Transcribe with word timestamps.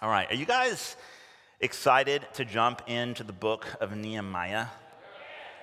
All 0.00 0.08
right, 0.08 0.30
are 0.30 0.36
you 0.36 0.46
guys 0.46 0.96
excited 1.58 2.24
to 2.34 2.44
jump 2.44 2.82
into 2.86 3.24
the 3.24 3.32
book 3.32 3.66
of 3.80 3.96
Nehemiah? 3.96 4.66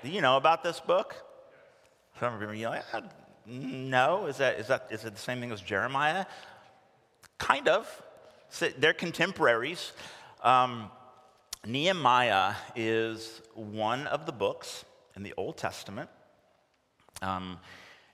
Do 0.03 0.09
you 0.09 0.19
know 0.19 0.35
about 0.35 0.61
this 0.61 0.81
book? 0.81 1.15
Some 2.19 2.33
of 2.33 2.53
you 2.53 2.67
are 2.67 2.71
like, 2.71 2.83
"Uh, 2.91 3.01
no, 3.45 4.25
is 4.25 4.35
that, 4.39 4.59
is, 4.59 4.67
that, 4.67 4.89
is 4.91 5.05
it 5.05 5.13
the 5.13 5.21
same 5.21 5.39
thing 5.39 5.53
as 5.53 5.61
Jeremiah? 5.61 6.25
Kind 7.37 7.69
of. 7.69 7.87
They're 8.77 8.91
contemporaries. 8.91 9.93
Um, 10.43 10.91
Nehemiah 11.65 12.55
is 12.75 13.41
one 13.53 14.05
of 14.07 14.25
the 14.25 14.33
books 14.33 14.83
in 15.15 15.23
the 15.23 15.33
Old 15.37 15.55
Testament. 15.55 16.09
Um, 17.21 17.57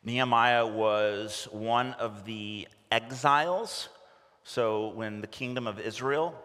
Nehemiah 0.04 0.68
was 0.68 1.48
one 1.52 1.94
of 1.94 2.26
the 2.26 2.68
exiles. 2.92 3.90
So 4.44 4.90
when 4.90 5.22
the 5.22 5.28
kingdom 5.28 5.68
of 5.68 5.80
Israel 5.80 6.36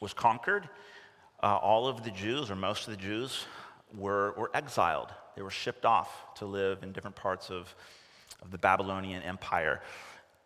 was 0.00 0.12
conquered, 0.12 0.68
uh, 1.42 1.56
all 1.56 1.88
of 1.88 2.04
the 2.04 2.10
Jews, 2.10 2.50
or 2.50 2.56
most 2.56 2.86
of 2.86 2.92
the 2.92 3.00
Jews, 3.00 3.46
were, 3.96 4.32
were 4.32 4.50
exiled. 4.54 5.12
They 5.36 5.42
were 5.42 5.50
shipped 5.50 5.84
off 5.84 6.34
to 6.36 6.46
live 6.46 6.82
in 6.82 6.92
different 6.92 7.16
parts 7.16 7.50
of, 7.50 7.74
of 8.42 8.50
the 8.50 8.58
Babylonian 8.58 9.22
Empire. 9.22 9.80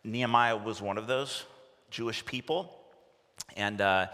Nehemiah 0.03 0.57
was 0.57 0.81
one 0.81 0.97
of 0.97 1.07
those 1.07 1.45
Jewish 1.89 2.25
people. 2.25 2.75
And 3.55 3.81
uh, 3.81 4.07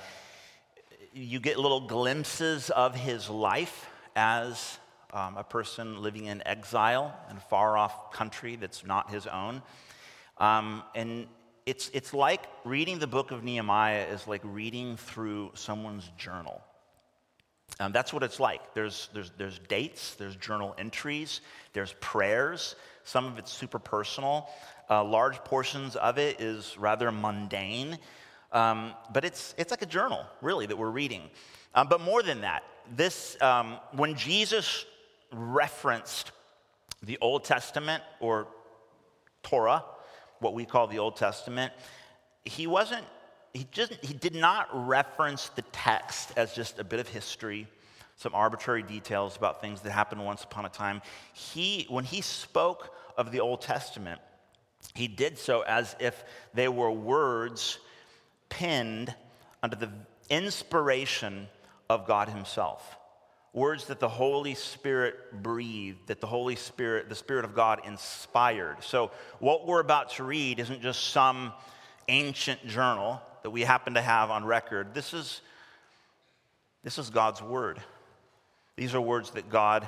you 1.14 1.40
get 1.40 1.58
little 1.58 1.82
glimpses 1.82 2.70
of 2.70 2.96
his 2.96 3.30
life 3.30 3.88
as 4.16 4.78
um, 5.14 5.38
a 5.38 5.44
person 5.44 6.02
living 6.02 6.26
in 6.26 6.46
exile 6.46 7.16
in 7.30 7.38
a 7.38 7.40
far 7.40 7.78
off 7.78 8.12
country 8.12 8.56
that's 8.56 8.86
not 8.86 9.10
his 9.10 9.28
own. 9.28 9.62
Um, 10.38 10.84
and 10.94 11.28
it's, 11.66 11.90
it's 11.94 12.14
like 12.14 12.42
reading 12.64 13.00
the 13.00 13.08
book 13.08 13.32
of 13.32 13.44
Nehemiah 13.44 14.06
is 14.06 14.28
like 14.28 14.42
reading 14.44 14.98
through 14.98 15.52
someone's 15.56 16.10
journal. 16.18 16.62
Um, 17.80 17.92
that's 17.92 18.14
what 18.14 18.22
it's 18.24 18.40
like. 18.40 18.74
There's, 18.74 19.10
there's, 19.14 19.32
there's 19.38 19.60
dates, 19.68 20.16
there's 20.16 20.36
journal 20.36 20.76
entries, 20.78 21.42
there's 21.74 21.94
prayers. 22.00 22.76
Some 23.04 23.26
of 23.26 23.38
it's 23.38 23.52
super 23.52 23.80
personal. 23.80 24.48
Uh, 24.90 25.04
large 25.04 25.38
portions 25.44 25.96
of 25.96 26.20
it 26.20 26.40
is 26.40 26.78
rather 26.78 27.12
mundane. 27.12 27.98
Um, 28.52 28.94
but 29.12 29.26
it's, 29.26 29.56
it's 29.58 29.72
like 29.72 29.82
a 29.82 29.88
journal, 29.88 30.24
really, 30.42 30.68
that 30.68 30.78
we're 30.78 30.92
reading. 30.92 31.24
Um, 31.74 31.88
but 31.90 32.00
more 32.00 32.22
than 32.22 32.42
that, 32.42 32.64
this, 32.96 33.36
um, 33.42 33.80
when 33.94 34.16
Jesus 34.16 34.86
referenced 35.34 36.32
the 37.02 37.18
Old 37.20 37.44
Testament 37.44 38.04
or 38.20 38.48
Torah, 39.44 39.84
what 40.40 40.54
we 40.54 40.66
call 40.66 40.88
the 40.88 41.00
Old 41.00 41.16
Testament, 41.16 41.74
he 42.44 42.68
wasn't, 42.68 43.06
he 43.54 43.68
just, 43.72 43.94
he 44.04 44.14
did 44.14 44.36
not 44.36 44.68
reference 44.88 45.50
the 45.50 45.62
text 45.72 46.34
as 46.38 46.54
just 46.54 46.80
a 46.80 46.84
bit 46.84 47.00
of 47.00 47.08
history, 47.08 47.68
some 48.16 48.36
arbitrary 48.36 48.84
details 48.84 49.36
about 49.38 49.62
things 49.62 49.82
that 49.82 49.92
happened 49.92 50.24
once 50.24 50.44
upon 50.44 50.66
a 50.66 50.70
time. 50.70 51.02
He, 51.34 51.86
when 51.90 52.06
he 52.06 52.22
spoke 52.22 52.96
of 53.18 53.32
the 53.32 53.40
Old 53.40 53.62
Testament, 53.62 54.22
he 54.94 55.08
did 55.08 55.38
so 55.38 55.62
as 55.62 55.96
if 56.00 56.24
they 56.54 56.68
were 56.68 56.92
words 56.92 57.80
penned 58.50 59.14
under 59.64 59.76
the 59.76 59.90
inspiration 60.30 61.48
of 61.90 62.06
God 62.06 62.30
Himself. 62.30 62.98
Words 63.56 63.86
that 63.86 64.00
the 64.00 64.10
Holy 64.10 64.54
Spirit 64.54 65.42
breathed, 65.42 66.08
that 66.08 66.20
the 66.20 66.28
Holy 66.28 66.58
Spirit, 66.58 67.10
the 67.10 67.16
Spirit 67.16 67.46
of 67.46 67.56
God 67.56 67.82
inspired. 67.86 68.84
So, 68.84 69.12
what 69.40 69.66
we're 69.66 69.80
about 69.80 70.12
to 70.12 70.24
read 70.24 70.60
isn't 70.60 70.82
just 70.82 71.10
some 71.10 71.54
ancient 72.08 72.68
journal 72.68 73.22
that 73.44 73.50
we 73.50 73.62
happen 73.62 73.94
to 73.94 74.02
have 74.02 74.30
on 74.30 74.44
record. 74.44 74.94
This 74.94 75.14
is, 75.14 75.42
this 76.84 77.00
is 77.00 77.10
God's 77.10 77.42
Word. 77.42 77.80
These 78.76 78.94
are 78.94 79.00
words 79.02 79.32
that 79.32 79.50
God 79.50 79.88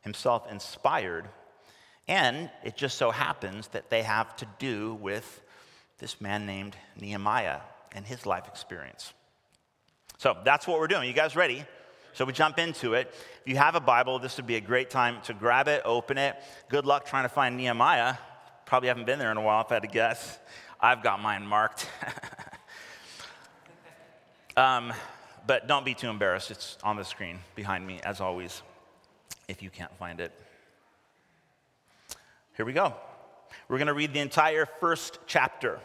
Himself 0.00 0.50
inspired. 0.50 1.28
And 2.08 2.50
it 2.64 2.74
just 2.74 2.96
so 2.96 3.10
happens 3.10 3.68
that 3.68 3.90
they 3.90 4.02
have 4.02 4.34
to 4.36 4.46
do 4.58 4.94
with 4.94 5.42
this 5.98 6.20
man 6.22 6.46
named 6.46 6.74
Nehemiah 6.98 7.60
and 7.92 8.06
his 8.06 8.24
life 8.24 8.48
experience. 8.48 9.12
So 10.16 10.36
that's 10.44 10.66
what 10.66 10.80
we're 10.80 10.88
doing. 10.88 11.06
You 11.06 11.14
guys 11.14 11.36
ready? 11.36 11.64
So 12.12 12.24
we 12.24 12.32
jump 12.32 12.58
into 12.58 12.94
it. 12.94 13.14
If 13.42 13.48
you 13.48 13.56
have 13.56 13.74
a 13.74 13.80
Bible, 13.80 14.18
this 14.18 14.36
would 14.36 14.46
be 14.46 14.56
a 14.56 14.60
great 14.60 14.90
time 14.90 15.20
to 15.22 15.34
grab 15.34 15.68
it, 15.68 15.82
open 15.84 16.18
it. 16.18 16.36
Good 16.68 16.86
luck 16.86 17.06
trying 17.06 17.24
to 17.24 17.28
find 17.28 17.56
Nehemiah. 17.56 18.16
Probably 18.66 18.88
haven't 18.88 19.06
been 19.06 19.18
there 19.18 19.30
in 19.30 19.36
a 19.36 19.42
while, 19.42 19.62
if 19.62 19.70
I 19.70 19.74
had 19.74 19.82
to 19.82 19.88
guess. 19.88 20.38
I've 20.80 21.02
got 21.02 21.20
mine 21.20 21.46
marked. 21.46 21.88
um, 24.56 24.92
but 25.46 25.66
don't 25.66 25.84
be 25.84 25.94
too 25.94 26.08
embarrassed. 26.08 26.50
It's 26.50 26.76
on 26.82 26.96
the 26.96 27.04
screen 27.04 27.38
behind 27.54 27.86
me, 27.86 28.00
as 28.04 28.20
always, 28.20 28.62
if 29.48 29.62
you 29.62 29.70
can't 29.70 29.94
find 29.96 30.20
it. 30.20 30.32
Here 32.56 32.66
we 32.66 32.72
go. 32.72 32.94
We're 33.68 33.78
going 33.78 33.86
to 33.86 33.94
read 33.94 34.12
the 34.12 34.20
entire 34.20 34.66
first 34.66 35.18
chapter. 35.26 35.78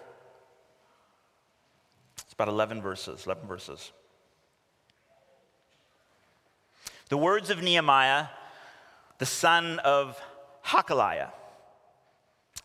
It's 2.18 2.34
about 2.34 2.48
11 2.48 2.82
verses, 2.82 3.26
11 3.26 3.48
verses. 3.48 3.92
The 7.13 7.18
words 7.18 7.51
of 7.51 7.62
Nehemiah, 7.62 8.25
the 9.19 9.28
son 9.28 9.78
of 9.78 10.19
Hacaliah. 10.66 11.29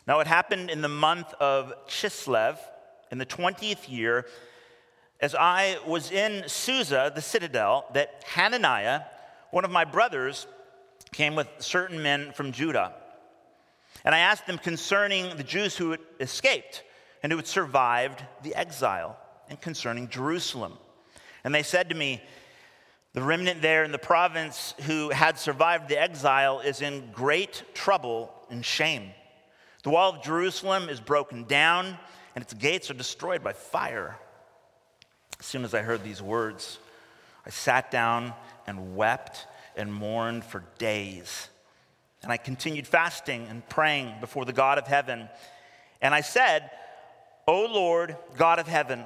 Now, 0.07 0.21
it 0.21 0.25
happened 0.25 0.71
in 0.71 0.81
the 0.81 0.87
month 0.87 1.31
of 1.39 1.71
Chislev, 1.85 2.57
in 3.11 3.19
the 3.19 3.27
20th 3.27 3.87
year, 3.87 4.25
as 5.19 5.35
I 5.35 5.77
was 5.85 6.09
in 6.09 6.45
Susa, 6.49 7.11
the 7.13 7.21
citadel, 7.21 7.85
that 7.93 8.23
Hananiah, 8.25 9.01
one 9.51 9.65
of 9.65 9.69
my 9.69 9.85
brothers, 9.85 10.47
came 11.11 11.35
with 11.35 11.47
certain 11.59 12.01
men 12.01 12.31
from 12.31 12.51
Judah. 12.51 12.93
And 14.03 14.15
I 14.15 14.17
asked 14.17 14.47
them 14.47 14.57
concerning 14.57 15.37
the 15.37 15.43
Jews 15.43 15.77
who 15.77 15.91
had 15.91 15.99
escaped 16.19 16.81
and 17.21 17.31
who 17.31 17.37
had 17.37 17.45
survived 17.45 18.23
the 18.41 18.55
exile, 18.55 19.15
and 19.47 19.61
concerning 19.61 20.09
Jerusalem. 20.09 20.73
And 21.43 21.53
they 21.53 21.61
said 21.61 21.89
to 21.89 21.95
me, 21.95 22.23
The 23.13 23.21
remnant 23.23 23.61
there 23.61 23.83
in 23.83 23.91
the 23.91 23.97
province 23.97 24.75
who 24.81 25.09
had 25.09 25.39
survived 25.39 25.89
the 25.89 25.99
exile 25.99 26.59
is 26.59 26.81
in 26.81 27.09
great 27.11 27.63
trouble 27.73 28.31
and 28.51 28.63
shame. 28.63 29.11
The 29.83 29.89
wall 29.89 30.15
of 30.15 30.23
Jerusalem 30.23 30.89
is 30.89 30.99
broken 30.99 31.45
down, 31.45 31.97
and 32.35 32.43
its 32.43 32.53
gates 32.53 32.91
are 32.91 32.95
destroyed 32.95 33.43
by 33.43 33.53
fire. 33.53 34.15
As 35.39 35.45
soon 35.45 35.63
as 35.63 35.73
I 35.73 35.81
heard 35.81 36.03
these 36.03 36.21
words, 36.21 36.77
I 37.45 37.49
sat 37.49 37.89
down 37.89 38.33
and 38.67 38.95
wept 38.95 39.47
and 39.75 39.91
mourned 39.91 40.43
for 40.43 40.63
days. 40.77 41.49
And 42.21 42.31
I 42.31 42.37
continued 42.37 42.85
fasting 42.85 43.47
and 43.49 43.67
praying 43.69 44.13
before 44.19 44.45
the 44.45 44.53
God 44.53 44.77
of 44.77 44.85
heaven. 44.85 45.29
And 46.01 46.13
I 46.13 46.21
said, 46.21 46.69
O 47.47 47.65
Lord, 47.65 48.15
God 48.37 48.59
of 48.59 48.67
heaven, 48.67 49.05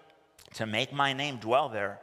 to 0.55 0.65
make 0.65 0.93
my 0.93 1.13
name 1.13 1.37
dwell 1.37 1.69
there. 1.69 1.99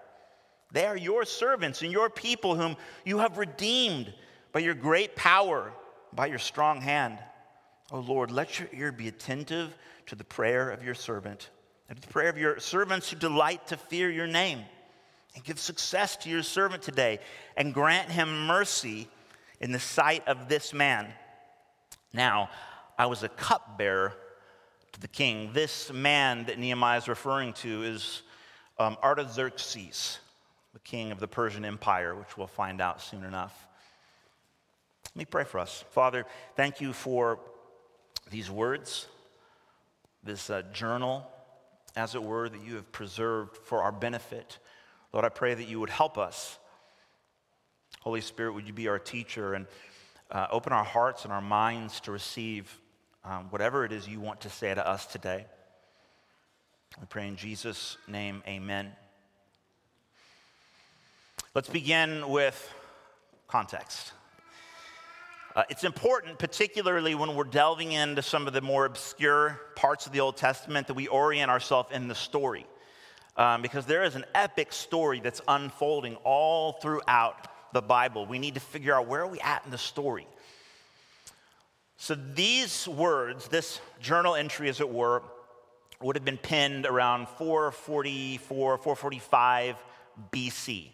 They 0.73 0.87
are 0.87 0.97
your 0.97 1.25
servants 1.25 1.83
and 1.83 1.93
your 1.93 2.11
people 2.11 2.55
whom 2.57 2.77
you 3.05 3.19
have 3.19 3.39
redeemed 3.39 4.13
by 4.53 4.61
your 4.61 4.75
great 4.75 5.17
power, 5.17 5.73
by 6.13 6.27
your 6.27 6.39
strong 6.39 6.81
hand. 6.81 7.19
O 7.91 7.99
oh 7.99 8.01
Lord, 8.01 8.31
let 8.31 8.59
your 8.59 8.69
ear 8.73 8.93
be 8.93 9.09
attentive 9.09 9.77
to 10.07 10.15
the 10.15 10.25
prayer 10.25 10.71
of 10.71 10.85
your 10.85 10.95
servant 10.95 11.51
and 11.89 12.01
to 12.01 12.07
the 12.07 12.13
prayer 12.13 12.29
of 12.29 12.37
your 12.37 12.59
servants 12.61 13.11
who 13.11 13.17
delight 13.17 13.67
to 13.69 13.77
fear 13.77 14.11
your 14.11 14.27
name. 14.27 14.61
And 15.35 15.45
give 15.45 15.59
success 15.59 16.17
to 16.19 16.31
your 16.31 16.43
servant 16.43 16.83
today, 16.83 17.21
and 17.57 17.73
grant 17.73 18.11
him 18.11 18.47
mercy 18.47 19.09
in 19.61 19.73
the 19.73 19.79
sight 19.79 20.27
of 20.27 20.49
this 20.49 20.73
man. 20.73 21.07
Now, 22.13 22.51
I 22.99 23.07
was 23.07 23.23
a 23.23 23.29
cupbearer 23.29 24.15
to 24.93 25.01
the 25.01 25.09
king. 25.09 25.53
This 25.53 25.93
man 25.93 26.47
that 26.47 26.59
Nehemiah 26.59 26.99
is 26.99 27.09
referring 27.09 27.53
to 27.55 27.85
is 27.85 28.23
um, 28.79 28.97
Artaxerxes, 29.03 30.19
the 30.73 30.79
king 30.81 31.11
of 31.13 31.21
the 31.21 31.29
Persian 31.29 31.65
Empire, 31.65 32.15
which 32.15 32.37
we'll 32.37 32.47
find 32.47 32.81
out 32.81 33.01
soon 33.01 33.25
enough. 33.25 33.67
Let 35.15 35.17
me 35.17 35.25
pray 35.25 35.45
for 35.45 35.59
us. 35.59 35.85
Father, 35.91 36.25
thank 36.55 36.81
you 36.81 36.93
for 36.93 37.41
these 38.31 38.51
words, 38.51 39.07
this 40.23 40.51
uh, 40.51 40.63
journal, 40.73 41.27
as 41.97 42.15
it 42.15 42.23
were, 42.23 42.49
that 42.49 42.63
you 42.63 42.77
have 42.77 42.93
preserved 42.93 43.57
for 43.57 43.83
our 43.83 43.93
benefit. 43.93 44.59
Lord, 45.13 45.25
I 45.25 45.31
pray 45.31 45.55
that 45.55 45.69
you 45.69 45.81
would 45.81 45.91
help 45.91 46.19
us. 46.19 46.59
Holy 48.01 48.21
Spirit, 48.21 48.53
would 48.53 48.67
you 48.67 48.73
be 48.73 48.89
our 48.89 48.99
teacher 48.99 49.55
and 49.55 49.67
uh, 50.31 50.47
open 50.51 50.73
our 50.73 50.85
hearts 50.85 51.25
and 51.25 51.33
our 51.33 51.41
minds 51.41 52.01
to 52.01 52.13
receive 52.13 52.81
um, 53.25 53.47
whatever 53.51 53.85
it 53.85 53.93
is 53.93 54.07
you 54.07 54.21
want 54.21 54.43
to 54.43 54.51
say 54.51 54.75
to 54.75 54.87
us 54.87 55.07
today. 55.07 55.47
We 57.01 57.07
pray 57.07 57.29
in 57.29 57.37
Jesus' 57.37 57.97
name, 58.09 58.43
amen. 58.49 58.91
Let's 61.55 61.69
begin 61.69 62.29
with 62.29 62.75
context. 63.47 64.13
Uh, 65.55 65.63
it's 65.71 65.85
important, 65.85 66.41
particularly 66.41 67.15
when 67.15 67.37
we're 67.37 67.45
delving 67.45 67.93
into 67.93 68.21
some 68.21 68.49
of 68.49 68.53
the 68.53 68.61
more 68.61 68.85
obscure 68.85 69.61
parts 69.77 70.07
of 70.07 70.13
the 70.13 70.19
Old 70.19 70.37
Testament, 70.37 70.89
that 70.89 70.95
we 70.95 71.07
orient 71.07 71.51
ourselves 71.51 71.91
in 71.93 72.09
the 72.09 72.17
story. 72.17 72.67
Um, 73.37 73.63
because 73.63 73.87
there 73.87 74.03
is 74.03 74.17
an 74.17 74.25
epic 74.35 74.73
story 74.73 75.21
that's 75.21 75.41
unfolding 75.47 76.17
all 76.25 76.73
throughout 76.73 77.47
the 77.73 77.83
Bible. 77.83 78.27
We 78.27 78.41
need 78.41 78.55
to 78.55 78.61
figure 78.61 78.95
out 78.95 79.07
where 79.07 79.23
are 79.23 79.29
we 79.29 79.39
at 79.39 79.65
in 79.65 79.71
the 79.71 79.79
story. 79.79 80.27
So 81.97 82.17
these 82.17 82.89
words, 82.89 83.47
this 83.47 83.81
journal 84.01 84.35
entry, 84.35 84.69
as 84.69 84.81
it 84.81 84.89
were, 84.89 85.23
would 86.01 86.17
have 86.17 86.25
been 86.25 86.39
penned 86.39 86.87
around 86.87 87.29
444, 87.29 88.79
445 88.79 89.77
BC. 90.33 90.91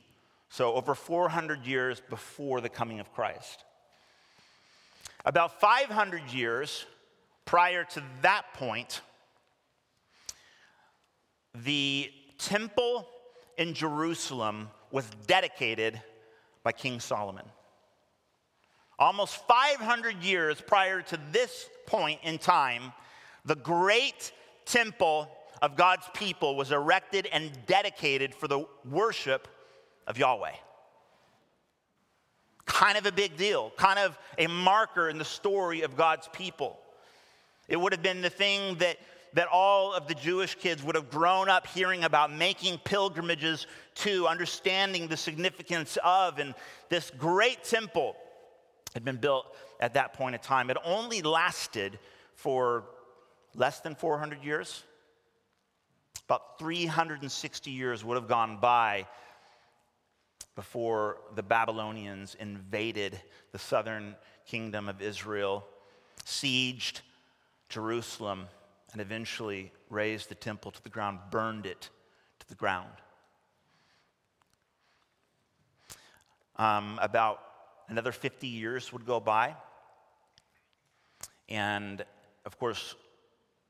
So 0.48 0.74
over 0.74 0.94
400 0.94 1.66
years 1.66 2.00
before 2.08 2.60
the 2.60 2.68
coming 2.68 3.00
of 3.00 3.12
Christ. 3.12 3.64
About 5.24 5.60
500 5.60 6.30
years 6.32 6.84
prior 7.44 7.84
to 7.84 8.02
that 8.22 8.44
point, 8.54 9.00
the 11.54 12.10
temple 12.38 13.08
in 13.58 13.74
Jerusalem 13.74 14.68
was 14.90 15.08
dedicated 15.26 16.00
by 16.62 16.72
King 16.72 17.00
Solomon. 17.00 17.44
Almost 18.98 19.46
500 19.46 20.22
years 20.22 20.60
prior 20.60 21.02
to 21.02 21.18
this 21.32 21.68
point 21.86 22.20
in 22.22 22.38
time, 22.38 22.92
the 23.44 23.56
great 23.56 24.32
temple 24.64 25.28
of 25.62 25.76
God's 25.76 26.06
people 26.14 26.56
was 26.56 26.72
erected 26.72 27.26
and 27.32 27.50
dedicated 27.66 28.34
for 28.34 28.48
the 28.48 28.66
worship 28.84 29.48
of 30.06 30.18
Yahweh 30.18 30.54
kind 32.66 32.96
of 32.98 33.06
a 33.06 33.12
big 33.12 33.36
deal, 33.36 33.72
kind 33.76 33.98
of 33.98 34.18
a 34.38 34.46
marker 34.46 35.08
in 35.08 35.18
the 35.18 35.24
story 35.24 35.82
of 35.82 35.96
God's 35.96 36.28
people. 36.32 36.78
It 37.68 37.76
would 37.76 37.92
have 37.92 38.02
been 38.02 38.22
the 38.22 38.30
thing 38.30 38.76
that, 38.78 38.98
that 39.34 39.48
all 39.48 39.92
of 39.92 40.08
the 40.08 40.14
Jewish 40.14 40.54
kids 40.54 40.82
would 40.82 40.94
have 40.94 41.10
grown 41.10 41.48
up 41.48 41.66
hearing 41.66 42.04
about, 42.04 42.32
making 42.32 42.78
pilgrimages 42.78 43.66
to, 43.96 44.26
understanding 44.26 45.08
the 45.08 45.16
significance 45.16 45.98
of. 46.04 46.38
And 46.38 46.54
this 46.88 47.10
great 47.16 47.64
temple 47.64 48.16
had 48.92 49.04
been 49.04 49.16
built 49.16 49.54
at 49.80 49.94
that 49.94 50.14
point 50.14 50.34
in 50.34 50.40
time. 50.40 50.70
It 50.70 50.76
only 50.84 51.22
lasted 51.22 51.98
for 52.34 52.84
less 53.54 53.80
than 53.80 53.94
400 53.94 54.42
years. 54.42 54.82
About 56.26 56.58
360 56.58 57.70
years 57.70 58.04
would 58.04 58.14
have 58.14 58.28
gone 58.28 58.58
by 58.60 59.06
before 60.56 61.18
the 61.34 61.42
Babylonians 61.42 62.36
invaded 62.38 63.20
the 63.52 63.58
southern 63.58 64.14
kingdom 64.46 64.88
of 64.88 65.02
Israel, 65.02 65.64
sieged 66.24 67.00
Jerusalem, 67.68 68.46
and 68.92 69.00
eventually 69.00 69.72
razed 69.90 70.28
the 70.28 70.34
temple 70.34 70.70
to 70.70 70.82
the 70.82 70.88
ground, 70.88 71.18
burned 71.30 71.66
it 71.66 71.90
to 72.38 72.48
the 72.48 72.54
ground. 72.54 72.88
Um, 76.56 77.00
about 77.02 77.40
another 77.88 78.12
50 78.12 78.46
years 78.46 78.92
would 78.92 79.04
go 79.04 79.18
by. 79.18 79.56
And 81.48 82.04
of 82.44 82.58
course, 82.58 82.94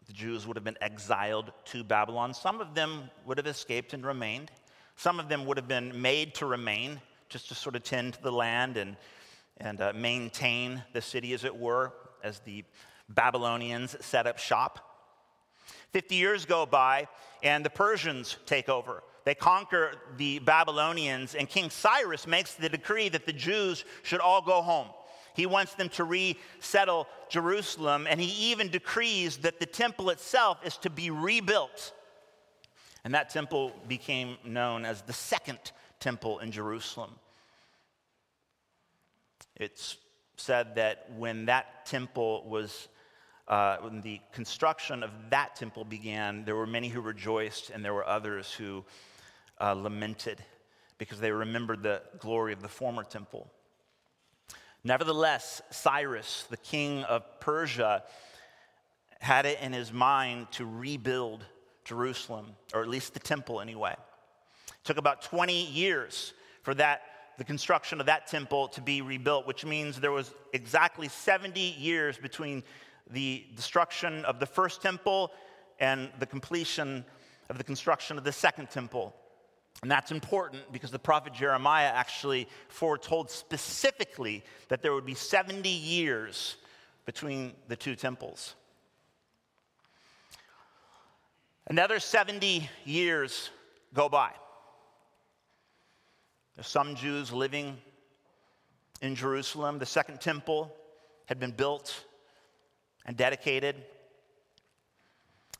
the 0.06 0.12
Jews 0.12 0.46
would 0.46 0.56
have 0.56 0.64
been 0.64 0.78
exiled 0.80 1.52
to 1.66 1.82
Babylon. 1.82 2.34
Some 2.34 2.60
of 2.60 2.74
them 2.74 3.10
would 3.24 3.38
have 3.38 3.46
escaped 3.46 3.94
and 3.94 4.04
remained. 4.04 4.50
Some 4.96 5.18
of 5.18 5.28
them 5.28 5.46
would 5.46 5.56
have 5.56 5.68
been 5.68 6.00
made 6.00 6.34
to 6.36 6.46
remain, 6.46 7.00
just 7.28 7.48
to 7.48 7.54
sort 7.54 7.74
of 7.74 7.82
tend 7.82 8.14
to 8.14 8.22
the 8.22 8.32
land 8.32 8.76
and, 8.76 8.96
and 9.58 9.80
uh, 9.80 9.92
maintain 9.94 10.82
the 10.92 11.00
city, 11.00 11.32
as 11.32 11.44
it 11.44 11.56
were, 11.56 11.92
as 12.22 12.40
the 12.40 12.64
Babylonians 13.08 13.96
set 14.00 14.26
up 14.26 14.38
shop. 14.38 14.90
50 15.92 16.14
years 16.14 16.44
go 16.44 16.66
by, 16.66 17.08
and 17.42 17.64
the 17.64 17.70
Persians 17.70 18.36
take 18.46 18.68
over. 18.68 19.02
They 19.24 19.34
conquer 19.34 19.92
the 20.16 20.38
Babylonians, 20.38 21.34
and 21.34 21.48
King 21.48 21.70
Cyrus 21.70 22.26
makes 22.26 22.54
the 22.54 22.68
decree 22.68 23.08
that 23.08 23.26
the 23.26 23.32
Jews 23.32 23.84
should 24.02 24.20
all 24.20 24.42
go 24.42 24.60
home. 24.60 24.88
He 25.34 25.46
wants 25.46 25.74
them 25.74 25.88
to 25.90 26.04
resettle 26.04 27.08
Jerusalem, 27.28 28.06
and 28.08 28.20
he 28.20 28.52
even 28.52 28.68
decrees 28.68 29.38
that 29.38 29.58
the 29.58 29.66
temple 29.66 30.10
itself 30.10 30.64
is 30.64 30.76
to 30.78 30.90
be 30.90 31.10
rebuilt. 31.10 31.92
And 33.04 33.12
that 33.14 33.30
temple 33.30 33.72
became 33.88 34.38
known 34.44 34.84
as 34.84 35.02
the 35.02 35.12
second 35.12 35.58
temple 36.00 36.38
in 36.38 36.52
Jerusalem. 36.52 37.10
It's 39.56 39.96
said 40.36 40.76
that 40.76 41.10
when 41.16 41.46
that 41.46 41.84
temple 41.86 42.44
was, 42.48 42.88
uh, 43.48 43.78
when 43.78 44.00
the 44.00 44.20
construction 44.32 45.02
of 45.02 45.10
that 45.30 45.56
temple 45.56 45.84
began, 45.84 46.44
there 46.44 46.56
were 46.56 46.66
many 46.66 46.88
who 46.88 47.00
rejoiced 47.00 47.70
and 47.70 47.84
there 47.84 47.94
were 47.94 48.06
others 48.06 48.52
who 48.52 48.84
uh, 49.60 49.72
lamented 49.72 50.42
because 50.98 51.20
they 51.20 51.30
remembered 51.30 51.82
the 51.82 52.02
glory 52.18 52.52
of 52.52 52.62
the 52.62 52.68
former 52.68 53.04
temple. 53.04 53.50
Nevertheless, 54.84 55.62
Cyrus, 55.70 56.44
the 56.50 56.58
king 56.58 57.04
of 57.04 57.24
Persia, 57.40 58.04
had 59.18 59.46
it 59.46 59.58
in 59.62 59.72
his 59.72 59.90
mind 59.90 60.52
to 60.52 60.66
rebuild 60.66 61.44
Jerusalem, 61.84 62.54
or 62.74 62.82
at 62.82 62.88
least 62.88 63.14
the 63.14 63.20
temple 63.20 63.62
anyway. 63.62 63.94
It 64.68 64.84
took 64.84 64.98
about 64.98 65.22
20 65.22 65.64
years 65.66 66.34
for 66.62 66.74
that 66.74 67.02
the 67.38 67.44
construction 67.44 67.98
of 67.98 68.06
that 68.06 68.26
temple 68.26 68.68
to 68.68 68.80
be 68.80 69.00
rebuilt, 69.00 69.46
which 69.46 69.64
means 69.64 69.98
there 69.98 70.12
was 70.12 70.34
exactly 70.52 71.08
70 71.08 71.58
years 71.60 72.16
between 72.18 72.62
the 73.10 73.44
destruction 73.56 74.24
of 74.24 74.38
the 74.38 74.46
first 74.46 74.82
temple 74.82 75.32
and 75.80 76.10
the 76.20 76.26
completion 76.26 77.04
of 77.48 77.58
the 77.58 77.64
construction 77.64 78.18
of 78.18 78.24
the 78.24 78.32
second 78.32 78.70
temple. 78.70 79.14
And 79.82 79.90
that's 79.90 80.10
important 80.10 80.72
because 80.72 80.90
the 80.90 80.98
prophet 80.98 81.34
Jeremiah 81.34 81.90
actually 81.92 82.48
foretold 82.68 83.30
specifically 83.30 84.42
that 84.68 84.82
there 84.82 84.94
would 84.94 85.04
be 85.04 85.14
70 85.14 85.68
years 85.68 86.56
between 87.04 87.52
the 87.68 87.76
two 87.76 87.94
temples. 87.94 88.54
Another 91.66 91.98
70 91.98 92.68
years 92.84 93.50
go 93.92 94.08
by. 94.08 94.30
There's 96.56 96.68
some 96.68 96.94
Jews 96.94 97.32
living 97.32 97.76
in 99.02 99.14
Jerusalem. 99.14 99.78
The 99.78 99.86
second 99.86 100.20
temple 100.20 100.74
had 101.26 101.40
been 101.40 101.50
built 101.50 102.04
and 103.06 103.16
dedicated. 103.16 103.76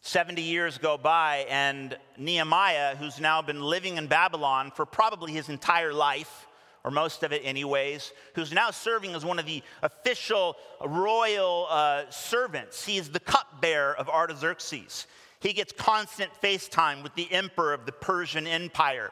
70 0.07 0.43
years 0.43 0.77
go 0.77 0.99
by, 0.99 1.47
and 1.49 1.97
Nehemiah, 2.19 2.95
who's 2.95 3.19
now 3.19 3.41
been 3.41 3.63
living 3.63 3.97
in 3.97 4.07
Babylon 4.07 4.71
for 4.71 4.85
probably 4.85 5.33
his 5.33 5.49
entire 5.49 5.95
life, 5.95 6.47
or 6.85 6.91
most 6.91 7.23
of 7.23 7.33
it, 7.33 7.41
anyways, 7.43 8.13
who's 8.35 8.53
now 8.53 8.71
serving 8.71 9.15
as 9.15 9.25
one 9.25 9.39
of 9.39 9.47
the 9.47 9.63
official 9.83 10.57
royal 10.85 11.67
uh, 11.71 12.03
servants. 12.11 12.85
He 12.85 12.99
is 12.99 13.09
the 13.09 13.21
cupbearer 13.21 13.95
of 13.95 14.11
Artaxerxes. 14.11 15.07
He 15.41 15.55
gets 15.55 15.73
constant 15.73 16.31
FaceTime 16.43 17.03
with 17.03 17.15
the 17.15 17.33
emperor 17.33 17.73
of 17.73 17.87
the 17.87 17.93
Persian 17.93 18.47
Empire. 18.47 19.11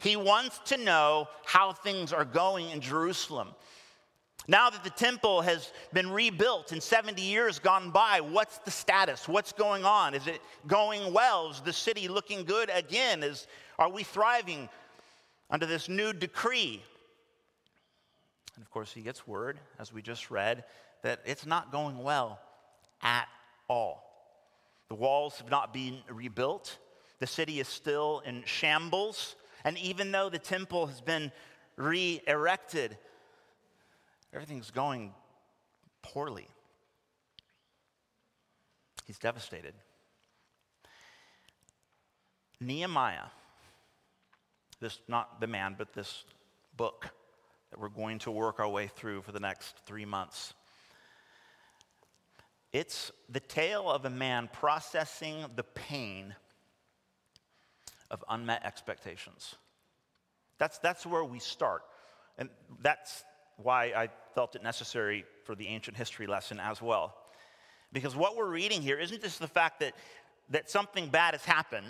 He 0.00 0.16
wants 0.16 0.60
to 0.66 0.76
know 0.76 1.28
how 1.46 1.72
things 1.72 2.12
are 2.12 2.26
going 2.26 2.68
in 2.68 2.82
Jerusalem. 2.82 3.48
Now 4.46 4.68
that 4.70 4.84
the 4.84 4.90
temple 4.90 5.40
has 5.42 5.72
been 5.92 6.10
rebuilt 6.10 6.72
and 6.72 6.82
70 6.82 7.22
years 7.22 7.58
gone 7.58 7.90
by, 7.90 8.20
what's 8.20 8.58
the 8.58 8.70
status? 8.70 9.26
What's 9.26 9.52
going 9.52 9.84
on? 9.84 10.14
Is 10.14 10.26
it 10.26 10.40
going 10.66 11.12
well? 11.12 11.50
Is 11.50 11.60
the 11.60 11.72
city 11.72 12.08
looking 12.08 12.44
good 12.44 12.70
again? 12.74 13.22
Is, 13.22 13.46
are 13.78 13.88
we 13.88 14.02
thriving? 14.02 14.68
under 15.50 15.66
this 15.66 15.88
new 15.88 16.12
decree. 16.12 16.82
And 18.56 18.64
of 18.64 18.70
course, 18.70 18.92
he 18.92 19.02
gets 19.02 19.26
word, 19.26 19.58
as 19.78 19.92
we 19.92 20.02
just 20.02 20.30
read, 20.30 20.64
that 21.02 21.20
it's 21.24 21.46
not 21.46 21.72
going 21.72 22.02
well 22.02 22.40
at 23.02 23.26
all. 23.68 24.02
The 24.88 24.94
walls 24.94 25.38
have 25.38 25.50
not 25.50 25.72
been 25.72 25.98
rebuilt, 26.08 26.78
the 27.20 27.26
city 27.26 27.60
is 27.60 27.68
still 27.68 28.22
in 28.26 28.42
shambles. 28.44 29.36
And 29.64 29.78
even 29.78 30.12
though 30.12 30.28
the 30.28 30.38
temple 30.38 30.86
has 30.88 31.00
been 31.00 31.32
re 31.76 32.20
erected, 32.26 32.98
everything's 34.34 34.70
going 34.70 35.12
poorly. 36.02 36.48
He's 39.06 39.18
devastated. 39.18 39.74
Nehemiah, 42.60 43.26
this 44.80 44.98
not 45.08 45.40
the 45.40 45.46
man, 45.46 45.76
but 45.78 45.92
this 45.92 46.24
book 46.76 47.10
that 47.70 47.78
we're 47.78 47.88
going 47.88 48.18
to 48.20 48.30
work 48.30 48.60
our 48.60 48.68
way 48.68 48.86
through 48.86 49.22
for 49.22 49.32
the 49.32 49.40
next 49.40 49.76
three 49.86 50.04
months. 50.04 50.54
It's 52.72 53.12
the 53.28 53.40
tale 53.40 53.88
of 53.88 54.04
a 54.04 54.10
man 54.10 54.48
processing 54.52 55.44
the 55.54 55.62
pain 55.62 56.34
of 58.10 58.24
unmet 58.28 58.64
expectations. 58.64 59.54
That's, 60.58 60.78
that's 60.78 61.06
where 61.06 61.24
we 61.24 61.38
start. 61.38 61.82
And 62.38 62.48
that's 62.82 63.24
why 63.56 63.92
I 63.96 64.08
felt 64.34 64.56
it 64.56 64.62
necessary 64.62 65.24
for 65.44 65.54
the 65.54 65.68
ancient 65.68 65.96
history 65.96 66.26
lesson 66.26 66.58
as 66.60 66.82
well. 66.82 67.14
Because 67.92 68.16
what 68.16 68.36
we're 68.36 68.50
reading 68.50 68.82
here 68.82 68.98
isn't 68.98 69.22
just 69.22 69.38
the 69.38 69.46
fact 69.46 69.80
that, 69.80 69.94
that 70.50 70.68
something 70.68 71.08
bad 71.08 71.34
has 71.34 71.44
happened, 71.44 71.86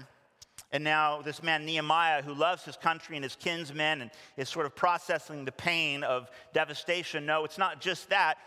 and 0.70 0.84
now 0.84 1.22
this 1.22 1.42
man 1.42 1.64
Nehemiah, 1.64 2.22
who 2.22 2.34
loves 2.34 2.64
his 2.64 2.76
country 2.76 3.16
and 3.16 3.22
his 3.22 3.36
kinsmen 3.36 4.02
and 4.02 4.10
is 4.36 4.48
sort 4.48 4.66
of 4.66 4.74
processing 4.74 5.44
the 5.44 5.52
pain 5.52 6.02
of 6.02 6.30
devastation. 6.52 7.26
No, 7.26 7.44
it's 7.44 7.58
not 7.58 7.80
just 7.80 8.10
that. 8.10 8.38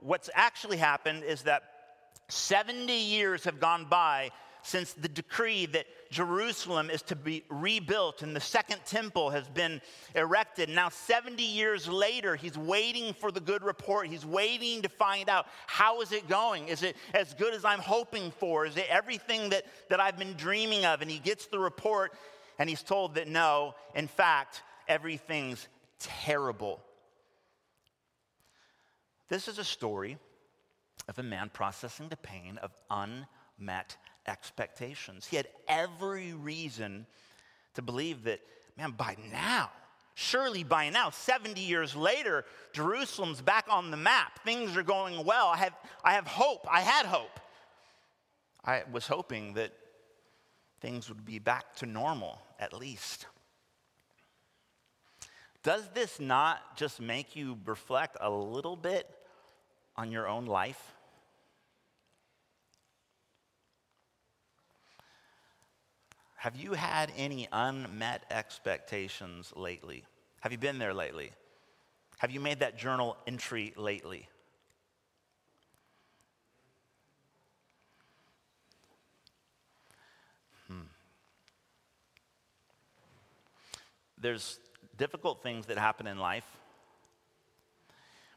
What's 0.00 0.30
actually 0.34 0.78
happened 0.78 1.22
is 1.22 1.42
that 1.42 1.62
70 2.28 2.92
years 2.92 3.44
have 3.44 3.60
gone 3.60 3.86
by 3.88 4.30
since 4.66 4.94
the 4.94 5.08
decree 5.08 5.64
that 5.66 5.86
Jerusalem 6.10 6.90
is 6.90 7.02
to 7.02 7.14
be 7.14 7.44
rebuilt 7.48 8.22
and 8.22 8.34
the 8.34 8.40
second 8.40 8.80
temple 8.84 9.30
has 9.30 9.48
been 9.48 9.80
erected. 10.16 10.68
Now, 10.68 10.88
70 10.88 11.40
years 11.40 11.88
later, 11.88 12.34
he's 12.34 12.58
waiting 12.58 13.14
for 13.14 13.30
the 13.30 13.40
good 13.40 13.62
report. 13.62 14.08
He's 14.08 14.26
waiting 14.26 14.82
to 14.82 14.88
find 14.88 15.28
out 15.28 15.46
how 15.68 16.00
is 16.00 16.10
it 16.10 16.28
going? 16.28 16.66
Is 16.66 16.82
it 16.82 16.96
as 17.14 17.32
good 17.34 17.54
as 17.54 17.64
I'm 17.64 17.78
hoping 17.78 18.32
for? 18.32 18.66
Is 18.66 18.76
it 18.76 18.86
everything 18.88 19.50
that, 19.50 19.66
that 19.88 20.00
I've 20.00 20.18
been 20.18 20.34
dreaming 20.34 20.84
of? 20.84 21.00
And 21.00 21.08
he 21.08 21.20
gets 21.20 21.46
the 21.46 21.60
report 21.60 22.12
and 22.58 22.68
he's 22.68 22.82
told 22.82 23.14
that 23.14 23.28
no, 23.28 23.76
in 23.94 24.08
fact, 24.08 24.62
everything's 24.88 25.68
terrible. 26.00 26.80
This 29.28 29.46
is 29.46 29.58
a 29.58 29.64
story 29.64 30.18
of 31.08 31.20
a 31.20 31.22
man 31.22 31.50
processing 31.52 32.08
the 32.08 32.16
pain 32.16 32.58
of 32.58 32.72
unmet 32.90 33.96
expectations. 34.28 35.26
He 35.26 35.36
had 35.36 35.48
every 35.68 36.32
reason 36.32 37.06
to 37.74 37.82
believe 37.82 38.24
that, 38.24 38.40
man, 38.76 38.92
by 38.92 39.16
now, 39.30 39.70
surely 40.14 40.64
by 40.64 40.90
now, 40.90 41.10
70 41.10 41.60
years 41.60 41.94
later, 41.94 42.44
Jerusalem's 42.72 43.40
back 43.40 43.66
on 43.68 43.90
the 43.90 43.96
map. 43.96 44.42
Things 44.44 44.76
are 44.76 44.82
going 44.82 45.24
well. 45.24 45.48
I 45.48 45.58
have, 45.58 45.74
I 46.04 46.14
have 46.14 46.26
hope. 46.26 46.66
I 46.70 46.80
had 46.80 47.06
hope. 47.06 47.40
I 48.64 48.82
was 48.90 49.06
hoping 49.06 49.54
that 49.54 49.72
things 50.80 51.08
would 51.08 51.24
be 51.24 51.38
back 51.38 51.76
to 51.76 51.86
normal, 51.86 52.40
at 52.58 52.72
least. 52.72 53.26
Does 55.62 55.88
this 55.94 56.20
not 56.20 56.76
just 56.76 57.00
make 57.00 57.36
you 57.36 57.58
reflect 57.64 58.16
a 58.20 58.30
little 58.30 58.76
bit 58.76 59.08
on 59.96 60.12
your 60.12 60.28
own 60.28 60.46
life? 60.46 60.95
Have 66.36 66.54
you 66.54 66.74
had 66.74 67.12
any 67.16 67.48
unmet 67.50 68.24
expectations 68.30 69.52
lately? 69.56 70.04
Have 70.40 70.52
you 70.52 70.58
been 70.58 70.78
there 70.78 70.94
lately? 70.94 71.32
Have 72.18 72.30
you 72.30 72.40
made 72.40 72.60
that 72.60 72.78
journal 72.78 73.16
entry 73.26 73.72
lately? 73.76 74.28
Hmm. 80.68 80.80
There's 84.18 84.58
difficult 84.96 85.42
things 85.42 85.66
that 85.66 85.78
happen 85.78 86.06
in 86.06 86.18
life, 86.18 86.46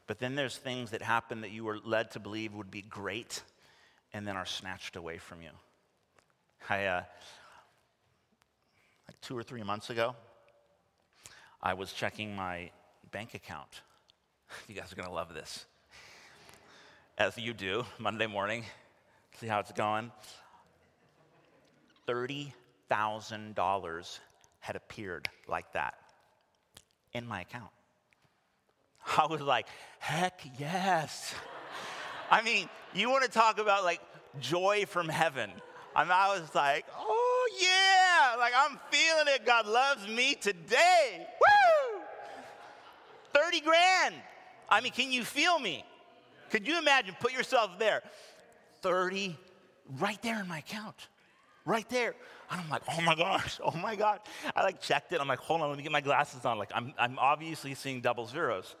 but 0.06 0.18
then 0.18 0.34
there's 0.34 0.56
things 0.56 0.90
that 0.90 1.02
happen 1.02 1.42
that 1.42 1.50
you 1.50 1.64
were 1.64 1.78
led 1.84 2.10
to 2.12 2.20
believe 2.20 2.54
would 2.54 2.70
be 2.70 2.82
great 2.82 3.42
and 4.12 4.26
then 4.26 4.36
are 4.36 4.46
snatched 4.46 4.96
away 4.96 5.18
from 5.18 5.42
you. 5.42 5.50
I, 6.68 6.84
uh, 6.86 7.02
like 9.10 9.20
two 9.22 9.36
or 9.36 9.42
three 9.42 9.64
months 9.64 9.90
ago, 9.90 10.14
I 11.60 11.74
was 11.74 11.92
checking 11.92 12.36
my 12.36 12.70
bank 13.10 13.34
account. 13.34 13.82
You 14.68 14.76
guys 14.76 14.92
are 14.92 14.96
going 14.96 15.08
to 15.08 15.14
love 15.14 15.34
this. 15.34 15.66
As 17.18 17.36
you 17.36 17.52
do 17.52 17.84
Monday 17.98 18.28
morning, 18.28 18.62
see 19.40 19.48
how 19.48 19.58
it's 19.58 19.72
going. 19.72 20.12
$30,000 22.08 24.18
had 24.60 24.76
appeared 24.76 25.28
like 25.48 25.72
that 25.72 25.94
in 27.12 27.26
my 27.26 27.40
account. 27.40 27.72
I 29.18 29.26
was 29.26 29.40
like, 29.40 29.66
heck 29.98 30.40
yes. 30.56 31.34
I 32.30 32.42
mean, 32.42 32.68
you 32.94 33.10
want 33.10 33.24
to 33.24 33.30
talk 33.30 33.58
about 33.58 33.82
like 33.82 34.00
joy 34.40 34.84
from 34.86 35.08
heaven. 35.08 35.50
I, 35.96 36.02
I 36.02 36.38
was 36.38 36.54
like, 36.54 36.86
oh 36.96 37.48
yeah 37.60 37.89
like 38.40 38.54
I'm 38.56 38.78
feeling 38.90 39.34
it. 39.34 39.46
God 39.46 39.66
loves 39.66 40.08
me 40.08 40.34
today. 40.34 41.26
Woo! 41.40 42.00
30 43.32 43.60
grand. 43.60 44.14
I 44.68 44.80
mean, 44.80 44.92
can 44.92 45.12
you 45.12 45.24
feel 45.24 45.58
me? 45.58 45.84
Could 46.50 46.66
you 46.66 46.78
imagine? 46.78 47.14
Put 47.20 47.32
yourself 47.32 47.78
there. 47.78 48.02
30 48.82 49.36
right 49.98 50.20
there 50.22 50.40
in 50.40 50.48
my 50.48 50.58
account. 50.58 51.08
Right 51.64 51.88
there. 51.88 52.14
And 52.50 52.60
I'm 52.60 52.68
like, 52.68 52.82
oh 52.90 53.00
my 53.02 53.14
gosh, 53.14 53.60
oh 53.64 53.76
my 53.76 53.94
God. 53.94 54.20
I 54.56 54.62
like 54.62 54.80
checked 54.80 55.12
it. 55.12 55.20
I'm 55.20 55.28
like, 55.28 55.38
hold 55.38 55.60
on, 55.60 55.68
let 55.68 55.76
me 55.76 55.82
get 55.82 55.92
my 55.92 56.00
glasses 56.00 56.44
on. 56.44 56.58
Like, 56.58 56.70
I'm, 56.74 56.92
I'm 56.98 57.18
obviously 57.18 57.74
seeing 57.74 58.00
double 58.00 58.26
zeros. 58.26 58.74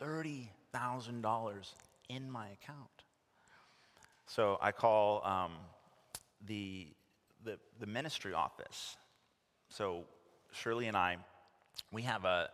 $30,000 0.00 1.72
in 2.08 2.30
my 2.30 2.48
account. 2.48 2.78
So 4.26 4.58
I 4.60 4.72
call 4.72 5.24
um, 5.24 5.52
the 6.46 6.88
the, 7.44 7.58
the 7.80 7.86
ministry 7.86 8.32
office. 8.32 8.96
So, 9.68 10.04
Shirley 10.52 10.86
and 10.86 10.96
I, 10.96 11.16
we 11.92 12.02
have 12.02 12.24
a, 12.24 12.48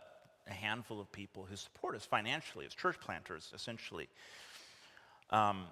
a 0.49 0.53
handful 0.53 1.01
of 1.01 1.11
people 1.13 1.47
who 1.49 1.57
support 1.57 1.95
us 1.95 2.05
financially 2.05 2.67
as 2.67 2.75
church 2.75 2.99
planters, 3.01 3.53
essentially. 3.55 4.09
Um, 5.31 5.65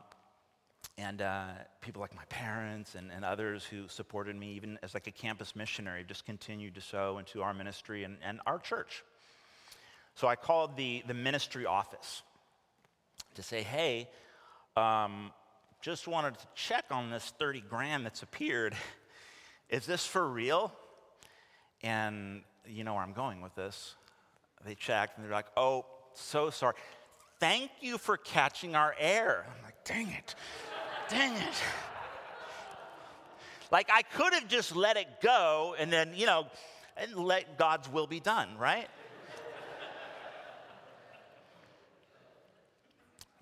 and 0.96 1.22
uh, 1.22 1.46
people 1.80 2.00
like 2.00 2.14
my 2.14 2.24
parents 2.28 2.94
and, 2.94 3.10
and 3.12 3.24
others 3.24 3.64
who 3.64 3.88
supported 3.88 4.36
me, 4.36 4.52
even 4.54 4.78
as 4.82 4.94
like 4.94 5.06
a 5.06 5.12
campus 5.12 5.54
missionary, 5.54 6.04
just 6.06 6.26
continued 6.26 6.74
to 6.74 6.80
sow 6.80 7.18
into 7.18 7.42
our 7.42 7.54
ministry 7.54 8.04
and, 8.04 8.16
and 8.22 8.40
our 8.46 8.58
church. 8.58 9.04
So 10.14 10.26
I 10.26 10.34
called 10.34 10.76
the, 10.76 11.04
the 11.06 11.14
ministry 11.14 11.66
office 11.66 12.22
to 13.34 13.42
say, 13.42 13.62
hey, 13.62 14.08
um, 14.76 15.30
just 15.80 16.08
wanted 16.08 16.34
to 16.38 16.46
check 16.54 16.86
on 16.90 17.10
this 17.10 17.32
30 17.38 17.62
grand 17.68 18.04
that's 18.04 18.22
appeared. 18.22 18.74
Is 19.68 19.86
this 19.86 20.06
for 20.06 20.26
real? 20.26 20.72
And 21.82 22.42
you 22.66 22.84
know 22.84 22.94
where 22.94 23.02
I'm 23.02 23.12
going 23.12 23.40
with 23.40 23.54
this. 23.54 23.94
They 24.64 24.74
checked 24.74 25.16
and 25.16 25.24
they're 25.24 25.32
like, 25.32 25.46
Oh, 25.56 25.86
so 26.14 26.50
sorry. 26.50 26.74
Thank 27.40 27.70
you 27.80 27.98
for 27.98 28.16
catching 28.16 28.74
our 28.74 28.94
air. 28.98 29.46
I'm 29.46 29.64
like, 29.64 29.84
Dang 29.84 30.08
it. 30.10 30.34
Dang 31.08 31.34
it. 31.34 31.54
Like, 33.70 33.90
I 33.92 34.02
could 34.02 34.32
have 34.32 34.48
just 34.48 34.74
let 34.74 34.96
it 34.96 35.20
go 35.22 35.74
and 35.78 35.92
then, 35.92 36.12
you 36.14 36.26
know, 36.26 36.46
and 36.96 37.14
let 37.14 37.58
God's 37.58 37.88
will 37.88 38.06
be 38.06 38.20
done, 38.20 38.56
right? 38.58 38.88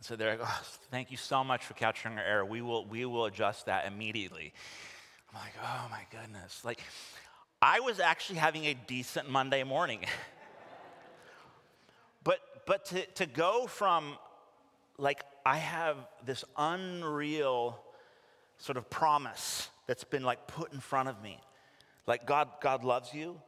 so 0.00 0.14
they're 0.14 0.36
like, 0.36 0.40
oh, 0.42 0.62
thank 0.90 1.10
you 1.10 1.16
so 1.16 1.42
much 1.42 1.64
for 1.64 1.74
capturing 1.74 2.16
our 2.16 2.24
error. 2.24 2.44
We 2.44 2.62
will, 2.62 2.84
we 2.86 3.04
will 3.04 3.24
adjust 3.24 3.66
that 3.66 3.86
immediately. 3.86 4.52
I'm 5.36 5.42
like, 5.42 5.54
oh 5.62 5.88
my 5.90 6.02
goodness. 6.10 6.64
Like, 6.64 6.80
I 7.60 7.80
was 7.80 8.00
actually 8.00 8.38
having 8.38 8.64
a 8.66 8.74
decent 8.74 9.28
Monday 9.28 9.64
morning. 9.64 10.00
but 12.24 12.38
but 12.66 12.86
to, 12.86 13.06
to 13.06 13.26
go 13.26 13.66
from 13.66 14.16
like 14.98 15.22
I 15.44 15.58
have 15.58 15.96
this 16.24 16.44
unreal 16.56 17.78
sort 18.58 18.78
of 18.78 18.88
promise 18.88 19.68
that's 19.86 20.04
been 20.04 20.22
like 20.22 20.46
put 20.46 20.72
in 20.72 20.80
front 20.80 21.08
of 21.08 21.22
me. 21.22 21.38
Like 22.06 22.26
God, 22.26 22.48
God 22.60 22.84
loves 22.84 23.12
you. 23.12 23.40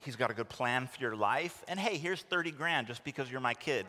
he's 0.00 0.16
got 0.16 0.30
a 0.30 0.34
good 0.34 0.48
plan 0.48 0.86
for 0.86 1.00
your 1.00 1.16
life, 1.16 1.64
and 1.68 1.78
hey, 1.78 1.96
here's 1.96 2.22
30 2.22 2.50
grand 2.50 2.86
just 2.86 3.04
because 3.04 3.30
you're 3.30 3.40
my 3.40 3.54
kid, 3.54 3.86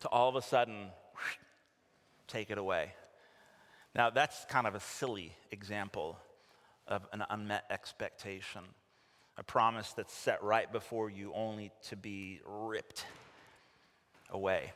to 0.00 0.08
all 0.08 0.28
of 0.28 0.36
a 0.36 0.42
sudden, 0.42 0.88
take 2.28 2.50
it 2.50 2.58
away. 2.58 2.92
Now, 3.98 4.10
that's 4.10 4.44
kind 4.44 4.68
of 4.68 4.76
a 4.76 4.80
silly 4.80 5.32
example 5.50 6.20
of 6.86 7.04
an 7.12 7.24
unmet 7.30 7.64
expectation, 7.68 8.60
a 9.36 9.42
promise 9.42 9.92
that's 9.92 10.14
set 10.14 10.40
right 10.40 10.70
before 10.70 11.10
you 11.10 11.32
only 11.34 11.72
to 11.88 11.96
be 11.96 12.38
ripped 12.46 13.06
away. 14.30 14.72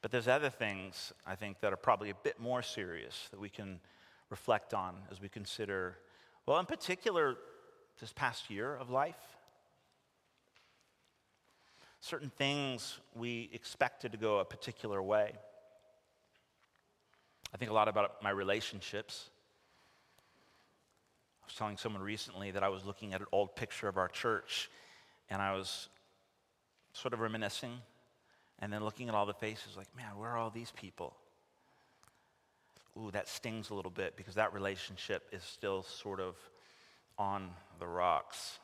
But 0.00 0.12
there's 0.12 0.28
other 0.28 0.48
things, 0.48 1.12
I 1.26 1.34
think, 1.34 1.60
that 1.60 1.74
are 1.74 1.76
probably 1.76 2.08
a 2.08 2.14
bit 2.14 2.40
more 2.40 2.62
serious 2.62 3.28
that 3.30 3.38
we 3.38 3.50
can 3.50 3.80
reflect 4.30 4.72
on 4.72 4.94
as 5.12 5.20
we 5.20 5.28
consider, 5.28 5.98
well, 6.46 6.58
in 6.60 6.64
particular, 6.64 7.36
this 8.00 8.14
past 8.14 8.48
year 8.48 8.74
of 8.74 8.88
life. 8.88 9.36
Certain 12.00 12.30
things 12.30 12.98
we 13.14 13.50
expected 13.52 14.10
to 14.12 14.16
go 14.16 14.38
a 14.38 14.44
particular 14.46 15.02
way. 15.02 15.34
I 17.54 17.56
think 17.56 17.70
a 17.70 17.74
lot 17.74 17.86
about 17.86 18.20
my 18.20 18.30
relationships. 18.30 19.30
I 21.42 21.46
was 21.46 21.54
telling 21.54 21.76
someone 21.76 22.02
recently 22.02 22.50
that 22.50 22.64
I 22.64 22.68
was 22.68 22.84
looking 22.84 23.14
at 23.14 23.20
an 23.20 23.28
old 23.30 23.54
picture 23.54 23.86
of 23.86 23.96
our 23.96 24.08
church 24.08 24.68
and 25.30 25.40
I 25.40 25.54
was 25.54 25.88
sort 26.92 27.14
of 27.14 27.20
reminiscing 27.20 27.78
and 28.58 28.72
then 28.72 28.82
looking 28.82 29.08
at 29.08 29.14
all 29.14 29.24
the 29.24 29.34
faces 29.34 29.76
like, 29.76 29.86
man, 29.96 30.18
where 30.18 30.30
are 30.30 30.36
all 30.36 30.50
these 30.50 30.72
people? 30.72 31.14
Ooh, 32.98 33.10
that 33.12 33.28
stings 33.28 33.70
a 33.70 33.74
little 33.74 33.90
bit 33.90 34.16
because 34.16 34.34
that 34.34 34.52
relationship 34.52 35.22
is 35.30 35.44
still 35.44 35.84
sort 35.84 36.18
of 36.18 36.34
on 37.18 37.50
the 37.78 37.86
rocks. 37.86 38.58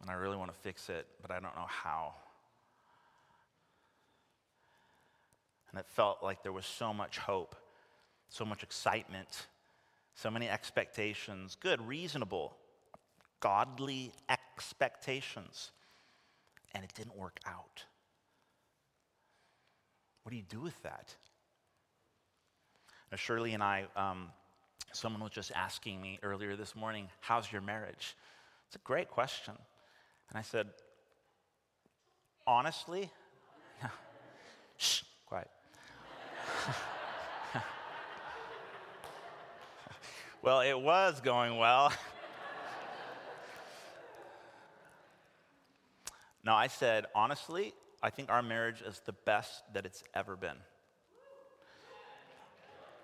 And 0.00 0.10
I 0.10 0.14
really 0.14 0.36
want 0.36 0.52
to 0.52 0.58
fix 0.58 0.88
it, 0.88 1.06
but 1.20 1.30
I 1.30 1.34
don't 1.34 1.54
know 1.54 1.68
how. 1.68 2.14
And 5.70 5.78
it 5.78 5.86
felt 5.86 6.18
like 6.20 6.42
there 6.42 6.52
was 6.52 6.66
so 6.66 6.92
much 6.92 7.18
hope, 7.18 7.54
so 8.32 8.46
much 8.46 8.62
excitement, 8.62 9.46
so 10.14 10.30
many 10.30 10.48
expectations, 10.48 11.54
good, 11.60 11.86
reasonable, 11.86 12.56
godly 13.40 14.10
expectations. 14.30 15.70
And 16.74 16.82
it 16.82 16.94
didn't 16.94 17.14
work 17.14 17.38
out. 17.46 17.84
What 20.22 20.30
do 20.30 20.36
you 20.36 20.44
do 20.48 20.60
with 20.60 20.82
that? 20.82 21.14
Now, 23.10 23.18
Shirley 23.18 23.52
and 23.52 23.62
I, 23.62 23.84
um, 23.96 24.30
someone 24.92 25.22
was 25.22 25.32
just 25.32 25.52
asking 25.54 26.00
me 26.00 26.18
earlier 26.22 26.56
this 26.56 26.74
morning, 26.74 27.08
How's 27.20 27.52
your 27.52 27.60
marriage? 27.60 28.16
It's 28.68 28.76
a 28.76 28.84
great 28.84 29.10
question. 29.10 29.52
And 30.30 30.38
I 30.38 30.42
said, 30.42 30.68
Honestly, 32.46 33.10
shh, 34.78 35.02
quiet. 35.26 35.50
well, 40.42 40.60
it 40.60 40.78
was 40.78 41.20
going 41.20 41.56
well. 41.56 41.92
no, 46.44 46.52
I 46.52 46.66
said, 46.66 47.06
honestly, 47.14 47.72
I 48.02 48.10
think 48.10 48.28
our 48.28 48.42
marriage 48.42 48.82
is 48.82 49.00
the 49.06 49.12
best 49.12 49.62
that 49.72 49.86
it's 49.86 50.02
ever 50.14 50.34
been. 50.34 50.56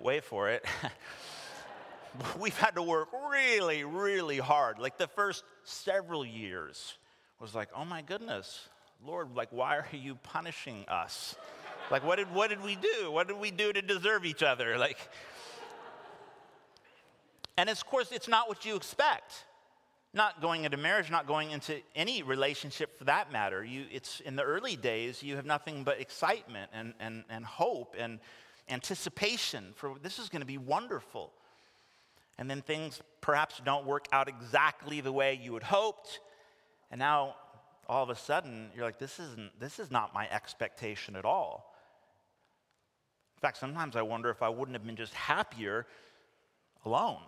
Wait 0.00 0.24
for 0.24 0.50
it. 0.50 0.64
We've 2.40 2.56
had 2.58 2.74
to 2.74 2.82
work 2.82 3.08
really, 3.30 3.84
really 3.84 4.38
hard. 4.38 4.80
Like 4.80 4.98
the 4.98 5.06
first 5.06 5.44
several 5.62 6.26
years 6.26 6.98
was 7.40 7.54
like, 7.54 7.68
oh 7.74 7.84
my 7.84 8.02
goodness, 8.02 8.68
Lord, 9.06 9.36
like, 9.36 9.52
why 9.52 9.76
are 9.76 9.86
you 9.92 10.16
punishing 10.16 10.84
us? 10.88 11.36
Like, 11.90 12.04
what 12.04 12.16
did, 12.16 12.32
what 12.34 12.50
did 12.50 12.62
we 12.62 12.74
do? 12.74 13.12
What 13.12 13.28
did 13.28 13.38
we 13.38 13.52
do 13.52 13.72
to 13.72 13.80
deserve 13.80 14.24
each 14.24 14.42
other? 14.42 14.76
Like, 14.76 14.98
and 17.58 17.68
of 17.68 17.84
course, 17.84 18.10
it's 18.12 18.28
not 18.28 18.48
what 18.48 18.64
you 18.64 18.76
expect 18.76 19.44
not 20.14 20.40
going 20.40 20.64
into 20.64 20.76
marriage, 20.76 21.10
not 21.10 21.26
going 21.26 21.50
into 21.50 21.76
any 21.94 22.22
relationship 22.22 22.96
for 22.98 23.04
that 23.04 23.30
matter. 23.30 23.62
You, 23.62 23.84
it's 23.92 24.20
in 24.20 24.36
the 24.36 24.42
early 24.42 24.74
days, 24.74 25.22
you 25.22 25.36
have 25.36 25.44
nothing 25.44 25.84
but 25.84 26.00
excitement 26.00 26.70
and, 26.72 26.94
and, 26.98 27.24
and 27.28 27.44
hope 27.44 27.94
and 27.98 28.18
anticipation 28.70 29.72
for 29.74 29.94
this 30.02 30.18
is 30.18 30.28
going 30.28 30.40
to 30.40 30.46
be 30.46 30.58
wonderful. 30.58 31.30
And 32.38 32.48
then 32.48 32.62
things 32.62 33.00
perhaps 33.20 33.60
don't 33.64 33.84
work 33.84 34.06
out 34.12 34.28
exactly 34.28 35.00
the 35.00 35.12
way 35.12 35.38
you 35.42 35.54
had 35.54 35.62
hoped. 35.62 36.20
And 36.90 36.98
now 36.98 37.36
all 37.86 38.02
of 38.02 38.10
a 38.10 38.16
sudden 38.16 38.70
you're 38.74 38.84
like, 38.84 38.98
this 38.98 39.18
isn't 39.18 39.60
this 39.60 39.78
is 39.78 39.90
not 39.90 40.14
my 40.14 40.28
expectation 40.30 41.16
at 41.16 41.24
all. 41.24 41.74
In 43.36 43.40
fact, 43.40 43.58
sometimes 43.58 43.94
I 43.94 44.02
wonder 44.02 44.30
if 44.30 44.42
I 44.42 44.48
wouldn't 44.48 44.74
have 44.74 44.86
been 44.86 44.96
just 44.96 45.14
happier 45.14 45.86
alone. 46.84 47.20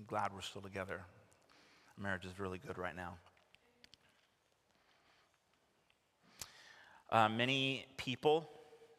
glad 0.11 0.33
we're 0.33 0.41
still 0.41 0.61
together. 0.61 0.99
marriage 1.97 2.25
is 2.25 2.37
really 2.37 2.57
good 2.57 2.77
right 2.77 2.97
now. 2.97 3.13
Uh, 7.09 7.29
many 7.29 7.85
people 7.95 8.49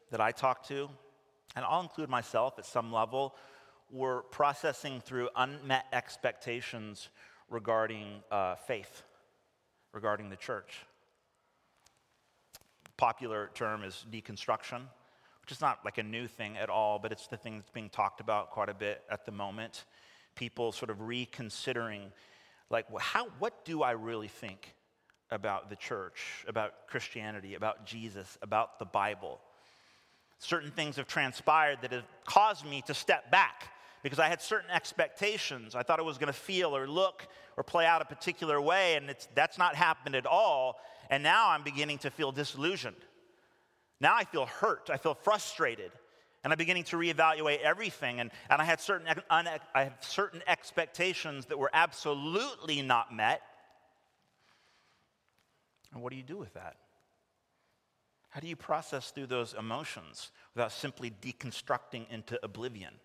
that 0.09 0.19
I 0.19 0.31
talk 0.31 0.67
to, 0.69 0.89
and 1.55 1.63
I'll 1.65 1.81
include 1.81 2.09
myself 2.09 2.57
at 2.57 2.65
some 2.65 2.91
level, 2.91 3.35
were 3.91 4.23
processing 4.31 5.01
through 5.01 5.29
unmet 5.35 5.85
expectations 5.93 7.09
regarding 7.47 8.23
uh, 8.31 8.55
faith, 8.55 9.03
regarding 9.91 10.31
the 10.31 10.35
church. 10.35 10.79
Popular 12.97 13.51
term 13.53 13.83
is 13.83 14.03
deconstruction, 14.11 14.81
which 15.43 15.51
is 15.51 15.61
not 15.61 15.77
like 15.85 15.99
a 15.99 16.03
new 16.03 16.27
thing 16.27 16.57
at 16.57 16.71
all, 16.71 16.97
but 16.97 17.11
it's 17.11 17.27
the 17.27 17.37
thing 17.37 17.57
that's 17.57 17.69
being 17.69 17.91
talked 17.91 18.19
about 18.19 18.49
quite 18.49 18.69
a 18.69 18.73
bit 18.73 19.03
at 19.11 19.27
the 19.27 19.31
moment 19.31 19.85
people 20.35 20.71
sort 20.71 20.89
of 20.89 21.01
reconsidering, 21.01 22.11
like, 22.69 22.85
how, 22.99 23.27
what 23.39 23.65
do 23.65 23.83
I 23.83 23.91
really 23.91 24.27
think 24.27 24.73
about 25.31 25.69
the 25.69 25.75
church, 25.75 26.45
about 26.47 26.87
Christianity, 26.87 27.55
about 27.55 27.85
Jesus, 27.85 28.37
about 28.41 28.79
the 28.79 28.85
Bible? 28.85 29.39
Certain 30.39 30.71
things 30.71 30.97
have 30.97 31.07
transpired 31.07 31.79
that 31.81 31.91
have 31.91 32.05
caused 32.25 32.65
me 32.65 32.81
to 32.87 32.93
step 32.93 33.31
back 33.31 33.69
because 34.03 34.19
I 34.19 34.27
had 34.27 34.41
certain 34.41 34.69
expectations. 34.69 35.75
I 35.75 35.83
thought 35.83 35.99
it 35.99 36.05
was 36.05 36.17
going 36.17 36.27
to 36.27 36.33
feel 36.33 36.75
or 36.75 36.87
look 36.87 37.27
or 37.55 37.63
play 37.63 37.85
out 37.85 38.01
a 38.01 38.05
particular 38.05 38.59
way, 38.59 38.95
and 38.95 39.15
that's 39.33 39.57
not 39.57 39.75
happened 39.75 40.15
at 40.15 40.25
all. 40.25 40.79
And 41.09 41.23
now 41.23 41.49
I'm 41.49 41.63
beginning 41.63 41.99
to 41.99 42.09
feel 42.09 42.31
disillusioned. 42.31 42.97
Now 44.01 44.15
I 44.15 44.25
feel 44.25 44.45
hurt. 44.45 44.89
I 44.91 44.97
feel 44.97 45.13
frustrated. 45.13 45.91
And 46.43 46.51
I'm 46.51 46.57
beginning 46.57 46.83
to 46.85 46.97
reevaluate 46.97 47.61
everything. 47.61 48.19
And, 48.19 48.29
and 48.49 48.61
I, 48.61 48.65
had 48.65 48.81
certain, 48.81 49.07
I 49.29 49.59
had 49.75 49.93
certain 50.01 50.41
expectations 50.45 51.45
that 51.45 51.57
were 51.57 51.71
absolutely 51.73 52.81
not 52.81 53.13
met. 53.15 53.41
And 55.93 56.01
what 56.01 56.11
do 56.11 56.17
you 56.17 56.23
do 56.23 56.37
with 56.37 56.53
that? 56.55 56.75
How 58.29 58.39
do 58.39 58.47
you 58.47 58.55
process 58.55 59.11
through 59.11 59.27
those 59.27 59.53
emotions 59.53 60.31
without 60.55 60.71
simply 60.71 61.11
deconstructing 61.21 62.09
into 62.09 62.39
oblivion? 62.43 62.95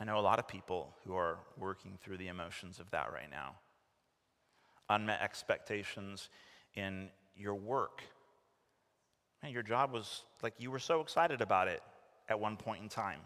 I 0.00 0.04
know 0.04 0.18
a 0.18 0.20
lot 0.20 0.40
of 0.40 0.48
people 0.48 0.96
who 1.04 1.14
are 1.14 1.38
working 1.56 1.96
through 2.02 2.16
the 2.16 2.26
emotions 2.26 2.80
of 2.80 2.90
that 2.90 3.12
right 3.12 3.30
now. 3.30 3.54
Unmet 4.90 5.20
expectations 5.22 6.28
in 6.74 7.08
your 7.36 7.54
work, 7.54 8.02
Man, 9.42 9.52
your 9.52 9.62
job 9.62 9.92
was 9.92 10.22
like 10.42 10.54
you 10.58 10.70
were 10.70 10.78
so 10.78 11.00
excited 11.00 11.40
about 11.40 11.68
it 11.68 11.82
at 12.28 12.38
one 12.38 12.56
point 12.56 12.82
in 12.82 12.88
time. 12.88 13.20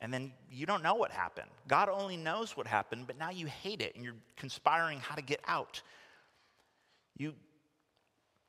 And 0.00 0.12
then 0.12 0.32
you 0.50 0.66
don't 0.66 0.82
know 0.82 0.96
what 0.96 1.12
happened. 1.12 1.48
God 1.68 1.88
only 1.88 2.16
knows 2.16 2.56
what 2.56 2.66
happened, 2.66 3.06
but 3.06 3.16
now 3.18 3.30
you 3.30 3.46
hate 3.46 3.80
it 3.80 3.94
and 3.94 4.04
you're 4.04 4.16
conspiring 4.36 4.98
how 4.98 5.14
to 5.14 5.22
get 5.22 5.40
out. 5.46 5.80
You 7.16 7.34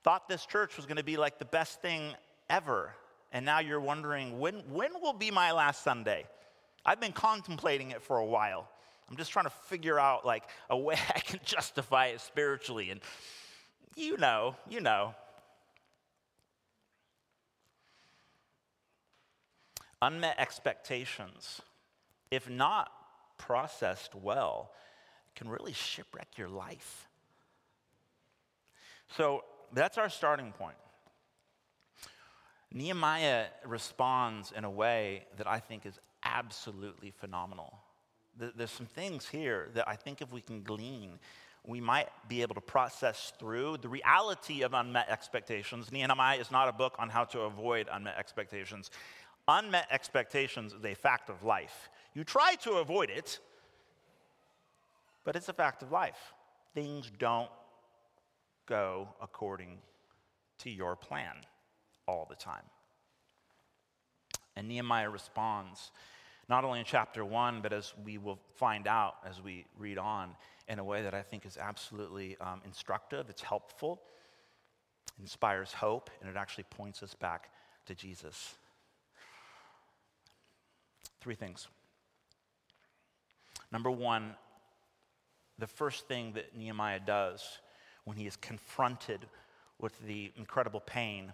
thought 0.04 0.28
this 0.28 0.48
church 0.48 0.76
was 0.78 0.88
going 0.88 0.98
to 0.98 1.04
be 1.04 1.16
like 1.16 1.38
the 1.38 1.46
best 1.46 1.80
thing 1.82 2.16
ever. 2.50 2.96
And 3.32 3.46
now 3.46 3.60
you're 3.60 3.80
wondering, 3.80 4.40
when, 4.40 4.56
when 4.70 5.00
will 5.00 5.14
be 5.14 5.30
my 5.30 5.52
last 5.52 5.84
Sunday? 5.84 6.26
I've 6.86 7.00
been 7.00 7.14
contemplating 7.14 7.92
it 7.92 8.02
for 8.02 8.18
a 8.18 8.26
while. 8.26 8.68
I'm 9.10 9.16
just 9.16 9.32
trying 9.32 9.46
to 9.46 9.52
figure 9.68 10.00
out 10.00 10.26
like 10.26 10.44
a 10.72 10.78
way 10.78 10.96
I 11.16 11.20
can 11.20 11.40
justify 11.46 12.08
it 12.08 12.22
spiritually. 12.22 12.90
And 12.90 13.00
you 13.96 14.18
know, 14.18 14.56
you 14.68 14.82
know, 14.82 15.14
Unmet 20.04 20.36
expectations, 20.38 21.62
if 22.30 22.50
not 22.50 22.92
processed 23.38 24.14
well, 24.14 24.74
can 25.34 25.48
really 25.48 25.72
shipwreck 25.72 26.28
your 26.38 26.50
life. 26.50 27.08
So 29.16 29.46
that's 29.72 29.98
our 29.98 30.10
starting 30.10 30.52
point. 30.52 30.76
Nehemiah 32.74 33.46
responds 33.66 34.52
in 34.52 34.66
a 34.66 34.70
way 34.70 35.24
that 35.38 35.48
I 35.48 35.60
think 35.60 35.86
is 35.86 35.98
absolutely 36.26 37.12
phenomenal. 37.12 37.80
There's 38.38 38.72
some 38.72 38.88
things 38.88 39.30
here 39.30 39.70
that 39.74 39.88
I 39.88 39.96
think 39.96 40.22
if 40.22 40.34
we 40.34 40.42
can 40.42 40.64
glean, 40.64 41.18
we 41.66 41.80
might 41.80 42.10
be 42.28 42.42
able 42.42 42.56
to 42.56 42.62
process 42.62 43.32
through 43.40 43.78
the 43.78 43.88
reality 43.88 44.64
of 44.64 44.74
unmet 44.74 45.08
expectations. 45.10 45.94
Nehemiah 45.94 46.38
is 46.38 46.52
not 46.52 46.68
a 46.68 46.74
book 46.74 46.94
on 47.00 47.08
how 47.10 47.24
to 47.26 47.42
avoid 47.42 47.88
unmet 47.90 48.18
expectations. 48.18 48.92
Unmet 49.48 49.88
expectations 49.92 50.74
is 50.74 50.86
a 50.86 50.94
fact 50.94 51.30
of 51.30 51.44
life. 51.44 51.90
You 52.14 52.24
try 52.24 52.56
to 52.62 52.74
avoid 52.74 53.10
it, 53.10 53.40
but 55.26 55.36
it's 55.36 55.50
a 55.50 55.54
fact 55.54 55.82
of 55.82 55.92
life. 55.92 56.34
Things 56.74 57.12
don't 57.18 57.50
go 58.66 59.10
according 59.22 59.80
to 60.60 60.70
your 60.70 60.96
plan 60.96 61.36
all 62.08 62.26
the 62.30 62.36
time. 62.36 62.64
And 64.56 64.68
Nehemiah 64.68 65.10
responds, 65.10 65.92
not 66.48 66.64
only 66.64 66.80
in 66.80 66.86
chapter 66.86 67.26
one, 67.26 67.62
but 67.62 67.74
as 67.74 67.94
we 68.06 68.18
will 68.18 68.40
find 68.56 68.88
out 68.88 69.16
as 69.28 69.42
we 69.42 69.66
read 69.78 69.98
on, 69.98 70.36
in 70.68 70.80
a 70.80 70.84
way 70.84 71.02
that 71.04 71.14
I 71.14 71.22
think 71.22 71.46
is 71.46 71.58
absolutely 71.58 72.38
um, 72.40 72.62
instructive, 72.66 73.30
it's 73.30 73.42
helpful, 73.42 74.02
inspires 75.20 75.74
hope, 75.74 76.10
and 76.22 76.30
it 76.30 76.38
actually 76.38 76.66
points 76.70 77.04
us 77.04 77.14
back 77.14 77.50
to 77.86 77.96
Jesus. 77.96 78.56
Three 81.24 81.36
things. 81.36 81.70
Number 83.72 83.90
one, 83.90 84.36
the 85.58 85.68
first 85.68 86.06
thing 86.10 86.34
that 86.34 86.54
Nehemiah 86.54 87.00
does 87.00 87.60
when 88.04 88.18
he 88.18 88.28
is 88.28 88.36
confronted 88.36 89.26
with 89.80 89.98
the 90.06 90.34
incredible 90.36 90.82
pain 90.82 91.32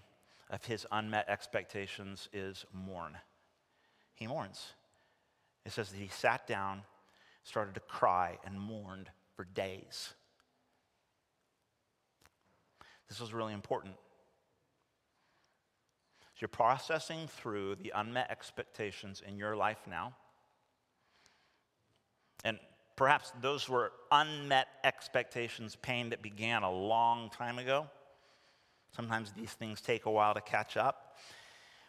of 0.52 0.63
his 0.63 0.86
unmet 0.91 1.28
expectations 1.28 2.30
is 2.32 2.67
mourn. 2.71 3.17
He 4.13 4.28
mourns. 4.28 4.73
It 5.65 5.71
says 5.71 5.89
that 5.89 5.97
he 5.97 6.10
sat 6.10 6.45
down, 6.45 6.84
started 7.41 7.73
to 7.73 7.80
cry, 7.80 8.38
and 8.45 8.62
mourned 8.62 9.10
for 9.36 9.43
days. 9.43 10.13
This 13.08 13.19
was 13.19 13.34
really 13.34 13.54
important. 13.54 13.95
You're 16.39 16.47
processing 16.47 17.28
through 17.28 17.75
the 17.75 17.91
unmet 17.93 18.32
expectations 18.32 19.21
in 19.25 19.38
your 19.38 19.56
life 19.56 19.80
now. 19.89 20.15
And 22.45 22.58
perhaps 22.95 23.34
those 23.41 23.67
were 23.67 23.91
unmet 24.12 24.67
expectations, 24.84 25.75
pain 25.75 26.10
that 26.10 26.21
began 26.21 26.63
a 26.63 26.71
long 26.71 27.30
time 27.30 27.60
ago. 27.60 27.88
Sometimes 28.95 29.34
these 29.34 29.52
things 29.52 29.82
take 29.82 30.06
a 30.06 30.12
while 30.12 30.34
to 30.34 30.41
catch 30.41 30.78
up. 30.78 31.17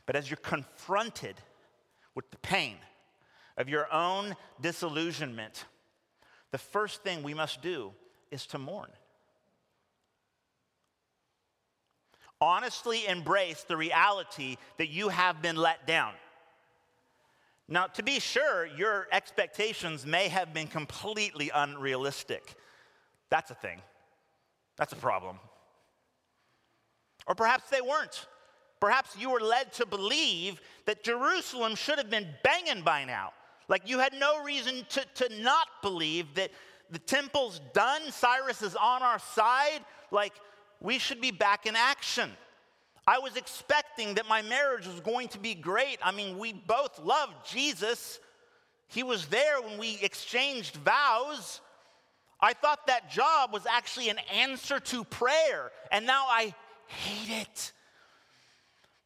But 0.07 0.17
as 0.17 0.29
you're 0.29 0.37
confronted 0.39 1.37
with 2.15 2.31
the 2.31 2.39
pain 2.39 2.77
of 3.57 3.69
your 3.69 3.93
own 3.93 4.35
disillusionment, 4.61 5.65
the 6.51 6.59
first 6.59 7.03
thing 7.03 7.23
we 7.23 7.35
must 7.35 7.63
do 7.63 7.93
is 8.31 8.47
to 8.47 8.59
mourn. 8.59 8.91
Honestly 12.41 13.07
embrace 13.07 13.65
the 13.65 13.77
reality 13.77 14.57
that 14.79 14.89
you 14.89 15.09
have 15.09 15.43
been 15.43 15.57
let 15.57 15.87
down. 15.87 16.13
Now, 17.69 17.87
to 17.87 18.03
be 18.03 18.19
sure, 18.19 18.67
your 18.67 19.07
expectations 19.13 20.05
may 20.05 20.29
have 20.29 20.53
been 20.53 20.67
completely 20.67 21.51
unrealistic. 21.55 22.55
That's 23.31 23.51
a 23.51 23.55
thing. 23.55 23.81
That's 24.77 24.93
a 24.93 24.97
problem. 24.97 25.39
Or 27.27 27.35
perhaps 27.35 27.71
they 27.71 27.81
weren't. 27.81 28.27
Perhaps 28.81 29.17
you 29.19 29.31
were 29.31 29.41
led 29.41 29.73
to 29.75 29.87
believe 29.87 30.61
that 30.87 31.05
Jerusalem 31.05 31.77
should 31.77 31.99
have 31.99 32.11
been 32.11 32.27
banging 32.43 32.83
by 32.83 33.05
now. 33.05 33.33
Like 33.69 33.89
you 33.89 33.99
had 33.99 34.15
no 34.15 34.43
reason 34.43 34.85
to, 34.89 35.05
to 35.27 35.43
not 35.43 35.69
believe 35.83 36.35
that 36.35 36.51
the 36.91 36.99
temple's 36.99 37.61
done, 37.73 38.11
Cyrus 38.11 38.63
is 38.63 38.75
on 38.75 39.03
our 39.03 39.21
side. 39.21 39.85
Like 40.11 40.33
we 40.81 40.99
should 40.99 41.21
be 41.21 41.31
back 41.31 41.67
in 41.67 41.77
action. 41.77 42.31
I 43.07 43.19
was 43.19 43.37
expecting 43.37 44.15
that 44.15 44.29
my 44.29 44.43
marriage 44.43 44.87
was 44.87 45.01
going 45.01 45.29
to 45.29 45.39
be 45.39 45.55
great. 45.55 45.99
I 46.03 46.13
mean, 46.13 46.39
we 46.39 46.53
both 46.53 46.99
loved 47.01 47.35
Jesus. 47.51 48.21
He 48.89 49.03
was 49.03 49.27
there 49.27 49.61
when 49.61 49.79
we 49.79 49.99
exchanged 50.03 50.77
vows. 50.77 51.61
I 52.41 52.55
thought 52.55 52.87
that 52.87 53.11
job 53.11 53.53
was 53.53 53.67
actually 53.67 54.09
an 54.09 54.19
answer 54.33 54.81
to 54.81 55.05
prayer, 55.05 55.71
and 55.93 56.07
now 56.07 56.27
I 56.29 56.55
hate 56.87 57.43
it. 57.43 57.73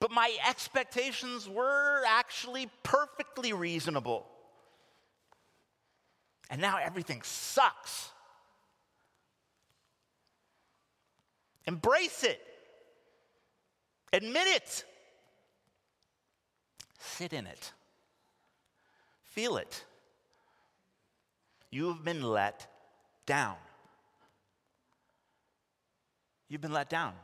But 0.00 0.10
my 0.10 0.36
expectations 0.48 1.48
were 1.48 2.02
actually 2.06 2.68
perfectly 2.82 3.52
reasonable. 3.52 4.26
And 6.50 6.60
now 6.60 6.78
everything 6.78 7.22
sucks. 7.22 8.10
Embrace 11.66 12.24
it. 12.24 12.40
Admit 14.12 14.46
it. 14.46 14.84
Sit 16.98 17.32
in 17.32 17.46
it. 17.46 17.72
Feel 19.24 19.56
it. 19.56 19.84
You 21.70 21.88
have 21.88 22.04
been 22.04 22.22
let 22.22 22.66
down. 23.26 23.56
You've 26.48 26.60
been 26.60 26.72
let 26.72 26.88
down. 26.88 27.14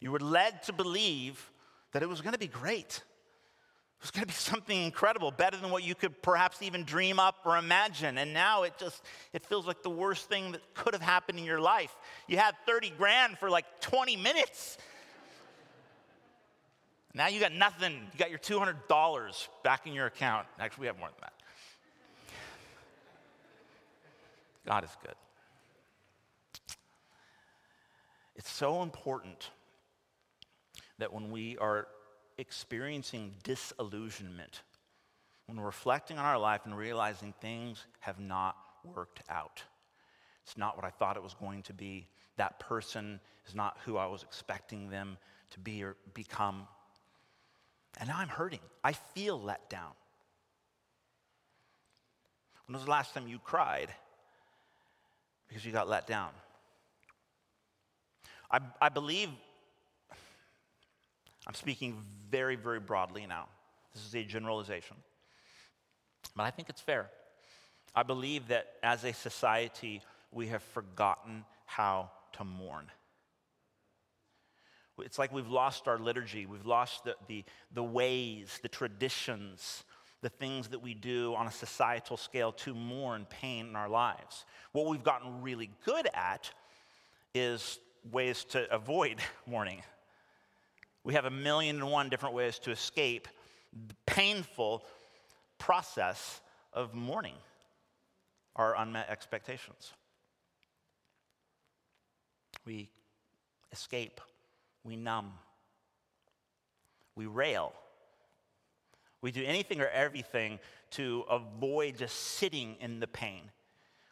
You 0.00 0.12
were 0.12 0.20
led 0.20 0.62
to 0.64 0.72
believe 0.72 1.50
that 1.92 2.02
it 2.02 2.08
was 2.08 2.20
going 2.20 2.32
to 2.32 2.38
be 2.38 2.46
great. 2.46 3.02
It 3.98 4.04
was 4.04 4.10
going 4.12 4.22
to 4.22 4.28
be 4.28 4.32
something 4.32 4.80
incredible, 4.80 5.32
better 5.32 5.56
than 5.56 5.70
what 5.72 5.82
you 5.82 5.96
could 5.96 6.22
perhaps 6.22 6.62
even 6.62 6.84
dream 6.84 7.18
up 7.18 7.38
or 7.44 7.56
imagine. 7.56 8.16
And 8.18 8.32
now 8.32 8.62
it 8.62 8.74
just 8.78 9.02
it 9.32 9.44
feels 9.44 9.66
like 9.66 9.82
the 9.82 9.90
worst 9.90 10.28
thing 10.28 10.52
that 10.52 10.60
could 10.74 10.94
have 10.94 11.02
happened 11.02 11.40
in 11.40 11.44
your 11.44 11.60
life. 11.60 11.94
You 12.28 12.36
had 12.36 12.54
30 12.64 12.90
grand 12.96 13.38
for 13.38 13.50
like 13.50 13.64
20 13.80 14.16
minutes. 14.16 14.78
Now 17.12 17.26
you 17.26 17.40
got 17.40 17.52
nothing. 17.52 17.94
You 18.12 18.18
got 18.18 18.30
your 18.30 18.38
$200 18.38 19.48
back 19.64 19.88
in 19.88 19.92
your 19.94 20.06
account. 20.06 20.46
Actually, 20.60 20.82
we 20.82 20.86
have 20.86 20.98
more 20.98 21.08
than 21.08 21.20
that. 21.22 21.32
God 24.64 24.84
is 24.84 24.90
good. 25.02 25.14
It's 28.36 28.50
so 28.50 28.82
important 28.82 29.50
that 30.98 31.12
when 31.12 31.32
we 31.32 31.58
are 31.58 31.88
experiencing 32.38 33.34
disillusionment, 33.42 34.62
when 35.46 35.60
reflecting 35.60 36.18
on 36.18 36.24
our 36.24 36.38
life 36.38 36.62
and 36.64 36.76
realizing 36.76 37.34
things 37.40 37.84
have 38.00 38.20
not 38.20 38.56
worked 38.84 39.22
out, 39.28 39.62
it's 40.44 40.56
not 40.56 40.76
what 40.76 40.84
I 40.84 40.90
thought 40.90 41.16
it 41.16 41.22
was 41.22 41.34
going 41.34 41.62
to 41.64 41.72
be. 41.72 42.06
That 42.36 42.58
person 42.60 43.20
is 43.46 43.54
not 43.54 43.76
who 43.84 43.96
I 43.96 44.06
was 44.06 44.22
expecting 44.22 44.88
them 44.88 45.18
to 45.50 45.60
be 45.60 45.82
or 45.82 45.96
become. 46.14 46.66
And 47.98 48.08
now 48.08 48.16
I'm 48.18 48.28
hurting. 48.28 48.60
I 48.84 48.92
feel 48.92 49.40
let 49.40 49.68
down. 49.68 49.90
When 52.66 52.74
was 52.74 52.84
the 52.84 52.90
last 52.90 53.14
time 53.14 53.26
you 53.26 53.38
cried 53.38 53.88
because 55.48 55.64
you 55.64 55.72
got 55.72 55.88
let 55.88 56.06
down? 56.06 56.30
I, 58.50 58.60
I 58.80 58.88
believe, 58.88 59.30
I'm 61.46 61.54
speaking 61.54 62.02
very, 62.30 62.56
very 62.56 62.80
broadly 62.80 63.26
now. 63.26 63.46
This 63.94 64.04
is 64.04 64.14
a 64.14 64.24
generalization. 64.24 64.96
But 66.36 66.42
I 66.44 66.50
think 66.50 66.68
it's 66.68 66.80
fair. 66.80 67.10
I 67.94 68.02
believe 68.02 68.48
that 68.48 68.66
as 68.82 69.04
a 69.04 69.12
society, 69.12 70.02
we 70.30 70.48
have 70.48 70.62
forgotten 70.62 71.44
how 71.64 72.10
to 72.34 72.44
mourn. 72.44 72.90
It's 75.00 75.18
like 75.18 75.32
we've 75.32 75.48
lost 75.48 75.86
our 75.86 75.98
liturgy, 75.98 76.46
we've 76.46 76.66
lost 76.66 77.04
the, 77.04 77.14
the, 77.28 77.44
the 77.72 77.82
ways, 77.82 78.58
the 78.62 78.68
traditions, 78.68 79.84
the 80.22 80.28
things 80.28 80.68
that 80.68 80.80
we 80.80 80.94
do 80.94 81.34
on 81.36 81.46
a 81.46 81.52
societal 81.52 82.16
scale 82.16 82.52
to 82.52 82.74
mourn 82.74 83.26
pain 83.30 83.68
in 83.68 83.76
our 83.76 83.88
lives. 83.88 84.44
What 84.72 84.86
we've 84.86 85.04
gotten 85.04 85.42
really 85.42 85.70
good 85.84 86.08
at 86.14 86.50
is 87.34 87.78
ways 88.10 88.44
to 88.46 88.72
avoid 88.74 89.20
mourning. 89.46 89.82
We 91.04 91.14
have 91.14 91.24
a 91.24 91.30
million 91.30 91.76
and 91.76 91.90
one 91.90 92.08
different 92.08 92.34
ways 92.34 92.58
to 92.60 92.70
escape 92.70 93.28
the 93.72 93.94
painful 94.06 94.84
process 95.58 96.40
of 96.72 96.94
mourning 96.94 97.34
our 98.56 98.76
unmet 98.76 99.08
expectations. 99.08 99.92
We 102.64 102.90
escape 103.72 104.20
we 104.88 104.96
numb, 104.96 105.32
we 107.14 107.26
rail. 107.26 107.72
We 109.20 109.32
do 109.32 109.44
anything 109.44 109.80
or 109.80 109.88
everything 109.88 110.58
to 110.92 111.24
avoid 111.28 111.98
just 111.98 112.16
sitting 112.16 112.76
in 112.80 113.00
the 113.00 113.06
pain. 113.06 113.42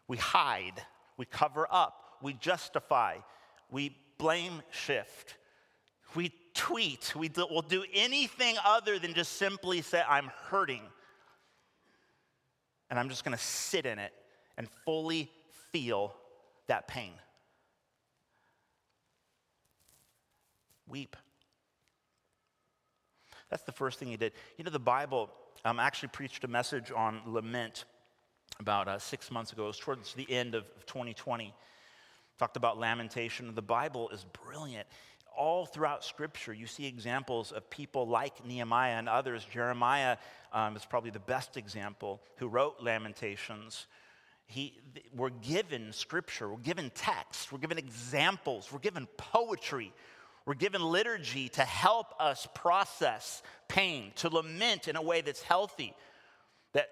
We 0.08 0.16
hide, 0.16 0.82
we 1.16 1.24
cover 1.24 1.66
up, 1.70 2.18
we 2.20 2.34
justify, 2.34 3.18
we 3.70 3.96
blame 4.18 4.62
shift, 4.70 5.36
we 6.14 6.32
tweet, 6.56 7.14
we 7.14 7.28
do, 7.28 7.46
we'll 7.50 7.62
do 7.62 7.84
anything 7.92 8.56
other 8.64 8.98
than 8.98 9.14
just 9.14 9.32
simply 9.34 9.82
say, 9.82 10.02
I'm 10.08 10.30
hurting. 10.48 10.82
And 12.90 12.98
I'm 12.98 13.08
just 13.08 13.24
going 13.24 13.36
to 13.36 13.42
sit 13.42 13.86
in 13.86 13.98
it 13.98 14.12
and 14.56 14.68
fully 14.84 15.30
feel 15.70 16.14
that 16.66 16.88
pain. 16.88 17.12
Weep. 20.88 21.16
That's 23.50 23.62
the 23.62 23.72
first 23.72 23.98
thing 23.98 24.08
he 24.08 24.16
did. 24.16 24.32
You 24.56 24.64
know, 24.64 24.70
the 24.70 24.78
Bible 24.78 25.30
um, 25.64 25.78
actually 25.78 26.08
preached 26.08 26.44
a 26.44 26.48
message 26.48 26.90
on 26.94 27.20
lament 27.26 27.84
about 28.58 28.88
uh, 28.88 28.98
six 28.98 29.30
months 29.30 29.52
ago. 29.52 29.64
It 29.64 29.68
was 29.68 29.78
towards 29.78 30.14
the 30.14 30.30
end 30.30 30.54
of 30.54 30.64
2020. 30.86 31.52
Talked 32.38 32.56
about 32.56 32.78
lamentation. 32.78 33.54
The 33.54 33.62
Bible 33.62 34.08
is 34.10 34.26
brilliant. 34.44 34.86
All 35.36 35.66
throughout 35.66 36.04
Scripture, 36.04 36.52
you 36.52 36.66
see 36.66 36.86
examples 36.86 37.52
of 37.52 37.68
people 37.70 38.08
like 38.08 38.44
Nehemiah 38.44 38.94
and 38.98 39.08
others. 39.08 39.44
Jeremiah 39.44 40.16
um, 40.52 40.76
is 40.76 40.84
probably 40.84 41.10
the 41.10 41.18
best 41.18 41.56
example 41.56 42.20
who 42.36 42.48
wrote 42.48 42.80
Lamentations. 42.80 43.86
He, 44.46 44.78
we're 45.14 45.30
given 45.30 45.92
Scripture, 45.92 46.48
we're 46.48 46.58
given 46.58 46.90
text, 46.94 47.52
we're 47.52 47.58
given 47.58 47.78
examples, 47.78 48.70
we're 48.72 48.78
given 48.78 49.06
poetry 49.16 49.92
we're 50.46 50.54
given 50.54 50.80
liturgy 50.80 51.48
to 51.50 51.62
help 51.62 52.14
us 52.20 52.46
process 52.54 53.42
pain, 53.66 54.12
to 54.16 54.28
lament 54.28 54.86
in 54.86 54.94
a 54.94 55.02
way 55.02 55.20
that's 55.20 55.42
healthy, 55.42 55.92
that 56.72 56.88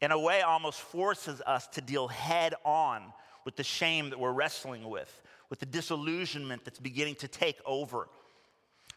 in 0.00 0.12
a 0.12 0.18
way 0.18 0.42
almost 0.42 0.80
forces 0.80 1.42
us 1.44 1.66
to 1.68 1.80
deal 1.80 2.06
head 2.06 2.54
on 2.64 3.02
with 3.44 3.56
the 3.56 3.64
shame 3.64 4.10
that 4.10 4.20
we're 4.20 4.32
wrestling 4.32 4.88
with, 4.88 5.22
with 5.52 5.58
the 5.58 5.66
disillusionment 5.66 6.64
that's 6.64 6.78
beginning 6.78 7.14
to 7.14 7.28
take 7.28 7.60
over. 7.66 8.08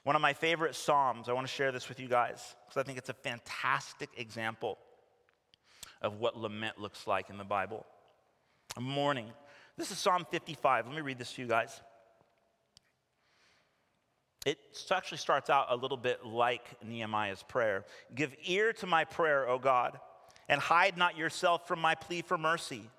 One 0.04 0.16
of 0.16 0.22
my 0.22 0.32
favorite 0.32 0.74
Psalms, 0.74 1.28
I 1.28 1.34
want 1.34 1.46
to 1.46 1.52
share 1.52 1.74
this 1.74 1.90
with 1.90 2.00
you 2.00 2.08
guys 2.08 2.56
because 2.66 2.80
I 2.80 2.84
think 2.84 2.98
it's 2.98 3.10
a 3.10 3.14
fantastic 3.14 4.08
example 4.16 4.78
of 6.02 6.22
what 6.22 6.38
lament 6.38 6.80
looks 6.80 7.08
like 7.08 7.30
in 7.30 7.38
the 7.38 7.44
Bible. 7.44 7.86
Mourning. 8.80 9.28
This 9.76 9.92
is 9.92 9.98
Psalm 9.98 10.26
55. 10.32 10.88
Let 10.88 10.96
me 10.96 11.02
read 11.02 11.20
this 11.20 11.34
to 11.34 11.42
you 11.42 11.48
guys. 11.50 11.82
It 14.46 14.58
actually 14.92 15.18
starts 15.18 15.50
out 15.50 15.66
a 15.72 15.76
little 15.76 15.98
bit 15.98 16.26
like 16.26 16.82
Nehemiah's 16.82 17.44
prayer 17.44 17.84
Give 18.16 18.34
ear 18.46 18.72
to 18.72 18.88
my 18.88 19.04
prayer, 19.04 19.50
O 19.50 19.60
God, 19.60 20.00
and 20.48 20.62
hide 20.62 20.96
not 20.96 21.18
yourself 21.18 21.68
from 21.68 21.82
my 21.82 21.96
plea 21.96 22.22
for 22.22 22.38
mercy. 22.38 22.90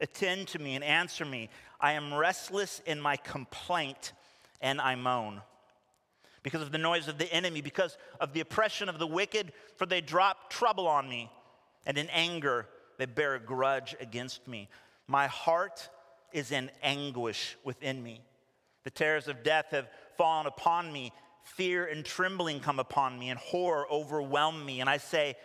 Attend 0.00 0.48
to 0.48 0.58
me 0.58 0.74
and 0.74 0.84
answer 0.84 1.24
me. 1.24 1.50
I 1.80 1.92
am 1.92 2.14
restless 2.14 2.80
in 2.86 3.00
my 3.00 3.16
complaint, 3.16 4.12
and 4.60 4.80
I 4.80 4.94
moan. 4.94 5.42
Because 6.42 6.62
of 6.62 6.72
the 6.72 6.78
noise 6.78 7.08
of 7.08 7.18
the 7.18 7.32
enemy, 7.32 7.60
because 7.60 7.98
of 8.20 8.32
the 8.32 8.40
oppression 8.40 8.88
of 8.88 8.98
the 8.98 9.06
wicked, 9.06 9.52
for 9.76 9.86
they 9.86 10.00
drop 10.00 10.50
trouble 10.50 10.86
on 10.86 11.08
me, 11.08 11.30
and 11.84 11.98
in 11.98 12.08
anger 12.10 12.66
they 12.96 13.06
bear 13.06 13.34
a 13.34 13.40
grudge 13.40 13.96
against 14.00 14.46
me. 14.46 14.68
My 15.06 15.26
heart 15.26 15.88
is 16.32 16.52
in 16.52 16.70
anguish 16.82 17.56
within 17.64 18.02
me. 18.02 18.20
The 18.84 18.90
terrors 18.90 19.28
of 19.28 19.42
death 19.42 19.66
have 19.70 19.88
fallen 20.16 20.46
upon 20.46 20.92
me. 20.92 21.12
Fear 21.42 21.86
and 21.86 22.04
trembling 22.04 22.60
come 22.60 22.78
upon 22.78 23.18
me, 23.18 23.30
and 23.30 23.38
horror 23.38 23.86
overwhelm 23.90 24.64
me. 24.64 24.80
And 24.80 24.88
I 24.88 24.98
say, 24.98 25.36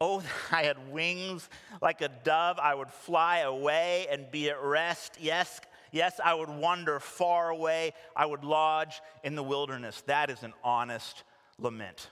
Oh, 0.00 0.22
I 0.52 0.62
had 0.62 0.92
wings 0.92 1.48
like 1.80 2.00
a 2.00 2.08
dove. 2.08 2.58
I 2.58 2.74
would 2.74 2.90
fly 2.90 3.38
away 3.38 4.06
and 4.10 4.30
be 4.30 4.50
at 4.50 4.62
rest. 4.62 5.18
Yes, 5.20 5.60
yes, 5.92 6.20
I 6.24 6.34
would 6.34 6.48
wander 6.48 7.00
far 7.00 7.50
away. 7.50 7.92
I 8.14 8.26
would 8.26 8.44
lodge 8.44 9.00
in 9.24 9.34
the 9.34 9.42
wilderness. 9.42 10.02
That 10.06 10.30
is 10.30 10.42
an 10.42 10.54
honest 10.62 11.24
lament. 11.58 12.10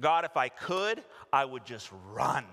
God, 0.00 0.24
if 0.24 0.36
I 0.36 0.48
could, 0.48 1.02
I 1.32 1.44
would 1.44 1.66
just 1.66 1.90
run. 2.12 2.44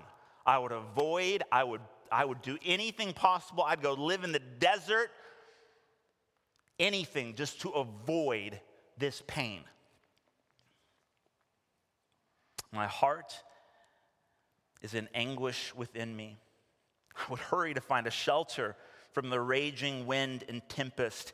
I 0.44 0.58
would 0.58 0.72
avoid, 0.72 1.42
I 1.50 1.64
would, 1.64 1.80
I 2.12 2.24
would 2.24 2.42
do 2.42 2.58
anything 2.64 3.12
possible. 3.12 3.64
I'd 3.64 3.82
go 3.82 3.94
live 3.94 4.24
in 4.24 4.32
the 4.32 4.40
desert 4.58 5.10
anything 6.78 7.34
just 7.34 7.60
to 7.62 7.70
avoid 7.70 8.60
this 8.98 9.22
pain. 9.26 9.60
My 12.72 12.86
heart 12.86 13.34
is 14.82 14.94
in 14.94 15.08
anguish 15.14 15.74
within 15.74 16.14
me. 16.14 16.38
I 17.16 17.30
would 17.30 17.40
hurry 17.40 17.74
to 17.74 17.80
find 17.80 18.06
a 18.06 18.10
shelter 18.10 18.76
from 19.12 19.30
the 19.30 19.40
raging 19.40 20.06
wind 20.06 20.44
and 20.48 20.62
tempest. 20.68 21.32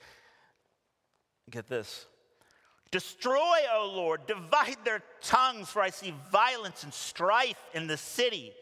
Get 1.50 1.68
this. 1.68 2.06
Destroy, 2.90 3.58
O 3.72 3.92
Lord, 3.94 4.26
divide 4.26 4.76
their 4.84 5.02
tongues, 5.20 5.68
for 5.68 5.82
I 5.82 5.90
see 5.90 6.14
violence 6.30 6.84
and 6.84 6.94
strife 6.94 7.60
in 7.74 7.86
the 7.86 7.96
city. 7.96 8.52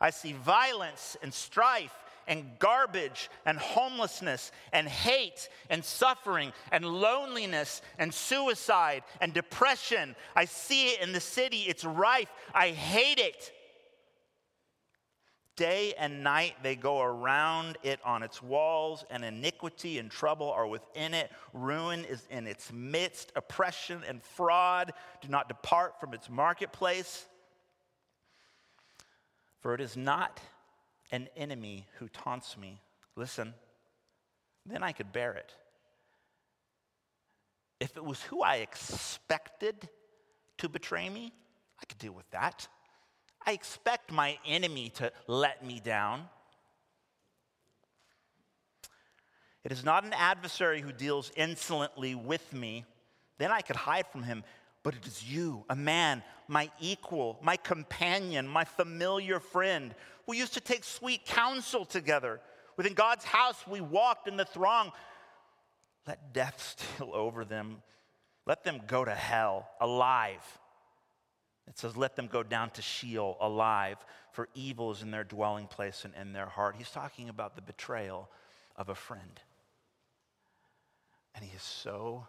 I 0.00 0.10
see 0.10 0.32
violence 0.32 1.16
and 1.22 1.34
strife 1.34 1.92
and 2.26 2.46
garbage 2.60 3.28
and 3.44 3.58
homelessness 3.58 4.52
and 4.72 4.88
hate 4.88 5.48
and 5.68 5.84
suffering 5.84 6.52
and 6.70 6.84
loneliness 6.84 7.82
and 7.98 8.14
suicide 8.14 9.02
and 9.20 9.34
depression. 9.34 10.14
I 10.36 10.44
see 10.44 10.90
it 10.90 11.02
in 11.02 11.12
the 11.12 11.20
city, 11.20 11.62
it's 11.62 11.84
rife. 11.84 12.30
I 12.54 12.68
hate 12.68 13.18
it. 13.18 13.52
Day 15.60 15.92
and 15.98 16.24
night 16.24 16.54
they 16.62 16.74
go 16.74 17.02
around 17.02 17.76
it 17.82 18.00
on 18.02 18.22
its 18.22 18.42
walls, 18.42 19.04
and 19.10 19.22
iniquity 19.22 19.98
and 19.98 20.10
trouble 20.10 20.50
are 20.50 20.66
within 20.66 21.12
it. 21.12 21.30
Ruin 21.52 22.06
is 22.06 22.26
in 22.30 22.46
its 22.46 22.72
midst. 22.72 23.30
Oppression 23.36 24.00
and 24.08 24.22
fraud 24.22 24.94
do 25.20 25.28
not 25.28 25.48
depart 25.48 26.00
from 26.00 26.14
its 26.14 26.30
marketplace. 26.30 27.26
For 29.60 29.74
it 29.74 29.82
is 29.82 29.98
not 29.98 30.40
an 31.12 31.28
enemy 31.36 31.86
who 31.98 32.08
taunts 32.08 32.56
me, 32.56 32.80
listen, 33.14 33.52
then 34.64 34.82
I 34.82 34.92
could 34.92 35.12
bear 35.12 35.34
it. 35.34 35.52
If 37.80 37.98
it 37.98 38.04
was 38.04 38.22
who 38.22 38.42
I 38.42 38.56
expected 38.56 39.90
to 40.56 40.70
betray 40.70 41.10
me, 41.10 41.34
I 41.82 41.84
could 41.84 41.98
deal 41.98 42.12
with 42.12 42.30
that. 42.30 42.66
I 43.46 43.52
expect 43.52 44.12
my 44.12 44.38
enemy 44.46 44.90
to 44.96 45.12
let 45.26 45.64
me 45.64 45.80
down. 45.80 46.28
It 49.64 49.72
is 49.72 49.84
not 49.84 50.04
an 50.04 50.12
adversary 50.12 50.80
who 50.80 50.92
deals 50.92 51.30
insolently 51.36 52.14
with 52.14 52.52
me. 52.52 52.84
Then 53.38 53.50
I 53.50 53.60
could 53.60 53.76
hide 53.76 54.06
from 54.06 54.22
him. 54.22 54.44
But 54.82 54.94
it 54.94 55.06
is 55.06 55.22
you, 55.22 55.64
a 55.68 55.76
man, 55.76 56.22
my 56.48 56.70
equal, 56.80 57.38
my 57.42 57.56
companion, 57.56 58.48
my 58.48 58.64
familiar 58.64 59.38
friend. 59.38 59.94
We 60.26 60.38
used 60.38 60.54
to 60.54 60.60
take 60.60 60.84
sweet 60.84 61.26
counsel 61.26 61.84
together. 61.84 62.40
Within 62.78 62.94
God's 62.94 63.24
house, 63.24 63.66
we 63.66 63.82
walked 63.82 64.26
in 64.26 64.38
the 64.38 64.46
throng. 64.46 64.92
Let 66.06 66.32
death 66.32 66.76
steal 66.96 67.10
over 67.12 67.44
them. 67.44 67.82
Let 68.46 68.64
them 68.64 68.80
go 68.86 69.04
to 69.04 69.14
hell 69.14 69.68
alive. 69.80 70.42
It 71.70 71.78
says, 71.78 71.96
let 71.96 72.16
them 72.16 72.26
go 72.26 72.42
down 72.42 72.70
to 72.70 72.82
Sheol 72.82 73.36
alive, 73.40 73.96
for 74.32 74.48
evil 74.54 74.90
is 74.90 75.02
in 75.02 75.12
their 75.12 75.24
dwelling 75.24 75.68
place 75.68 76.04
and 76.04 76.12
in 76.20 76.32
their 76.32 76.46
heart. 76.46 76.74
He's 76.76 76.90
talking 76.90 77.28
about 77.28 77.54
the 77.54 77.62
betrayal 77.62 78.28
of 78.76 78.88
a 78.88 78.94
friend. 78.94 79.40
And 81.34 81.44
he 81.44 81.54
is 81.54 81.62
so 81.62 82.26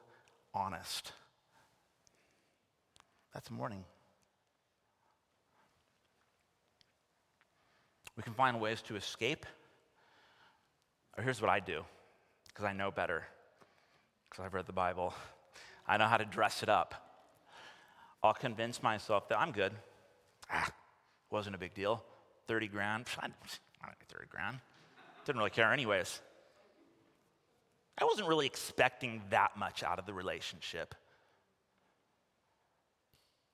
honest. 0.54 1.12
That's 3.34 3.50
mourning. 3.50 3.84
We 8.16 8.22
can 8.22 8.34
find 8.34 8.62
ways 8.62 8.84
to 8.84 8.96
escape. 8.96 9.48
Or 11.18 11.24
here's 11.24 11.42
what 11.42 11.50
I 11.50 11.60
do, 11.60 11.84
because 12.48 12.66
I 12.66 12.74
know 12.74 12.92
better, 12.92 13.24
because 14.30 14.46
I've 14.46 14.54
read 14.54 14.68
the 14.68 14.72
Bible. 14.72 15.14
I 15.88 15.98
know 15.98 16.06
how 16.06 16.18
to 16.18 16.26
dress 16.26 16.62
it 16.62 16.70
up. 16.70 17.11
I'll 18.24 18.34
convince 18.34 18.84
myself 18.84 19.28
that 19.30 19.40
I'm 19.40 19.52
good. 19.52 19.74
Ah, 20.52 20.70
wasn't 21.30 21.56
a 21.56 21.60
big 21.60 21.74
deal. 21.74 22.04
30 22.48 22.68
grand. 22.68 23.08
I 23.20 23.28
don't 23.28 24.10
30 24.10 24.28
grand. 24.30 24.60
Didn't 25.26 25.40
really 25.40 25.52
care, 25.52 25.72
anyways. 25.72 26.22
I 27.98 28.06
wasn't 28.06 28.28
really 28.28 28.46
expecting 28.46 29.22
that 29.30 29.58
much 29.58 29.84
out 29.84 30.00
of 30.00 30.06
the 30.06 30.14
relationship 30.14 30.96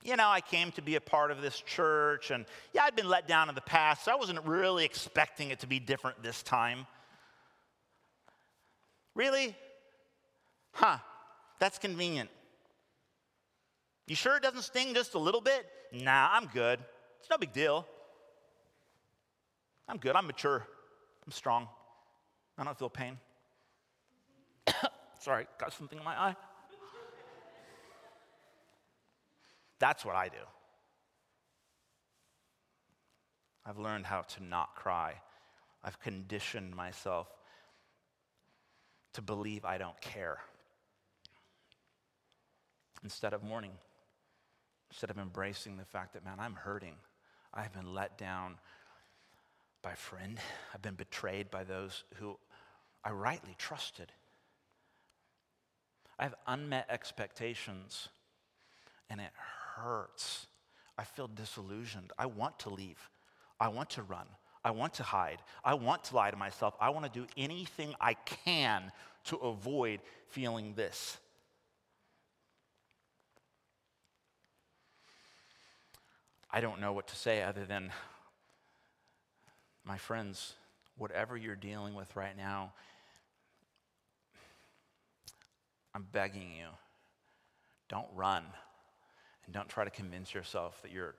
you 0.08 0.16
know, 0.16 0.30
I 0.30 0.40
came 0.40 0.72
to 0.74 0.82
be 0.82 0.96
a 0.96 1.02
part 1.02 1.32
of 1.32 1.42
this 1.42 1.60
church, 1.60 2.32
and 2.32 2.46
yeah, 2.74 2.84
I'd 2.84 2.96
been 2.96 3.10
let 3.10 3.28
down 3.28 3.50
in 3.50 3.56
the 3.56 3.62
past, 3.62 4.06
so 4.06 4.12
I 4.12 4.16
wasn't 4.16 4.40
really 4.46 4.86
expecting 4.86 5.50
it 5.52 5.60
to 5.60 5.68
be 5.68 5.80
different 5.80 6.24
this 6.24 6.42
time. 6.44 6.88
Really? 9.16 9.54
Huh, 10.72 11.00
that's 11.60 11.78
convenient. 11.78 12.30
You 14.08 14.16
sure 14.16 14.38
it 14.38 14.44
doesn't 14.44 14.62
sting 14.62 14.94
just 14.94 15.14
a 15.16 15.20
little 15.20 15.42
bit? 15.42 15.68
Nah, 15.92 16.30
I'm 16.32 16.46
good. 16.48 16.80
It's 17.20 17.30
no 17.30 17.38
big 17.38 17.52
deal. 17.52 17.86
I'm 19.88 19.98
good. 19.98 20.16
I'm 20.16 20.26
mature. 20.28 20.66
I'm 21.26 21.32
strong. 21.32 21.68
I 22.58 22.64
don't 22.64 22.78
feel 22.78 22.90
pain. 22.90 23.18
Sorry, 25.20 25.46
got 25.60 25.74
something 25.74 25.98
in 25.98 26.04
my 26.04 26.18
eye. 26.20 26.36
That's 29.80 30.04
what 30.04 30.16
I 30.16 30.30
do. 30.30 30.38
I've 33.66 33.78
learned 33.78 34.06
how 34.06 34.22
to 34.22 34.44
not 34.44 34.74
cry. 34.76 35.14
I've 35.84 36.00
conditioned 36.00 36.74
myself 36.76 37.28
to 39.14 39.22
believe 39.22 39.66
I 39.66 39.78
don't 39.78 40.00
care. 40.00 40.38
Instead 43.04 43.34
of 43.34 43.44
mourning, 43.44 43.72
instead 44.92 45.10
of 45.10 45.18
embracing 45.18 45.78
the 45.78 45.86
fact 45.86 46.14
that, 46.14 46.24
man, 46.24 46.40
I'm 46.40 46.56
hurting. 46.56 46.96
I've 47.54 47.74
been 47.74 47.94
let 47.94 48.18
down 48.18 48.56
by 49.82 49.94
a 49.94 49.96
friend. 49.96 50.40
I've 50.74 50.82
been 50.82 50.96
betrayed 50.96 51.52
by 51.52 51.64
those 51.64 52.04
who 52.16 52.38
I 53.04 53.12
rightly 53.12 53.56
trusted. 53.58 54.12
I 56.20 56.24
have 56.24 56.36
unmet 56.48 56.88
expectations, 56.90 58.10
and 59.10 59.22
it 59.22 59.32
hurts. 59.76 60.48
I 60.98 61.04
feel 61.04 61.28
disillusioned. 61.28 62.12
I 62.18 62.26
want 62.26 62.60
to 62.60 62.70
leave. 62.70 63.10
I 63.60 63.68
want 63.68 63.92
to 63.92 64.02
run. 64.02 64.26
I 64.64 64.72
want 64.72 64.96
to 64.96 65.04
hide. 65.04 65.40
I 65.64 65.76
want 65.76 66.04
to 66.06 66.16
lie 66.16 66.32
to 66.32 66.38
myself. 66.38 66.74
I 66.82 66.90
want 66.90 67.06
to 67.06 67.20
do 67.20 67.28
anything 67.38 67.94
I 68.02 68.16
can 68.16 68.92
to 69.26 69.38
avoid 69.38 70.02
feeling 70.28 70.74
this. 70.76 71.18
I 76.50 76.62
don't 76.62 76.80
know 76.80 76.94
what 76.94 77.08
to 77.08 77.16
say 77.16 77.44
other 77.44 77.66
than, 77.66 77.92
my 79.84 79.98
friends, 79.98 80.54
whatever 80.98 81.36
you're 81.36 81.56
dealing 81.56 81.94
with 81.94 82.16
right 82.16 82.36
now, 82.36 82.74
I'm 85.94 86.06
begging 86.12 86.52
you, 86.58 86.68
don't 87.90 88.08
run. 88.16 88.44
And 89.46 89.54
don't 89.54 89.70
try 89.70 89.86
to 89.86 89.90
convince 89.90 90.34
yourself 90.34 90.82
that 90.82 90.92
you're 90.92 91.16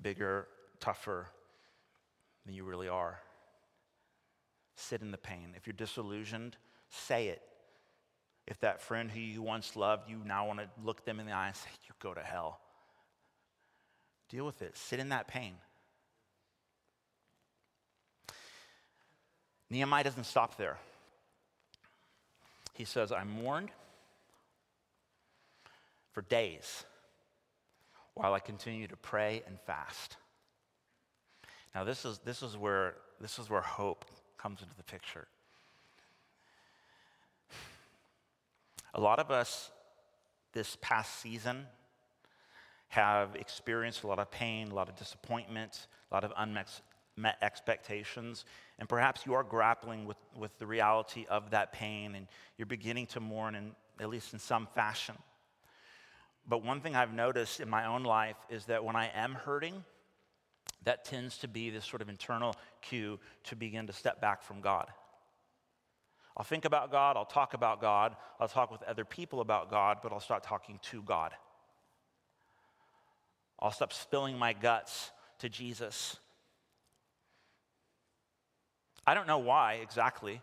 bigger, 0.00 0.48
tougher 0.80 1.26
than 2.46 2.54
you 2.54 2.64
really 2.64 2.88
are. 2.88 3.20
Sit 4.74 5.02
in 5.02 5.10
the 5.10 5.18
pain. 5.18 5.52
If 5.54 5.66
you're 5.66 5.74
disillusioned, 5.74 6.56
say 6.88 7.28
it. 7.28 7.42
If 8.46 8.58
that 8.60 8.80
friend 8.80 9.10
who 9.10 9.20
you 9.20 9.42
once 9.42 9.76
loved, 9.76 10.08
you 10.08 10.22
now 10.24 10.46
want 10.46 10.60
to 10.60 10.68
look 10.82 11.04
them 11.04 11.20
in 11.20 11.26
the 11.26 11.32
eye 11.32 11.48
and 11.48 11.56
say, 11.56 11.68
You 11.86 11.94
go 12.00 12.14
to 12.14 12.22
hell. 12.22 12.60
Deal 14.28 14.44
with 14.44 14.62
it. 14.62 14.76
Sit 14.76 15.00
in 15.00 15.08
that 15.08 15.26
pain. 15.26 15.54
Nehemiah 19.70 20.04
doesn't 20.04 20.24
stop 20.24 20.56
there. 20.56 20.78
He 22.74 22.84
says, 22.84 23.12
I 23.12 23.24
mourned 23.24 23.70
for 26.12 26.22
days 26.22 26.84
while 28.14 28.34
I 28.34 28.38
continue 28.38 28.86
to 28.86 28.96
pray 28.96 29.42
and 29.46 29.58
fast. 29.60 30.16
Now, 31.74 31.84
this 31.84 32.04
is, 32.04 32.18
this 32.24 32.42
is, 32.42 32.56
where, 32.56 32.94
this 33.20 33.38
is 33.38 33.50
where 33.50 33.60
hope 33.60 34.04
comes 34.36 34.62
into 34.62 34.74
the 34.76 34.84
picture. 34.84 35.26
A 38.94 39.00
lot 39.00 39.18
of 39.18 39.30
us 39.30 39.70
this 40.52 40.76
past 40.80 41.20
season 41.20 41.66
have 42.88 43.36
experienced 43.36 44.02
a 44.02 44.06
lot 44.06 44.18
of 44.18 44.30
pain, 44.30 44.70
a 44.70 44.74
lot 44.74 44.88
of 44.88 44.96
disappointment, 44.96 45.86
a 46.10 46.14
lot 46.14 46.24
of 46.24 46.32
unmet 46.36 47.36
expectations, 47.42 48.44
and 48.78 48.88
perhaps 48.88 49.26
you 49.26 49.34
are 49.34 49.42
grappling 49.42 50.06
with, 50.06 50.16
with 50.36 50.56
the 50.58 50.66
reality 50.66 51.26
of 51.28 51.50
that 51.50 51.72
pain 51.72 52.14
and 52.14 52.26
you're 52.56 52.66
beginning 52.66 53.06
to 53.06 53.20
mourn, 53.20 53.54
in, 53.54 53.72
at 54.00 54.08
least 54.08 54.32
in 54.32 54.38
some 54.38 54.66
fashion. 54.74 55.14
But 56.48 56.64
one 56.64 56.80
thing 56.80 56.96
I've 56.96 57.12
noticed 57.12 57.60
in 57.60 57.68
my 57.68 57.86
own 57.86 58.04
life 58.04 58.36
is 58.48 58.64
that 58.66 58.82
when 58.82 58.96
I 58.96 59.10
am 59.14 59.34
hurting, 59.34 59.84
that 60.84 61.04
tends 61.04 61.36
to 61.38 61.48
be 61.48 61.68
this 61.68 61.84
sort 61.84 62.00
of 62.00 62.08
internal 62.08 62.54
cue 62.80 63.18
to 63.44 63.56
begin 63.56 63.86
to 63.88 63.92
step 63.92 64.20
back 64.20 64.42
from 64.42 64.62
God. 64.62 64.86
I'll 66.36 66.44
think 66.44 66.64
about 66.64 66.90
God, 66.92 67.16
I'll 67.16 67.26
talk 67.26 67.52
about 67.52 67.80
God, 67.80 68.16
I'll 68.38 68.48
talk 68.48 68.70
with 68.70 68.82
other 68.84 69.04
people 69.04 69.40
about 69.40 69.70
God, 69.70 69.98
but 70.02 70.12
I'll 70.12 70.20
start 70.20 70.44
talking 70.44 70.78
to 70.84 71.02
God. 71.02 71.32
I'll 73.60 73.72
stop 73.72 73.92
spilling 73.92 74.38
my 74.38 74.52
guts 74.52 75.10
to 75.40 75.48
Jesus. 75.48 76.16
I 79.06 79.14
don't 79.14 79.26
know 79.26 79.38
why 79.38 79.74
exactly. 79.82 80.40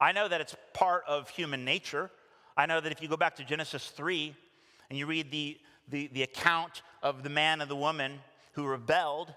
I 0.00 0.12
know 0.12 0.26
that 0.26 0.40
it's 0.40 0.56
part 0.74 1.04
of 1.06 1.28
human 1.30 1.64
nature. 1.64 2.10
I 2.56 2.66
know 2.66 2.80
that 2.80 2.90
if 2.90 3.00
you 3.00 3.08
go 3.08 3.16
back 3.16 3.36
to 3.36 3.44
Genesis 3.44 3.88
3 3.88 4.34
and 4.90 4.98
you 4.98 5.06
read 5.06 5.30
the, 5.30 5.58
the, 5.88 6.08
the 6.08 6.22
account 6.22 6.82
of 7.02 7.22
the 7.22 7.30
man 7.30 7.60
and 7.60 7.70
the 7.70 7.76
woman 7.76 8.18
who 8.52 8.66
rebelled, 8.66 9.32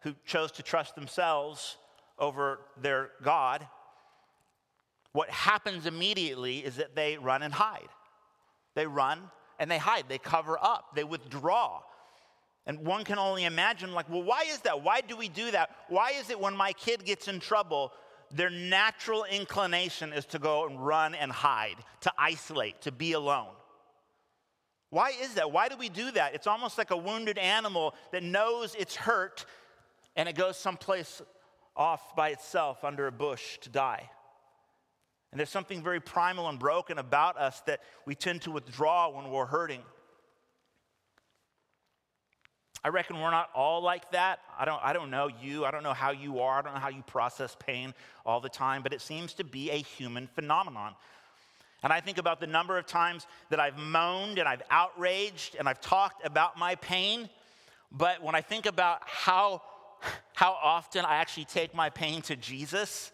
who 0.00 0.14
chose 0.24 0.52
to 0.52 0.62
trust 0.62 0.94
themselves 0.94 1.76
over 2.18 2.60
their 2.80 3.10
God, 3.22 3.66
what 5.12 5.30
happens 5.30 5.86
immediately 5.86 6.58
is 6.58 6.76
that 6.76 6.96
they 6.96 7.18
run 7.18 7.42
and 7.42 7.52
hide. 7.52 7.88
They 8.74 8.86
run 8.86 9.20
and 9.58 9.70
they 9.70 9.78
hide, 9.78 10.04
they 10.08 10.18
cover 10.18 10.58
up, 10.60 10.94
they 10.94 11.04
withdraw. 11.04 11.80
And 12.66 12.84
one 12.84 13.04
can 13.04 13.18
only 13.18 13.44
imagine, 13.44 13.92
like, 13.92 14.10
well, 14.10 14.22
why 14.22 14.44
is 14.48 14.58
that? 14.60 14.82
Why 14.82 15.00
do 15.00 15.16
we 15.16 15.28
do 15.28 15.50
that? 15.52 15.70
Why 15.88 16.12
is 16.18 16.30
it 16.30 16.40
when 16.40 16.56
my 16.56 16.72
kid 16.72 17.04
gets 17.04 17.28
in 17.28 17.38
trouble, 17.38 17.92
their 18.32 18.50
natural 18.50 19.24
inclination 19.24 20.12
is 20.12 20.26
to 20.26 20.40
go 20.40 20.66
and 20.66 20.84
run 20.84 21.14
and 21.14 21.30
hide, 21.30 21.76
to 22.00 22.12
isolate, 22.18 22.80
to 22.82 22.90
be 22.90 23.12
alone? 23.12 23.52
Why 24.90 25.12
is 25.20 25.34
that? 25.34 25.52
Why 25.52 25.68
do 25.68 25.76
we 25.76 25.88
do 25.88 26.10
that? 26.12 26.34
It's 26.34 26.46
almost 26.46 26.78
like 26.78 26.90
a 26.90 26.96
wounded 26.96 27.38
animal 27.38 27.94
that 28.12 28.22
knows 28.22 28.74
it's 28.78 28.96
hurt 28.96 29.44
and 30.16 30.28
it 30.28 30.34
goes 30.34 30.56
someplace 30.56 31.22
off 31.76 32.16
by 32.16 32.30
itself 32.30 32.82
under 32.82 33.06
a 33.06 33.12
bush 33.12 33.58
to 33.58 33.68
die. 33.68 34.08
And 35.30 35.38
there's 35.38 35.50
something 35.50 35.82
very 35.82 36.00
primal 36.00 36.48
and 36.48 36.58
broken 36.58 36.98
about 36.98 37.36
us 37.36 37.60
that 37.66 37.80
we 38.06 38.14
tend 38.14 38.42
to 38.42 38.50
withdraw 38.50 39.10
when 39.10 39.30
we're 39.30 39.46
hurting. 39.46 39.82
I 42.86 42.88
reckon 42.88 43.20
we're 43.20 43.32
not 43.32 43.50
all 43.52 43.82
like 43.82 44.12
that. 44.12 44.38
I 44.56 44.64
don't, 44.64 44.80
I 44.80 44.92
don't 44.92 45.10
know 45.10 45.28
you. 45.42 45.64
I 45.64 45.72
don't 45.72 45.82
know 45.82 45.92
how 45.92 46.12
you 46.12 46.38
are. 46.38 46.60
I 46.60 46.62
don't 46.62 46.72
know 46.72 46.78
how 46.78 46.88
you 46.88 47.02
process 47.02 47.56
pain 47.58 47.92
all 48.24 48.38
the 48.38 48.48
time, 48.48 48.84
but 48.84 48.92
it 48.92 49.00
seems 49.00 49.32
to 49.34 49.44
be 49.44 49.72
a 49.72 49.78
human 49.78 50.28
phenomenon. 50.28 50.94
And 51.82 51.92
I 51.92 52.00
think 52.00 52.18
about 52.18 52.38
the 52.38 52.46
number 52.46 52.78
of 52.78 52.86
times 52.86 53.26
that 53.50 53.58
I've 53.58 53.76
moaned 53.76 54.38
and 54.38 54.48
I've 54.48 54.62
outraged 54.70 55.56
and 55.58 55.68
I've 55.68 55.80
talked 55.80 56.24
about 56.24 56.60
my 56.60 56.76
pain. 56.76 57.28
But 57.90 58.22
when 58.22 58.36
I 58.36 58.40
think 58.40 58.66
about 58.66 59.00
how, 59.02 59.62
how 60.34 60.52
often 60.52 61.04
I 61.04 61.16
actually 61.16 61.46
take 61.46 61.74
my 61.74 61.90
pain 61.90 62.22
to 62.22 62.36
Jesus, 62.36 63.10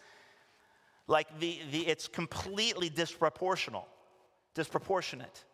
like 1.07 1.39
the, 1.39 1.57
the, 1.71 1.87
it's 1.87 2.07
completely 2.07 2.91
disproportional, 2.91 3.85
disproportionate. 4.53 5.45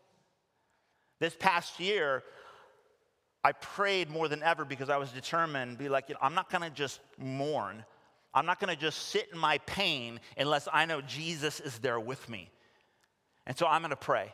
This 1.22 1.38
past 1.40 1.80
year, 1.80 2.24
I 3.44 3.54
prayed 3.54 4.10
more 4.10 4.28
than 4.28 4.44
ever 4.44 4.66
because 4.66 4.90
I 4.90 4.98
was 4.98 5.12
determined 5.12 5.78
to 5.78 5.84
be 5.84 5.90
like, 5.90 6.10
you 6.10 6.16
know, 6.16 6.20
I'm 6.22 6.34
not 6.34 6.50
gonna 6.50 6.70
just 6.70 7.00
mourn. 7.18 7.86
I'm 8.34 8.46
not 8.46 8.60
gonna 8.60 8.76
just 8.76 9.10
sit 9.10 9.30
in 9.32 9.40
my 9.40 9.60
pain 9.60 10.20
unless 10.38 10.68
I 10.72 10.86
know 10.86 11.02
Jesus 11.02 11.60
is 11.60 11.80
there 11.80 12.00
with 12.00 12.28
me. 12.28 12.50
And 13.48 13.58
so 13.58 13.66
I'm 13.66 13.82
gonna 13.82 13.96
pray. 13.96 14.34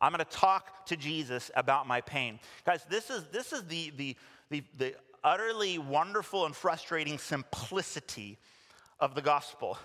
I'm 0.00 0.12
gonna 0.12 0.24
talk 0.26 0.86
to 0.86 0.96
Jesus 0.96 1.50
about 1.56 1.88
my 1.88 2.00
pain. 2.02 2.38
Guys, 2.64 2.84
this 2.88 3.10
is, 3.10 3.24
this 3.32 3.52
is 3.52 3.64
the, 3.64 3.92
the, 3.96 4.16
the, 4.50 4.62
the 4.76 4.94
utterly 5.24 5.78
wonderful 5.78 6.46
and 6.46 6.54
frustrating 6.54 7.18
simplicity 7.18 8.38
of 9.00 9.14
the 9.14 9.22
gospel. 9.22 9.78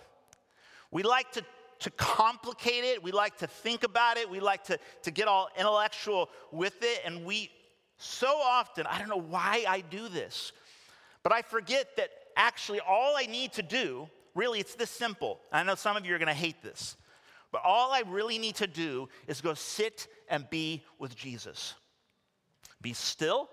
We 0.92 1.04
like 1.04 1.32
to, 1.32 1.44
to 1.80 1.90
complicate 1.92 2.84
it, 2.84 3.02
we 3.02 3.12
like 3.12 3.38
to 3.38 3.48
think 3.48 3.84
about 3.84 4.18
it, 4.18 4.30
we 4.30 4.40
like 4.40 4.66
to, 4.66 4.78
to 5.04 5.12
get 5.12 5.28
all 5.28 5.50
intellectual 5.58 6.30
with 6.52 6.76
it, 6.82 7.02
and 7.06 7.26
we 7.26 7.50
so 8.04 8.28
often, 8.28 8.86
I 8.88 9.00
don't 9.00 9.10
know 9.10 9.18
why 9.18 9.66
I 9.68 9.82
do 9.82 10.08
this, 10.08 10.52
but 11.24 11.32
I 11.32 11.42
forget 11.42 11.96
that 11.98 12.10
actually 12.36 12.80
all 12.80 13.16
I 13.18 13.26
need 13.26 13.54
to 13.54 13.62
do, 13.62 14.10
really, 14.36 14.60
it's 14.60 14.76
this 14.76 14.90
simple. 14.90 15.40
I 15.52 15.64
know 15.64 15.76
some 15.76 15.96
of 15.96 16.06
you 16.06 16.14
are 16.14 16.20
going 16.20 16.28
to 16.28 16.34
hate 16.34 16.62
this, 16.62 16.98
but 17.52 17.62
all 17.64 17.92
I 17.92 18.04
really 18.08 18.40
need 18.40 18.56
to 18.56 18.68
do 18.68 19.08
is 19.28 19.42
go 19.42 19.54
sit 19.54 20.08
and 20.28 20.50
be 20.50 20.84
with 21.00 21.16
Jesus. 21.16 21.76
Be 22.82 22.94
still 22.94 23.50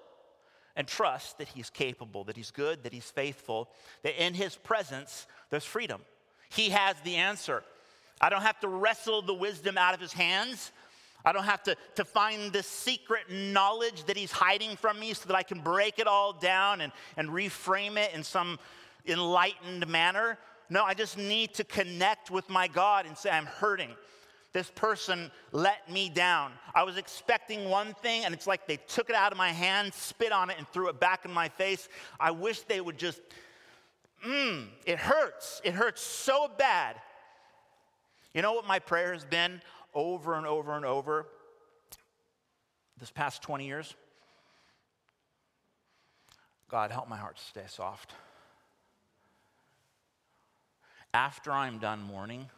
and 0.75 0.87
trust 0.87 1.39
that 1.39 1.49
He's 1.49 1.71
capable, 1.71 2.25
that 2.25 2.37
He's 2.37 2.51
good, 2.51 2.83
that 2.83 2.93
He's 2.93 3.11
faithful, 3.11 3.71
that 4.03 4.23
in 4.23 4.35
His 4.35 4.57
presence 4.57 5.27
there's 5.51 5.65
freedom. 5.65 6.01
He 6.49 6.71
has 6.71 6.97
the 7.05 7.17
answer. 7.17 7.63
I 8.21 8.31
don't 8.31 8.43
have 8.43 8.61
to 8.61 8.69
wrestle 8.69 9.23
the 9.23 9.35
wisdom 9.35 9.79
out 9.79 9.95
of 9.95 10.01
His 10.01 10.13
hands. 10.13 10.73
I 11.25 11.33
don't 11.33 11.45
have 11.45 11.63
to, 11.65 11.77
to 11.97 12.05
find 12.05 12.53
this 12.53 12.67
secret 12.67 13.31
knowledge 13.31 14.05
that 14.05 14.17
he's 14.17 14.33
hiding 14.33 14.77
from 14.77 14.99
me 14.99 15.13
so 15.13 15.27
that 15.29 15.37
I 15.37 15.43
can 15.43 15.61
break 15.61 15.99
it 15.99 16.07
all 16.07 16.33
down 16.33 16.81
and, 16.81 16.93
and 17.17 17.29
reframe 17.29 17.97
it 17.97 18.15
in 18.15 18.23
some 18.23 18.59
enlightened 19.07 19.87
manner. 19.87 20.39
No, 20.69 20.85
I 20.85 20.95
just 20.95 21.19
need 21.19 21.55
to 21.55 21.65
connect 21.65 22.31
with 22.31 22.49
my 22.49 22.69
God 22.69 23.07
and 23.07 23.17
say, 23.17 23.31
I'm 23.31 23.47
hurting. 23.47 23.91
this 24.53 24.71
person 24.71 25.31
let 25.53 25.91
me 25.91 26.09
down. 26.09 26.53
I 26.75 26.83
was 26.83 26.97
expecting 26.97 27.69
one 27.69 27.95
thing, 27.95 28.25
and 28.25 28.35
it's 28.35 28.47
like 28.47 28.67
they 28.67 28.79
took 28.89 29.09
it 29.09 29.17
out 29.17 29.33
of 29.33 29.39
my 29.39 29.51
hand, 29.51 29.95
spit 29.95 30.33
on 30.33 30.51
it, 30.51 30.57
and 30.59 30.67
threw 30.69 30.89
it 30.89 30.99
back 30.99 31.25
in 31.25 31.33
my 31.33 31.49
face. 31.49 31.89
I 32.19 32.33
wish 32.33 32.61
they 32.63 32.81
would 32.81 32.99
just, 32.99 33.21
mmm, 34.27 34.67
it 34.87 34.99
hurts. 34.99 35.61
It 35.65 35.75
hurts 35.75 36.03
so 36.03 36.51
bad. 36.59 36.97
You 38.35 38.43
know 38.43 38.53
what 38.53 38.67
my 38.67 38.79
prayer 38.79 39.13
has 39.13 39.25
been 39.25 39.61
over 39.95 40.35
and 40.35 40.47
over 40.47 40.77
and 40.77 40.85
over 40.85 41.27
this 42.99 43.11
past 43.11 43.43
20 43.43 43.67
years? 43.67 43.95
God, 46.71 46.91
help 46.91 47.09
my 47.09 47.17
heart 47.17 47.37
to 47.37 47.43
stay 47.43 47.65
soft. 47.67 48.13
After 51.13 51.51
I'm 51.51 51.79
done 51.79 52.03
mourning, 52.03 52.49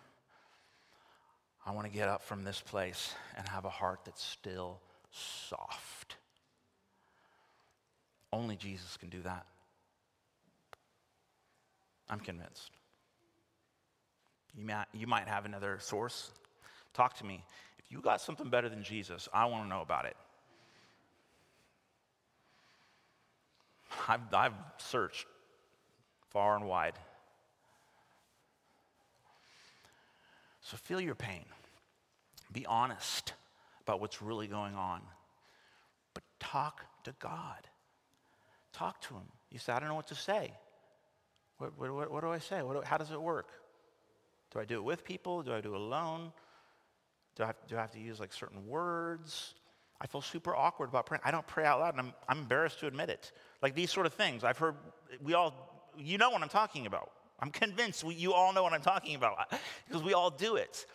I 1.64 1.70
want 1.72 1.87
to 1.87 1.93
get 1.93 2.09
up 2.09 2.22
from 2.22 2.45
this 2.45 2.61
place 2.61 3.14
and 3.37 3.49
have 3.49 3.64
a 3.64 3.70
heart 3.70 4.01
that's 4.05 4.22
still 4.22 4.80
soft. 5.11 6.16
Only 8.33 8.57
Jesus 8.57 8.97
can 8.97 9.09
do 9.09 9.22
that. 9.22 9.47
I'm 12.11 12.20
convinced. 12.20 12.70
You 14.55 14.66
might, 14.66 14.87
you 14.93 15.07
might 15.07 15.28
have 15.28 15.47
another 15.47 15.78
source. 15.80 16.30
Talk 16.95 17.16
to 17.18 17.26
me. 17.26 17.45
If 17.78 17.90
you 17.90 18.01
got 18.01 18.20
something 18.20 18.49
better 18.49 18.68
than 18.68 18.82
Jesus, 18.82 19.28
I 19.32 19.47
want 19.47 19.64
to 19.64 19.68
know 19.68 19.80
about 19.82 20.05
it. 20.05 20.16
I've, 24.09 24.20
I've 24.32 24.55
searched 24.78 25.26
far 26.30 26.57
and 26.57 26.66
wide. 26.66 26.95
So 30.61 30.76
feel 30.76 31.01
your 31.01 31.14
pain. 31.14 31.45
Be 32.53 32.66
honest 32.66 33.34
about 33.82 34.01
what's 34.01 34.22
really 34.22 34.47
going 34.47 34.74
on. 34.74 35.01
But 36.14 36.22
talk 36.38 36.84
to 37.05 37.14
God. 37.18 37.68
Talk 38.72 39.01
to 39.03 39.14
Him. 39.14 39.24
You 39.51 39.59
say, 39.59 39.72
I 39.72 39.80
don't 39.80 39.88
know 39.88 39.95
what 39.95 40.09
to 40.09 40.14
say. 40.14 40.53
What, 41.59 41.76
what, 41.78 42.11
what 42.11 42.20
do 42.22 42.30
I 42.30 42.38
say? 42.38 42.62
What, 42.62 42.84
how 42.84 42.97
does 42.97 43.11
it 43.11 43.20
work? 43.20 43.49
Do 44.53 44.61
I 44.61 44.64
do 44.64 44.76
it 44.76 44.84
with 44.84 45.05
people? 45.05 45.43
Do 45.43 45.53
I 45.53 45.61
do 45.61 45.74
it 45.74 45.80
alone? 45.80 46.32
Do 47.37 47.45
I, 47.45 47.47
have, 47.47 47.57
do 47.68 47.76
I 47.76 47.80
have 47.80 47.93
to 47.93 48.01
use 48.01 48.20
like 48.20 48.33
certain 48.33 48.66
words? 48.66 49.55
I 50.01 50.07
feel 50.07 50.20
super 50.20 50.55
awkward 50.55 50.89
about 50.89 51.07
praying. 51.07 51.22
I 51.24 51.30
don't 51.30 51.47
pray 51.47 51.64
out 51.64 51.80
loud, 51.80 51.95
and 51.95 52.01
I'm, 52.01 52.12
I'm 52.28 52.39
embarrassed 52.39 52.80
to 52.80 52.87
admit 52.87 53.09
it. 53.09 53.33
Like 53.62 53.74
these 53.74 53.91
sort 53.91 54.07
of 54.07 54.12
things. 54.14 54.43
I've 54.43 54.59
heard, 54.59 54.74
we 55.22 55.35
all, 55.35 55.91
you 55.97 56.18
know 56.18 56.30
what 56.30 56.43
I'm 56.43 56.49
talking 56.49 56.87
about. 56.87 57.11
I'm 57.39 57.51
convinced 57.51 58.05
we, 58.05 58.14
you 58.14 58.33
all 58.33 58.53
know 58.53 58.62
what 58.62 58.72
I'm 58.72 58.83
talking 58.83 59.14
about 59.14 59.53
because 59.89 60.03
we 60.03 60.12
all 60.12 60.30
do 60.30 60.57
it. 60.57 60.87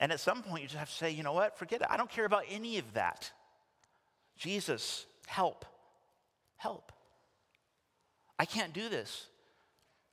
And 0.00 0.12
at 0.12 0.20
some 0.20 0.42
point, 0.42 0.62
you 0.62 0.68
just 0.68 0.78
have 0.78 0.88
to 0.88 0.94
say, 0.94 1.10
you 1.10 1.22
know 1.22 1.32
what? 1.32 1.58
Forget 1.58 1.80
it. 1.80 1.86
I 1.90 1.96
don't 1.96 2.10
care 2.10 2.24
about 2.24 2.44
any 2.50 2.78
of 2.78 2.94
that. 2.94 3.30
Jesus, 4.36 5.06
help. 5.26 5.64
Help. 6.56 6.92
I 8.38 8.44
can't 8.44 8.72
do 8.72 8.88
this. 8.88 9.26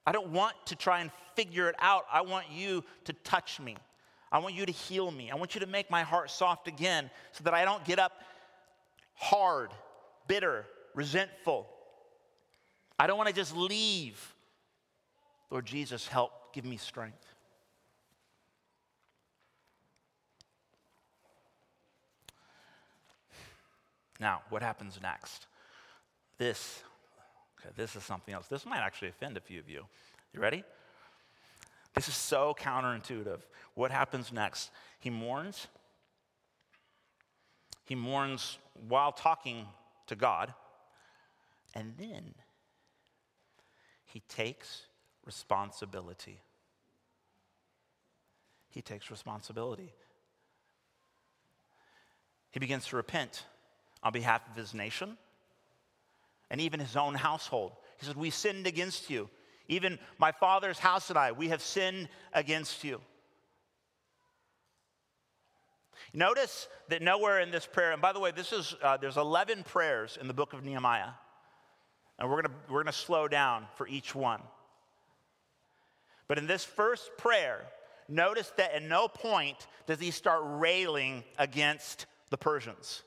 I 0.06 0.12
don't 0.12 0.30
want 0.30 0.56
to 0.68 0.76
try 0.76 1.02
and 1.02 1.12
figure 1.36 1.70
it 1.70 1.76
out. 1.80 2.06
I 2.12 2.22
want 2.22 2.46
you 2.52 2.84
to 3.06 3.14
touch 3.24 3.60
me. 3.60 3.78
I 4.34 4.40
want 4.40 4.56
you 4.56 4.66
to 4.66 4.72
heal 4.72 5.12
me. 5.12 5.30
I 5.30 5.36
want 5.36 5.54
you 5.54 5.62
to 5.62 5.68
make 5.68 5.92
my 5.92 6.02
heart 6.02 6.32
soft 6.32 6.68
again 6.68 7.12
so 7.34 7.44
that 7.44 7.54
I 7.54 7.64
don't 7.66 7.86
get 7.86 8.00
up 8.00 8.14
hard, 9.14 9.70
bitter, 10.28 10.66
resentful. 10.96 11.68
I 12.98 13.06
don't 13.06 13.16
want 13.16 13.30
to 13.30 13.36
just 13.36 13.56
leave. 13.56 14.34
Lord 15.52 15.68
Jesus, 15.68 16.08
help 16.08 16.32
give 16.52 16.66
me 16.66 16.78
strength. 16.78 17.24
Now, 24.20 24.42
what 24.50 24.64
happens 24.64 25.00
next? 25.02 25.46
This, 26.40 26.82
okay, 27.60 27.70
this 27.76 27.96
is 27.96 28.04
something 28.04 28.34
else. 28.34 28.48
This 28.48 28.66
might 28.66 28.80
actually 28.80 29.10
offend 29.10 29.38
a 29.38 29.42
few 29.42 29.60
of 29.60 29.70
you. 29.70 29.86
You 30.34 30.40
ready? 30.40 30.64
This 31.94 32.08
is 32.08 32.16
so 32.16 32.56
counterintuitive. 32.60 33.41
What 33.76 33.91
happens 33.91 34.32
next? 34.32 34.72
He 35.00 35.10
mourns. 35.10 35.68
He 37.86 37.96
mourns 37.96 38.58
while 38.88 39.12
talking 39.12 39.68
to 40.08 40.16
God. 40.16 40.54
And 41.76 41.94
then 41.98 42.34
he 44.06 44.22
takes 44.30 44.84
responsibility. 45.26 46.39
He 48.70 48.82
takes 48.82 49.12
responsibility. 49.12 49.94
He 52.52 52.60
begins 52.60 52.88
to 52.88 52.96
repent 52.96 53.46
on 54.04 54.14
behalf 54.14 54.41
of 54.50 54.56
his 54.56 54.74
nation 54.74 55.18
and 56.50 56.62
even 56.62 56.80
his 56.80 56.96
own 56.96 57.16
household. 57.16 57.74
He 58.00 58.06
said, 58.06 58.16
We 58.16 58.30
sinned 58.30 58.68
against 58.68 59.10
you. 59.10 59.30
Even 59.68 59.97
my 60.18 60.32
father's 60.32 60.80
house 60.80 61.09
and 61.09 61.18
I, 61.18 61.32
we 61.32 61.49
have 61.49 61.61
sinned 61.61 62.09
against 62.34 62.84
you. 62.84 63.01
Notice 66.14 66.68
that 66.89 67.01
nowhere 67.01 67.39
in 67.39 67.49
this 67.49 67.66
prayer, 67.66 67.91
and 67.91 68.01
by 68.01 68.14
the 68.14 68.20
way, 68.20 68.32
this 68.32 68.51
is, 68.51 68.76
uh, 68.84 68.97
there's 68.97 69.18
11 69.18 69.64
prayers 69.64 70.18
in 70.20 70.28
the 70.28 70.34
book 70.34 70.53
of 70.53 70.64
Nehemiah. 70.64 71.09
And 72.20 72.30
we're 72.30 72.43
gonna, 72.43 72.55
we're 72.70 72.84
gonna 72.84 72.91
slow 72.91 73.28
down 73.28 73.66
for 73.76 73.88
each 73.88 74.14
one. 74.14 74.41
But 76.28 76.38
in 76.38 76.45
this 76.45 76.64
first 76.64 77.09
prayer, 77.18 77.61
notice 78.07 78.51
that 78.57 78.76
at 78.76 78.84
no 78.84 79.07
point 79.07 79.68
does 79.88 79.99
he 79.99 80.11
start 80.11 80.41
railing 80.43 81.24
against 81.39 82.05
the 82.30 82.38
Persians. 82.38 83.01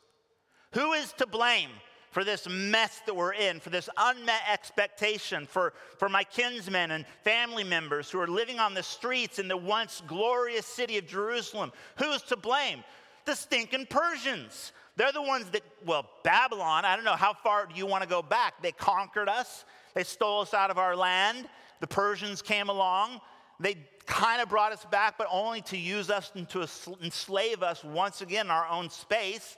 Who 0.72 0.92
is 0.92 1.12
to 1.14 1.26
blame 1.26 1.70
for 2.11 2.24
this 2.24 2.48
mess 2.48 3.00
that 3.07 3.14
we're 3.14 3.34
in, 3.34 3.61
for 3.61 3.70
this 3.70 3.88
unmet 3.96 4.40
expectation, 4.50 5.46
for, 5.46 5.72
for 5.98 6.09
my 6.09 6.24
kinsmen 6.24 6.90
and 6.92 7.04
family 7.24 7.64
members 7.64 8.11
who 8.11 8.20
are 8.20 8.26
living 8.26 8.59
on 8.59 8.74
the 8.74 8.82
streets 8.82 9.38
in 9.38 9.48
the 9.48 9.57
once 9.57 10.02
glorious 10.07 10.66
city 10.66 10.98
of 10.98 11.07
Jerusalem? 11.07 11.72
Who's 11.98 12.22
to 12.22 12.36
blame? 12.36 12.82
The 13.24 13.34
stinking 13.34 13.86
Persians. 13.86 14.72
They're 14.96 15.12
the 15.12 15.22
ones 15.22 15.50
that, 15.50 15.62
well, 15.84 16.09
Babylon, 16.22 16.84
I 16.84 16.96
don't 16.96 17.04
know, 17.04 17.16
how 17.16 17.34
far 17.34 17.66
do 17.66 17.74
you 17.74 17.86
want 17.86 18.02
to 18.02 18.09
go 18.09 18.22
back? 18.22 18.62
They 18.62 18.72
conquered 18.72 19.28
us, 19.28 19.64
they 19.94 20.04
stole 20.04 20.40
us 20.40 20.54
out 20.54 20.70
of 20.70 20.78
our 20.78 20.96
land. 20.96 21.48
The 21.80 21.86
Persians 21.86 22.42
came 22.42 22.68
along. 22.68 23.20
They 23.61 23.76
kind 24.07 24.40
of 24.40 24.48
brought 24.48 24.72
us 24.72 24.84
back, 24.86 25.18
but 25.18 25.26
only 25.30 25.61
to 25.62 25.76
use 25.76 26.11
us 26.11 26.30
and 26.34 26.48
to 26.50 26.66
enslave 27.02 27.62
us 27.62 27.82
once 27.84 28.20
again 28.20 28.46
in 28.46 28.50
our 28.50 28.66
own 28.68 28.90
space. 28.90 29.57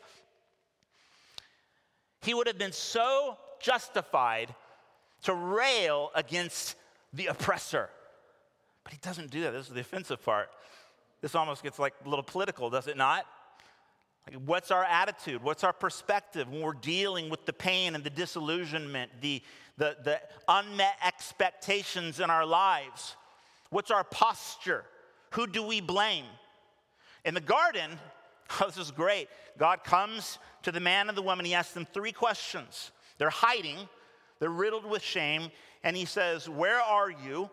He 2.22 2.34
would 2.34 2.46
have 2.46 2.58
been 2.58 2.72
so 2.72 3.36
justified 3.60 4.54
to 5.22 5.34
rail 5.34 6.10
against 6.14 6.76
the 7.12 7.26
oppressor. 7.26 7.88
But 8.84 8.92
he 8.92 8.98
doesn't 9.02 9.30
do 9.30 9.42
that. 9.42 9.52
This 9.52 9.68
is 9.68 9.74
the 9.74 9.80
offensive 9.80 10.22
part. 10.24 10.50
This 11.20 11.34
almost 11.34 11.62
gets 11.62 11.78
like 11.78 11.94
a 12.04 12.08
little 12.08 12.22
political, 12.22 12.70
does 12.70 12.86
it 12.86 12.96
not? 12.96 13.26
Like, 14.26 14.40
what's 14.44 14.70
our 14.70 14.84
attitude? 14.84 15.42
What's 15.42 15.64
our 15.64 15.72
perspective 15.72 16.50
when 16.50 16.60
we're 16.60 16.72
dealing 16.72 17.30
with 17.30 17.46
the 17.46 17.52
pain 17.52 17.94
and 17.94 18.04
the 18.04 18.10
disillusionment, 18.10 19.10
the, 19.20 19.42
the, 19.78 19.96
the 20.04 20.20
unmet 20.48 20.96
expectations 21.04 22.20
in 22.20 22.30
our 22.30 22.46
lives? 22.46 23.16
What's 23.70 23.90
our 23.90 24.04
posture? 24.04 24.84
Who 25.30 25.46
do 25.46 25.62
we 25.62 25.80
blame? 25.80 26.24
In 27.24 27.34
the 27.34 27.40
garden, 27.40 27.98
oh, 28.60 28.64
this 28.66 28.78
is 28.78 28.90
great. 28.90 29.28
God 29.58 29.84
comes 29.84 30.38
to 30.62 30.72
the 30.72 30.80
man 30.80 31.08
and 31.08 31.16
the 31.16 31.22
woman. 31.22 31.44
He 31.44 31.54
asks 31.54 31.74
them 31.74 31.86
three 31.92 32.12
questions. 32.12 32.92
They're 33.18 33.30
hiding, 33.30 33.76
they're 34.38 34.50
riddled 34.50 34.84
with 34.84 35.02
shame. 35.02 35.50
And 35.84 35.96
he 35.96 36.04
says, 36.04 36.48
Where 36.48 36.80
are 36.80 37.10
you? 37.10 37.50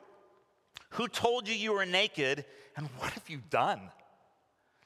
Who 0.92 1.08
told 1.08 1.48
you 1.48 1.56
you 1.56 1.74
were 1.74 1.86
naked? 1.86 2.46
And 2.78 2.88
what 2.98 3.12
have 3.12 3.30
you 3.30 3.42
done? 3.50 3.82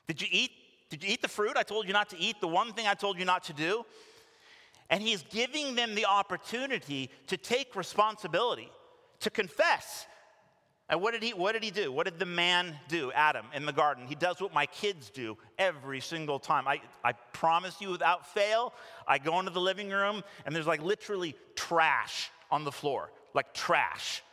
Did 0.07 0.21
you 0.21 0.27
eat? 0.31 0.51
Did 0.89 1.03
you 1.03 1.09
eat 1.11 1.21
the 1.21 1.27
fruit 1.27 1.55
I 1.55 1.63
told 1.63 1.87
you 1.87 1.93
not 1.93 2.09
to 2.09 2.19
eat? 2.19 2.41
The 2.41 2.47
one 2.47 2.73
thing 2.73 2.87
I 2.87 2.95
told 2.95 3.19
you 3.19 3.25
not 3.25 3.43
to 3.45 3.53
do? 3.53 3.85
And 4.89 5.03
he's 5.03 5.21
giving 5.29 5.75
them 5.75 5.93
the 5.93 6.07
opportunity 6.07 7.11
to 7.27 7.37
take 7.37 7.75
responsibility, 7.75 8.71
to 9.19 9.29
confess. 9.29 10.07
And 10.89 11.01
what 11.01 11.13
did 11.13 11.21
he 11.21 11.33
what 11.33 11.51
did 11.51 11.63
he 11.63 11.69
do? 11.69 11.91
What 11.91 12.05
did 12.05 12.17
the 12.17 12.25
man 12.25 12.75
do, 12.87 13.11
Adam, 13.11 13.45
in 13.53 13.65
the 13.65 13.73
garden? 13.73 14.07
He 14.07 14.15
does 14.15 14.41
what 14.41 14.53
my 14.53 14.65
kids 14.65 15.11
do 15.11 15.37
every 15.59 16.01
single 16.01 16.39
time. 16.39 16.67
I, 16.67 16.81
I 17.03 17.11
promise 17.11 17.79
you 17.79 17.91
without 17.91 18.27
fail, 18.33 18.73
I 19.07 19.19
go 19.19 19.39
into 19.39 19.51
the 19.51 19.61
living 19.61 19.91
room 19.91 20.23
and 20.45 20.55
there's 20.55 20.65
like 20.67 20.81
literally 20.81 21.35
trash 21.55 22.31
on 22.49 22.63
the 22.63 22.71
floor. 22.71 23.11
Like 23.35 23.53
trash. 23.53 24.23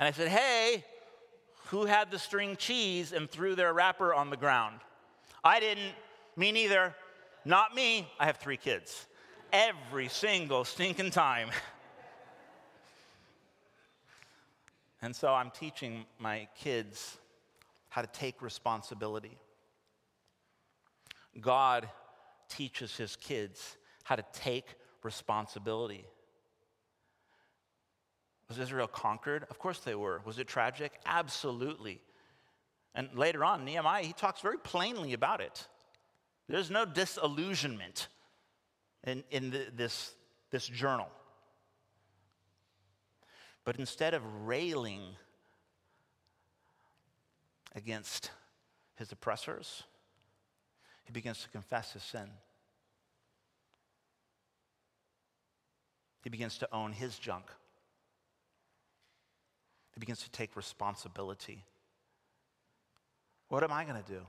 And 0.00 0.08
I 0.08 0.10
said, 0.10 0.28
Hey, 0.28 0.84
who 1.66 1.84
had 1.84 2.10
the 2.10 2.18
string 2.18 2.56
cheese 2.56 3.12
and 3.12 3.30
threw 3.30 3.54
their 3.54 3.72
wrapper 3.72 4.12
on 4.12 4.30
the 4.30 4.36
ground? 4.36 4.80
I 5.44 5.60
didn't. 5.60 5.92
Me 6.36 6.50
neither. 6.50 6.94
Not 7.44 7.76
me. 7.76 8.08
I 8.18 8.26
have 8.26 8.38
three 8.38 8.56
kids 8.56 9.06
every 9.52 10.08
single 10.08 10.64
stinking 10.64 11.10
time. 11.10 11.50
And 15.02 15.14
so 15.14 15.34
I'm 15.34 15.50
teaching 15.50 16.06
my 16.18 16.48
kids 16.58 17.18
how 17.88 18.02
to 18.02 18.08
take 18.08 18.42
responsibility. 18.42 19.38
God 21.40 21.88
teaches 22.48 22.96
his 22.96 23.16
kids 23.16 23.76
how 24.04 24.16
to 24.16 24.24
take 24.32 24.74
responsibility. 25.02 26.04
Was 28.48 28.58
Israel 28.58 28.86
conquered? 28.86 29.44
Of 29.50 29.58
course 29.58 29.80
they 29.80 29.94
were. 29.94 30.20
Was 30.24 30.38
it 30.38 30.46
tragic? 30.46 30.92
Absolutely. 31.04 32.00
And 32.94 33.08
later 33.14 33.44
on, 33.44 33.64
Nehemiah, 33.64 34.04
he 34.04 34.12
talks 34.12 34.40
very 34.40 34.58
plainly 34.58 35.12
about 35.12 35.40
it. 35.40 35.66
There's 36.48 36.70
no 36.70 36.84
disillusionment 36.84 38.08
in, 39.04 39.24
in 39.30 39.50
the, 39.50 39.66
this, 39.74 40.14
this 40.50 40.66
journal. 40.66 41.08
But 43.66 43.80
instead 43.80 44.14
of 44.14 44.22
railing 44.46 45.02
against 47.74 48.30
his 48.94 49.10
oppressors, 49.10 49.82
he 51.04 51.12
begins 51.12 51.42
to 51.42 51.48
confess 51.48 51.92
his 51.92 52.04
sin. 52.04 52.30
He 56.22 56.30
begins 56.30 56.58
to 56.58 56.68
own 56.72 56.92
his 56.92 57.18
junk. 57.18 57.46
He 59.94 59.98
begins 59.98 60.22
to 60.22 60.30
take 60.30 60.54
responsibility. 60.54 61.64
What 63.48 63.64
am 63.64 63.72
I 63.72 63.84
going 63.84 64.00
to 64.00 64.08
do? 64.08 64.20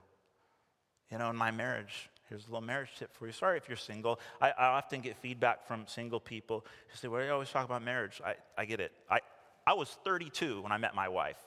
You 1.12 1.20
know, 1.20 1.30
in 1.30 1.36
my 1.36 1.52
marriage, 1.52 2.10
here's 2.30 2.43
a 2.43 2.47
little 2.47 2.61
marriage 2.61 2.89
tip 2.97 3.13
for 3.13 3.25
you. 3.25 3.32
Sorry 3.32 3.57
if 3.57 3.67
you're 3.67 3.78
single. 3.78 4.19
I, 4.41 4.51
I 4.51 4.65
often 4.67 5.01
get 5.01 5.17
feedback 5.17 5.67
from 5.67 5.86
single 5.88 6.19
people 6.19 6.65
who 6.89 6.97
say, 6.97 7.07
Well, 7.07 7.23
you 7.23 7.32
always 7.32 7.49
talk 7.49 7.65
about 7.65 7.84
marriage. 7.84 8.21
I, 8.25 8.36
I 8.57 8.65
get 8.65 8.80
it. 8.80 8.91
I, 9.09 9.19
I 9.65 9.73
was 9.73 9.89
32 10.03 10.61
when 10.61 10.71
I 10.71 10.78
met 10.78 10.95
my 10.95 11.09
wife, 11.09 11.38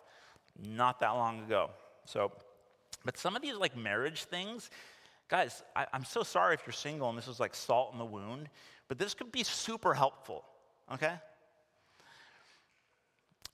not 0.69 1.01
that 1.01 1.11
long 1.11 1.45
ago. 1.45 1.71
So, 2.05 2.33
but 3.05 3.17
some 3.17 3.37
of 3.37 3.43
these 3.43 3.55
like 3.55 3.77
marriage 3.77 4.25
things, 4.25 4.71
guys, 5.29 5.63
I, 5.75 5.87
I'm 5.93 6.05
so 6.05 6.23
sorry 6.23 6.55
if 6.55 6.63
you're 6.67 6.73
single 6.73 7.09
and 7.09 7.17
this 7.17 7.29
is 7.29 7.41
like 7.41 7.55
salt 7.55 7.93
in 7.93 7.99
the 7.99 8.05
wound, 8.05 8.49
but 8.89 8.99
this 8.99 9.15
could 9.15 9.33
be 9.33 9.43
super 9.43 9.95
helpful, 9.95 10.45
okay? 10.93 11.15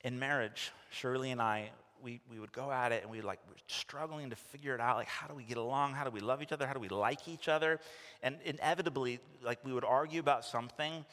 In 0.03 0.19
marriage, 0.19 0.71
Shirley 0.89 1.31
and 1.31 1.41
I, 1.41 1.69
we, 2.03 2.21
we 2.31 2.39
would 2.39 2.51
go 2.51 2.71
at 2.71 2.91
it 2.91 3.03
and 3.03 3.11
we 3.11 3.21
like 3.21 3.39
we're 3.47 3.55
struggling 3.67 4.29
to 4.29 4.35
figure 4.35 4.73
it 4.73 4.81
out 4.81 4.97
like 4.97 5.07
how 5.07 5.27
do 5.27 5.33
we 5.33 5.43
get 5.43 5.57
along? 5.57 5.93
How 5.93 6.03
do 6.03 6.11
we 6.11 6.19
love 6.19 6.41
each 6.41 6.51
other? 6.51 6.67
How 6.67 6.73
do 6.73 6.79
we 6.79 6.89
like 6.89 7.27
each 7.27 7.47
other? 7.47 7.79
And 8.23 8.37
inevitably 8.45 9.19
like 9.43 9.63
we 9.63 9.73
would 9.73 9.83
argue 9.83 10.19
about 10.19 10.45
something 10.45 11.05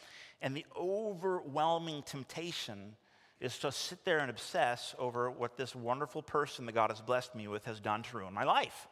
and 0.42 0.56
the 0.56 0.66
overwhelming 0.76 2.02
temptation 2.02 2.96
is 3.40 3.58
to 3.58 3.72
sit 3.72 4.04
there 4.04 4.18
and 4.18 4.30
obsess 4.30 4.94
over 4.98 5.30
what 5.30 5.56
this 5.56 5.74
wonderful 5.74 6.22
person 6.22 6.66
that 6.66 6.72
god 6.72 6.90
has 6.90 7.00
blessed 7.00 7.34
me 7.34 7.48
with 7.48 7.64
has 7.64 7.80
done 7.80 8.02
to 8.02 8.18
ruin 8.18 8.32
my 8.32 8.44
life. 8.44 8.88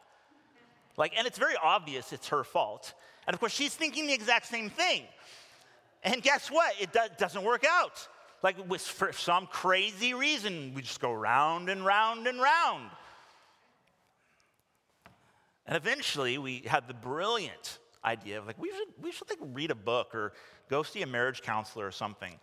Like 0.97 1.13
and 1.17 1.25
it's 1.27 1.39
very 1.39 1.55
obvious 1.61 2.13
it's 2.13 2.29
her 2.29 2.43
fault. 2.43 2.93
And 3.27 3.33
of 3.33 3.39
course 3.39 3.53
she's 3.53 3.75
thinking 3.75 4.07
the 4.07 4.13
exact 4.13 4.47
same 4.47 4.69
thing. 4.69 5.03
And 6.03 6.21
guess 6.21 6.49
what? 6.51 6.73
It 6.81 6.91
do- 6.91 6.99
doesn't 7.17 7.43
work 7.43 7.65
out 7.69 8.07
like 8.43 8.57
for 8.79 9.13
some 9.13 9.47
crazy 9.47 10.13
reason, 10.13 10.73
we 10.75 10.81
just 10.81 10.99
go 10.99 11.13
round 11.13 11.69
and 11.69 11.85
round 11.85 12.27
and 12.27 12.39
round. 12.41 12.89
And 15.65 15.77
eventually 15.77 16.37
we 16.37 16.63
had 16.67 16.89
the 16.89 16.93
brilliant 16.93 17.79
idea 18.03 18.37
of 18.37 18.45
like, 18.45 18.59
we 18.59 18.69
should, 18.69 18.87
we 19.01 19.11
should 19.13 19.29
like 19.29 19.39
read 19.53 19.71
a 19.71 19.75
book 19.75 20.13
or 20.13 20.33
go 20.69 20.83
see 20.83 21.01
a 21.01 21.07
marriage 21.07 21.41
counselor 21.41 21.87
or 21.87 21.91
something. 21.91 22.33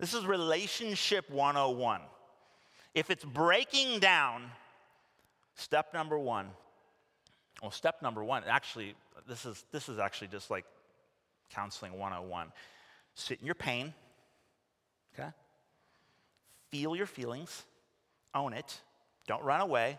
This 0.00 0.14
is 0.14 0.24
relationship 0.24 1.30
101. 1.30 2.00
If 2.94 3.10
it's 3.10 3.24
breaking 3.24 4.00
down, 4.00 4.50
step 5.54 5.92
number 5.92 6.18
one, 6.18 6.48
well, 7.60 7.70
step 7.70 8.00
number 8.02 8.24
one, 8.24 8.42
actually, 8.46 8.94
this 9.28 9.44
is, 9.44 9.64
this 9.72 9.90
is 9.90 9.98
actually 9.98 10.28
just 10.28 10.50
like 10.50 10.64
counseling 11.50 11.92
101. 11.98 12.50
Sit 13.14 13.40
in 13.40 13.46
your 13.46 13.54
pain? 13.54 13.92
Feel 16.72 16.96
your 16.96 17.06
feelings, 17.06 17.64
own 18.34 18.52
it, 18.52 18.80
don't 19.28 19.44
run 19.44 19.60
away, 19.60 19.98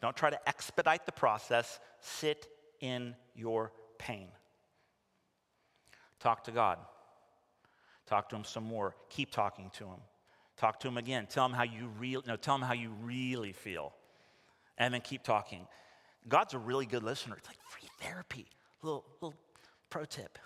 don't 0.00 0.14
try 0.14 0.30
to 0.30 0.48
expedite 0.48 1.04
the 1.04 1.12
process, 1.12 1.80
sit 1.98 2.46
in 2.80 3.16
your 3.34 3.72
pain. 3.98 4.28
Talk 6.20 6.44
to 6.44 6.52
God. 6.52 6.78
Talk 8.06 8.28
to 8.28 8.36
him 8.36 8.44
some 8.44 8.64
more. 8.64 8.94
Keep 9.08 9.32
talking 9.32 9.70
to 9.78 9.84
him. 9.86 10.00
Talk 10.56 10.78
to 10.80 10.88
him 10.88 10.98
again. 10.98 11.26
Tell 11.28 11.46
him 11.46 11.52
how 11.52 11.64
you 11.64 11.90
really 11.98 12.22
no, 12.26 12.36
tell 12.36 12.54
him 12.54 12.62
how 12.62 12.74
you 12.74 12.90
really 13.02 13.52
feel. 13.52 13.92
And 14.78 14.92
then 14.92 15.00
keep 15.00 15.22
talking. 15.22 15.66
God's 16.28 16.54
a 16.54 16.58
really 16.58 16.86
good 16.86 17.02
listener. 17.02 17.36
It's 17.38 17.48
like 17.48 17.58
free 17.68 17.88
therapy. 17.98 18.46
Little 18.82 19.04
little 19.20 19.34
pro 19.88 20.04
tip. 20.04 20.38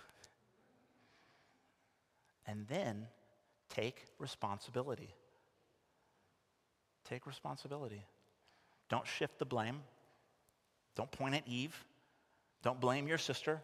And 2.47 2.67
then 2.69 3.09
Take 3.75 4.05
responsibility. 4.21 5.15
Take 7.09 7.27
responsibility. 7.27 8.05
Don't 8.89 9.07
shift 9.07 9.39
the 9.39 9.45
blame. 9.45 9.81
Don't 10.97 11.11
point 11.11 11.35
at 11.35 11.47
Eve. 11.47 11.85
Don't 12.63 12.81
blame 12.81 13.07
your 13.07 13.19
sister 13.19 13.61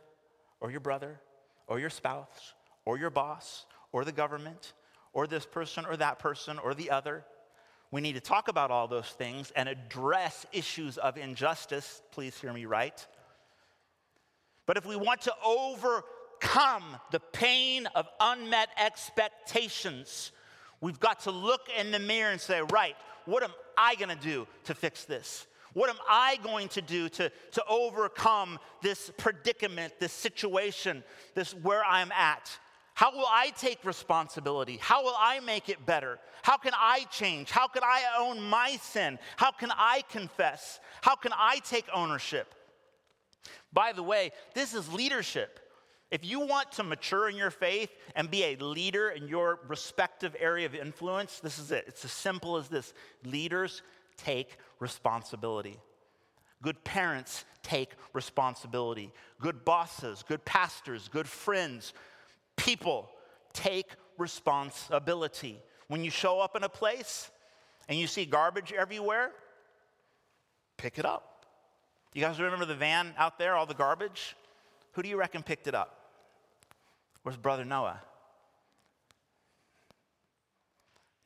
or 0.61 0.71
your 0.71 0.81
brother 0.81 1.21
or 1.67 1.79
your 1.79 1.91
spouse 1.91 2.55
or 2.85 2.99
your 2.99 3.11
boss 3.11 3.67
or 3.93 4.05
the 4.05 4.13
government 4.13 4.75
or 5.13 5.27
this 5.27 5.47
person 5.47 5.87
or 5.87 5.97
that 5.97 6.19
person 6.19 6.59
or 6.59 6.75
the 6.75 6.91
other. 6.91 7.25
We 7.91 8.01
need 8.01 8.15
to 8.15 8.21
talk 8.21 8.49
about 8.49 8.71
all 8.71 8.87
those 8.87 9.09
things 9.09 9.53
and 9.57 9.69
address 9.69 10.47
issues 10.53 10.99
of 10.99 11.17
injustice. 11.17 12.03
Please 12.13 12.39
hear 12.39 12.53
me 12.53 12.67
right. 12.67 13.05
But 14.67 14.77
if 14.77 14.87
we 14.87 14.95
want 14.95 15.23
to 15.23 15.35
overcome 15.45 16.97
the 17.11 17.19
pain 17.33 17.87
of 17.95 18.07
unmet 18.21 18.69
expectations, 18.79 20.31
we've 20.81 21.01
got 21.01 21.21
to 21.21 21.33
look 21.33 21.63
in 21.77 21.91
the 21.91 21.99
mirror 21.99 22.31
and 22.31 22.41
say, 22.41 22.61
right, 22.71 22.95
what 23.31 23.43
am 23.43 23.53
I 23.79 23.95
going 23.95 24.09
to 24.09 24.23
do 24.23 24.47
to 24.65 24.75
fix 24.75 25.05
this? 25.05 25.47
What 25.73 25.89
am 25.89 25.99
I 26.09 26.37
going 26.43 26.69
to 26.71 26.83
do 26.83 27.09
to, 27.11 27.31
to 27.53 27.65
overcome 27.69 28.59
this 28.83 29.13
predicament, 29.17 29.95
this 30.01 30.13
situation, 30.13 31.05
this 31.35 31.55
where 31.55 31.85
I'm 31.85 32.11
at? 32.11 32.51
How 32.95 33.13
will 33.13 33.27
I 33.29 33.53
take 33.57 33.85
responsibility? 33.85 34.79
How 34.81 35.05
will 35.05 35.15
I 35.17 35.39
make 35.41 35.69
it 35.69 35.87
better? 35.87 36.19
How 36.43 36.57
can 36.57 36.73
I 36.77 37.07
change? 37.11 37.51
How 37.51 37.69
can 37.69 37.85
I 37.85 38.03
own 38.19 38.43
my 38.43 38.79
sin? 38.83 39.19
How 39.37 39.53
can 39.53 39.71
I 39.71 40.03
confess? 40.11 40.81
How 41.01 41.15
can 41.15 41.33
I 41.35 41.61
take 41.65 41.87
ownership? 41.95 42.53
By 43.73 43.93
the 43.93 44.03
way, 44.03 44.33
this 44.55 44.75
is 44.75 44.93
leadership. 44.93 45.61
If 46.11 46.25
you 46.25 46.41
want 46.41 46.73
to 46.73 46.83
mature 46.83 47.29
in 47.29 47.37
your 47.37 47.51
faith 47.51 47.91
and 48.17 48.31
be 48.31 48.43
a 48.45 48.57
leader 48.57 49.11
in 49.11 49.29
your 49.29 49.61
respective 49.69 50.35
area 50.41 50.67
of 50.67 50.75
influence, 50.75 51.39
this 51.39 51.59
is 51.59 51.71
it. 51.71 51.85
It's 51.87 52.05
as 52.05 52.11
simple 52.11 52.57
as 52.57 52.69
this 52.69 52.93
leaders 53.25 53.83
take 54.17 54.57
responsibility. 54.81 55.79
Good 56.63 56.83
parents 56.83 57.45
take 57.63 57.93
responsibility. 58.13 59.13
Good 59.41 59.65
bosses, 59.65 60.25
good 60.27 60.45
pastors, 60.45 61.09
good 61.09 61.29
friends, 61.29 61.95
people 62.57 63.09
take 63.53 63.87
responsibility. 64.19 65.59
When 65.87 66.05
you 66.05 66.11
show 66.11 66.41
up 66.41 66.57
in 66.57 66.65
a 66.65 66.69
place 66.69 67.31
and 67.89 67.99
you 67.99 68.07
see 68.07 68.25
garbage 68.25 68.73
everywhere, 68.73 69.31
pick 70.77 70.99
it 70.99 71.05
up. 71.05 71.47
You 72.15 72.21
guys 72.21 72.41
remember 72.41 72.65
the 72.65 72.75
van 72.75 73.15
out 73.17 73.39
there, 73.39 73.55
all 73.55 73.67
the 73.67 73.75
garbage? 73.75 74.37
Who 74.93 75.03
do 75.03 75.09
you 75.09 75.17
reckon 75.17 75.43
picked 75.43 75.69
it 75.69 75.75
up? 75.75 76.00
Where's 77.23 77.37
Brother 77.37 77.65
Noah? 77.65 78.01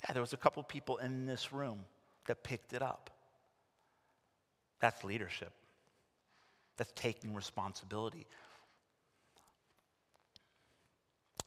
Yeah, 0.02 0.12
there 0.12 0.22
was 0.22 0.32
a 0.32 0.36
couple 0.36 0.62
people 0.62 0.98
in 0.98 1.26
this 1.26 1.52
room 1.52 1.80
that 2.26 2.42
picked 2.42 2.72
it 2.72 2.82
up. 2.82 3.10
That's 4.80 5.02
leadership. 5.04 5.52
That's 6.76 6.92
taking 6.94 7.34
responsibility. 7.34 8.26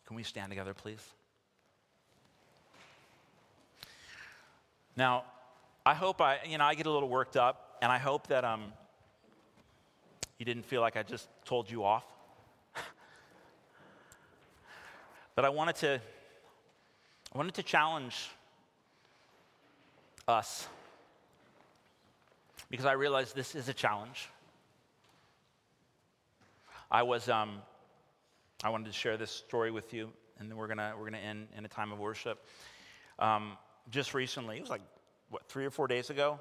Can 0.08 0.16
we 0.16 0.24
stand 0.24 0.50
together, 0.50 0.74
please? 0.74 1.06
Now, 4.96 5.26
I 5.86 5.94
hope 5.94 6.22
I, 6.22 6.40
you 6.48 6.58
know, 6.58 6.64
I 6.64 6.74
get 6.74 6.86
a 6.86 6.92
little 6.92 7.10
worked 7.10 7.38
up, 7.38 7.78
and 7.82 7.92
I 7.92 7.98
hope 7.98 8.28
that 8.28 8.44
um, 8.44 8.74
you 10.40 10.46
didn't 10.46 10.66
feel 10.66 10.82
like 10.82 10.98
I 10.98 11.04
just 11.04 11.28
told 11.46 11.70
you 11.70 11.84
off. 11.84 12.06
But 15.38 15.46
I 15.46 15.50
wanted 15.50 15.76
to, 15.76 16.02
I 17.32 17.38
wanted 17.38 17.54
to 17.54 17.62
challenge 17.62 18.32
us 20.28 20.68
because 22.72 22.88
I 22.88 22.94
realized 22.94 23.36
this 23.36 23.54
is 23.54 23.70
a 23.70 23.74
challenge. 23.74 24.30
I 26.90 27.04
was, 27.04 27.30
um, 27.30 27.62
I 28.64 28.70
wanted 28.70 28.88
to 28.88 28.94
share 28.94 29.16
this 29.16 29.30
story 29.30 29.70
with 29.70 29.94
you, 29.94 30.10
and 30.40 30.50
then 30.50 30.58
we're 30.58 30.66
gonna 30.66 30.96
we're 30.98 31.06
gonna 31.06 31.20
end 31.20 31.50
in 31.56 31.64
a 31.66 31.68
time 31.68 31.92
of 31.92 32.00
worship. 32.00 32.44
Um, 33.20 33.60
just 33.92 34.16
recently, 34.16 34.58
it 34.58 34.62
was 34.62 34.72
like 34.72 34.82
what 35.30 35.48
three 35.48 35.68
or 35.68 35.70
four 35.70 35.88
days 35.88 36.10
ago, 36.10 36.40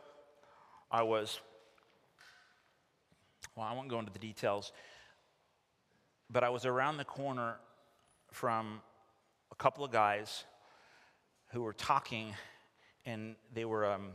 I 0.91 1.03
was 1.03 1.39
well, 3.55 3.67
I 3.67 3.75
won't 3.75 3.89
go 3.89 3.99
into 3.99 4.11
the 4.11 4.19
details, 4.19 4.73
but 6.31 6.43
I 6.43 6.49
was 6.49 6.65
around 6.65 6.97
the 6.97 7.05
corner 7.05 7.57
from 8.37 8.83
a 9.51 9.55
couple 9.55 9.83
of 9.83 9.91
guys 9.91 10.45
who 11.53 11.63
were 11.63 11.73
talking, 11.73 12.35
and 13.07 13.35
they 13.55 13.65
were, 13.65 13.91
um, 13.91 14.11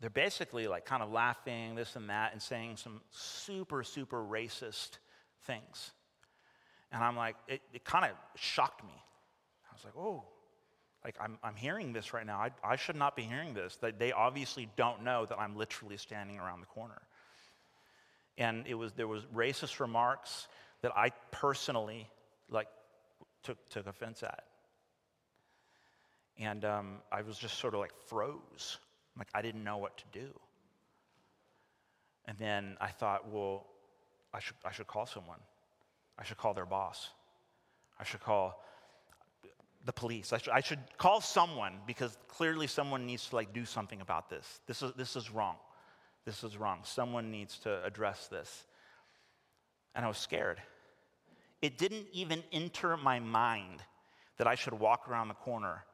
they're 0.00 0.10
basically 0.10 0.68
like 0.68 0.84
kind 0.84 1.02
of 1.02 1.10
laughing, 1.10 1.74
this 1.74 1.96
and 1.96 2.10
that, 2.10 2.32
and 2.32 2.42
saying 2.42 2.76
some 2.76 3.00
super, 3.10 3.82
super 3.82 4.22
racist 4.22 4.98
things. 5.46 5.92
And 6.92 7.02
I'm 7.02 7.16
like, 7.16 7.36
it, 7.48 7.62
it 7.72 7.84
kind 7.86 8.04
of 8.04 8.10
shocked 8.36 8.84
me. 8.84 8.92
I 8.92 9.74
was 9.74 9.82
like, 9.82 9.96
oh, 9.96 10.24
like 11.02 11.16
I'm, 11.18 11.38
I'm 11.42 11.56
hearing 11.56 11.94
this 11.94 12.12
right 12.12 12.26
now. 12.26 12.38
I, 12.38 12.50
I 12.62 12.76
should 12.76 12.96
not 12.96 13.16
be 13.16 13.22
hearing 13.22 13.54
this. 13.54 13.78
They, 13.80 13.92
they 13.92 14.12
obviously 14.12 14.68
don't 14.76 15.04
know 15.04 15.24
that 15.24 15.38
I'm 15.38 15.56
literally 15.56 15.96
standing 15.96 16.38
around 16.38 16.60
the 16.60 16.66
corner. 16.66 17.00
And 18.36 18.66
it 18.66 18.74
was, 18.74 18.92
there 18.92 19.08
was 19.08 19.22
racist 19.34 19.80
remarks 19.80 20.48
that 20.82 20.92
I 20.94 21.12
personally 21.30 22.10
like 22.50 22.68
took, 23.44 23.68
took 23.68 23.86
offense 23.86 24.22
at. 24.22 24.44
And 26.38 26.64
um, 26.64 26.96
I 27.12 27.22
was 27.22 27.38
just 27.38 27.58
sort 27.58 27.74
of 27.74 27.80
like 27.80 27.92
froze. 28.08 28.78
Like 29.16 29.28
I 29.34 29.42
didn't 29.42 29.62
know 29.62 29.76
what 29.76 29.96
to 29.98 30.04
do. 30.12 30.28
And 32.26 32.36
then 32.38 32.76
I 32.80 32.88
thought, 32.88 33.30
well, 33.30 33.66
I 34.32 34.40
should, 34.40 34.56
I 34.64 34.72
should 34.72 34.86
call 34.86 35.06
someone. 35.06 35.38
I 36.18 36.24
should 36.24 36.38
call 36.38 36.54
their 36.54 36.66
boss. 36.66 37.10
I 38.00 38.04
should 38.04 38.20
call 38.20 38.64
the 39.84 39.92
police. 39.92 40.32
I 40.32 40.38
should, 40.38 40.52
I 40.52 40.60
should 40.60 40.80
call 40.98 41.20
someone 41.20 41.74
because 41.86 42.16
clearly 42.28 42.66
someone 42.66 43.06
needs 43.06 43.28
to 43.28 43.36
like 43.36 43.52
do 43.52 43.64
something 43.64 44.00
about 44.00 44.30
this. 44.30 44.60
This 44.66 44.82
is, 44.82 44.92
this 44.96 45.16
is 45.16 45.30
wrong. 45.30 45.56
This 46.24 46.42
is 46.42 46.56
wrong. 46.56 46.80
Someone 46.82 47.30
needs 47.30 47.58
to 47.60 47.84
address 47.84 48.26
this. 48.28 48.64
And 49.94 50.04
I 50.04 50.08
was 50.08 50.18
scared. 50.18 50.60
It 51.62 51.78
didn't 51.78 52.06
even 52.12 52.42
enter 52.52 52.96
my 52.96 53.20
mind 53.20 53.82
that 54.36 54.46
I 54.46 54.54
should 54.54 54.74
walk 54.74 55.08
around 55.08 55.28
the 55.28 55.34
corner 55.34 55.84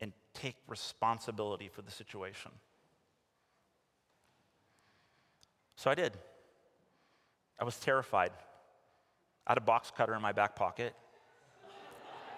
and 0.00 0.12
take 0.34 0.56
responsibility 0.66 1.68
for 1.68 1.82
the 1.82 1.90
situation. 1.90 2.50
So 5.76 5.90
I 5.90 5.94
did. 5.94 6.12
I 7.58 7.64
was 7.64 7.76
terrified. 7.76 8.32
I 9.46 9.52
had 9.52 9.58
a 9.58 9.62
box 9.62 9.92
cutter 9.96 10.14
in 10.14 10.22
my 10.22 10.32
back 10.32 10.56
pocket. 10.56 10.94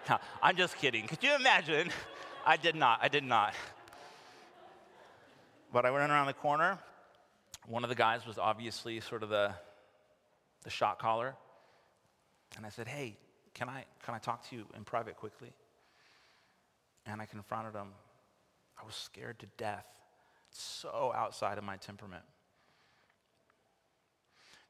I'm 0.42 0.56
just 0.56 0.76
kidding. 0.78 1.06
Could 1.06 1.22
you 1.22 1.34
imagine? 1.34 1.90
I 2.46 2.56
did 2.56 2.74
not. 2.74 3.00
I 3.02 3.08
did 3.08 3.24
not. 3.24 3.54
But 5.72 5.86
I 5.86 5.90
went 5.90 6.10
around 6.10 6.26
the 6.26 6.34
corner. 6.34 6.78
One 7.66 7.82
of 7.84 7.88
the 7.88 7.96
guys 7.96 8.26
was 8.26 8.38
obviously 8.38 9.00
sort 9.00 9.22
of 9.22 9.30
the, 9.30 9.52
the 10.62 10.70
shot 10.70 10.98
caller. 10.98 11.34
And 12.56 12.64
I 12.64 12.68
said, 12.68 12.88
Hey, 12.88 13.16
can 13.54 13.68
I, 13.68 13.84
can 14.04 14.14
I 14.14 14.18
talk 14.18 14.48
to 14.50 14.56
you 14.56 14.66
in 14.76 14.84
private 14.84 15.16
quickly? 15.16 15.52
And 17.06 17.20
I 17.20 17.26
confronted 17.26 17.74
him. 17.74 17.88
I 18.80 18.84
was 18.84 18.94
scared 18.94 19.38
to 19.40 19.46
death, 19.56 19.86
so 20.50 21.12
outside 21.14 21.58
of 21.58 21.64
my 21.64 21.76
temperament. 21.76 22.24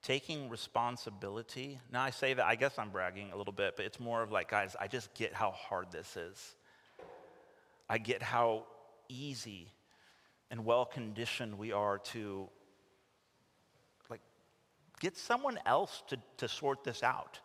Taking 0.03 0.51
responsibility. 0.51 1.80
Now, 1.91 2.03
I 2.03 2.11
say 2.11 2.35
that, 2.35 2.45
I 2.45 2.57
guess 2.57 2.78
I'm 2.78 2.91
bragging 2.91 3.32
a 3.32 3.37
little 3.37 3.55
bit, 3.55 3.76
but 3.76 3.87
it's 3.87 3.99
more 3.99 4.22
of 4.22 4.30
like, 4.30 4.51
guys, 4.51 4.76
I 4.78 4.87
just 4.87 5.14
get 5.14 5.32
how 5.32 5.53
hard 5.53 5.91
this 5.91 6.16
is. 6.16 6.55
I 7.89 7.97
get 7.99 8.22
how 8.22 8.64
easy 9.09 9.72
and 10.51 10.64
well 10.64 10.85
conditioned 10.85 11.59
we 11.59 11.72
are 11.72 11.99
to 11.99 12.49
like 14.11 14.20
get 15.01 15.16
someone 15.16 15.59
else 15.64 16.03
to, 16.09 16.18
to 16.37 16.49
sort 16.49 16.85
this 16.85 17.03
out. 17.03 17.41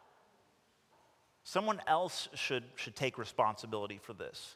Someone 1.50 1.82
else 1.88 2.30
should, 2.36 2.64
should 2.76 2.95
take 2.95 3.18
responsibility 3.18 4.00
for 4.02 4.14
this. 4.14 4.56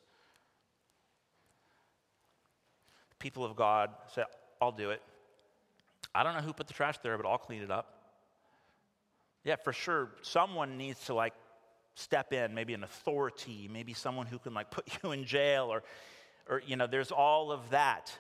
people 3.24 3.46
of 3.46 3.56
God 3.56 3.90
say, 4.14 4.24
I'll 4.62 4.74
do 4.74 4.92
it. 4.92 5.02
I 6.14 6.24
don't 6.24 6.36
know 6.36 6.42
who 6.42 6.52
put 6.52 6.68
the 6.68 6.74
trash 6.74 6.98
there, 6.98 7.18
but 7.18 7.26
I'll 7.26 7.38
clean 7.38 7.62
it 7.62 7.72
up. 7.72 8.02
Yeah, 9.46 9.56
for 9.56 9.72
sure, 9.72 10.10
someone 10.22 10.78
needs 10.78 11.06
to 11.06 11.14
like 11.14 11.34
step 11.96 12.34
in, 12.34 12.54
maybe 12.54 12.74
an 12.74 12.84
authority, 12.84 13.70
maybe 13.72 13.94
someone 13.94 14.26
who 14.26 14.38
can 14.40 14.54
like 14.54 14.70
put 14.78 14.86
you 15.02 15.14
in 15.14 15.24
jail 15.24 15.72
or, 15.72 15.84
or 16.50 16.62
you 16.68 16.76
know, 16.76 16.86
there's 16.86 17.12
all 17.12 17.54
of 17.54 17.70
that. 17.70 18.12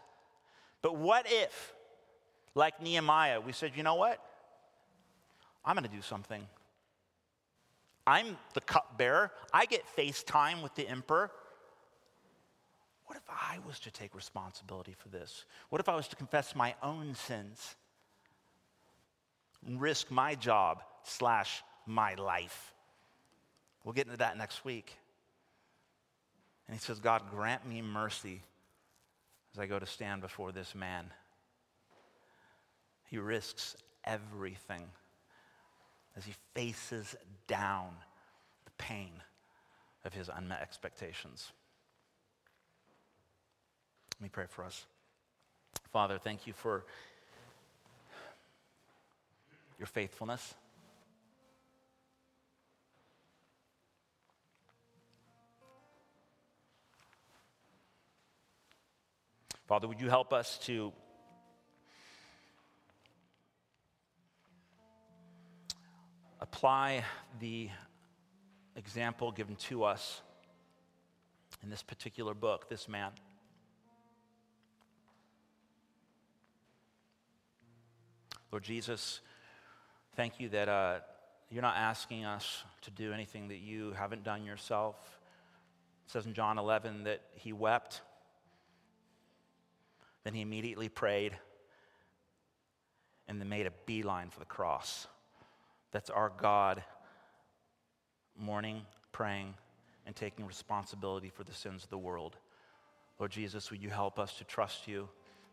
But 0.81 0.95
what 0.95 1.25
if, 1.27 1.73
like 2.55 2.81
Nehemiah, 2.81 3.41
we 3.41 3.51
said, 3.51 3.73
you 3.75 3.83
know 3.83 3.95
what? 3.95 4.19
I'm 5.65 5.75
going 5.75 5.87
to 5.87 5.93
do 5.93 6.01
something. 6.01 6.47
I'm 8.05 8.37
the 8.53 8.61
cupbearer. 8.61 9.31
I 9.53 9.65
get 9.65 9.83
FaceTime 9.97 10.61
with 10.61 10.75
the 10.75 10.87
emperor. 10.87 11.31
What 13.05 13.17
if 13.17 13.23
I 13.29 13.59
was 13.65 13.79
to 13.81 13.91
take 13.91 14.15
responsibility 14.15 14.95
for 14.97 15.09
this? 15.09 15.45
What 15.69 15.79
if 15.79 15.87
I 15.87 15.95
was 15.95 16.07
to 16.09 16.15
confess 16.15 16.55
my 16.55 16.75
own 16.81 17.15
sins? 17.15 17.75
And 19.65 19.79
risk 19.79 20.11
my 20.11 20.35
job 20.35 20.83
slash 21.03 21.63
my 21.85 22.15
life. 22.15 22.73
We'll 23.83 23.93
get 23.93 24.07
into 24.07 24.17
that 24.17 24.37
next 24.37 24.65
week. 24.65 24.93
And 26.67 26.75
he 26.75 26.79
says, 26.79 26.99
God, 26.99 27.23
grant 27.29 27.67
me 27.67 27.81
mercy 27.81 28.41
as 29.53 29.59
I 29.59 29.65
go 29.65 29.79
to 29.79 29.85
stand 29.85 30.21
before 30.21 30.51
this 30.51 30.73
man. 30.75 31.05
He 33.09 33.17
risks 33.17 33.75
everything 34.03 34.85
as 36.15 36.25
he 36.25 36.33
faces 36.53 37.15
down 37.47 37.89
the 38.65 38.71
pain 38.77 39.11
of 40.05 40.13
his 40.13 40.29
unmet 40.29 40.61
expectations. 40.61 41.51
Let 44.19 44.23
me 44.23 44.29
pray 44.29 44.45
for 44.47 44.63
us. 44.63 44.85
Father, 45.91 46.17
thank 46.17 46.47
you 46.47 46.53
for 46.53 46.85
your 49.79 49.87
faithfulness. 49.87 50.53
Father, 59.67 59.87
would 59.87 59.99
you 59.99 60.09
help 60.09 60.33
us 60.33 60.57
to 60.59 60.93
apply 66.43 67.01
the 67.39 67.69
example 68.75 69.31
given 69.31 69.55
to 69.55 69.85
us 69.85 70.21
in 71.63 71.69
this 71.69 71.81
particular 71.81 72.33
book, 72.33 72.67
this 72.67 72.89
man? 72.89 73.11
Lord 78.51 78.61
Jesus, 78.61 79.21
thank 80.17 80.41
you 80.41 80.49
that 80.49 80.67
uh, 80.67 80.99
you're 81.49 81.61
not 81.61 81.77
asking 81.77 82.25
us 82.25 82.63
to 82.81 82.91
do 82.91 83.13
anything 83.13 83.47
that 83.47 83.59
you 83.59 83.93
haven't 83.93 84.25
done 84.25 84.43
yourself. 84.43 84.97
It 86.05 86.11
says 86.11 86.25
in 86.25 86.33
John 86.33 86.57
11 86.57 87.05
that 87.05 87.21
he 87.35 87.53
wept, 87.53 88.01
then 90.25 90.33
he 90.33 90.41
immediately 90.41 90.89
prayed, 90.89 91.37
and 93.29 93.39
then 93.39 93.47
made 93.47 93.65
a 93.65 93.71
beeline 93.85 94.29
for 94.29 94.39
the 94.39 94.45
cross. 94.45 95.07
That's 95.93 96.09
our 96.09 96.31
God 96.35 96.83
mourning, 98.37 98.81
praying, 99.11 99.53
and 100.05 100.15
taking 100.15 100.45
responsibility 100.45 101.29
for 101.29 101.43
the 101.43 101.53
sins 101.53 101.83
of 101.83 101.89
the 101.89 101.97
world. 101.97 102.35
Lord 103.19 103.31
Jesus, 103.31 103.69
would 103.71 103.81
you 103.81 103.89
help 103.89 104.19
us 104.19 104.33
to 104.39 104.43
trust 104.43 104.87
you, 104.87 105.07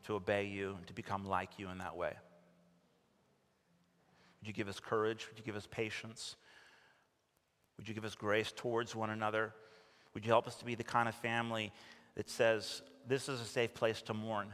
to 0.06 0.14
obey 0.14 0.46
you, 0.46 0.74
and 0.78 0.86
to 0.86 0.94
become 0.94 1.26
like 1.26 1.58
you 1.58 1.68
in 1.68 1.78
that 1.78 1.96
way? 1.96 2.14
Would 4.40 4.48
you 4.48 4.54
give 4.54 4.68
us 4.68 4.80
courage? 4.80 5.28
Would 5.28 5.38
you 5.38 5.44
give 5.44 5.56
us 5.56 5.68
patience? 5.70 6.36
Would 7.76 7.86
you 7.86 7.94
give 7.94 8.06
us 8.06 8.14
grace 8.14 8.50
towards 8.50 8.96
one 8.96 9.10
another? 9.10 9.52
Would 10.14 10.24
you 10.24 10.32
help 10.32 10.46
us 10.46 10.56
to 10.56 10.64
be 10.64 10.74
the 10.74 10.82
kind 10.82 11.08
of 11.08 11.14
family 11.16 11.70
that 12.14 12.30
says, 12.30 12.82
This 13.06 13.28
is 13.28 13.40
a 13.40 13.44
safe 13.44 13.74
place 13.74 14.00
to 14.02 14.14
mourn? 14.14 14.48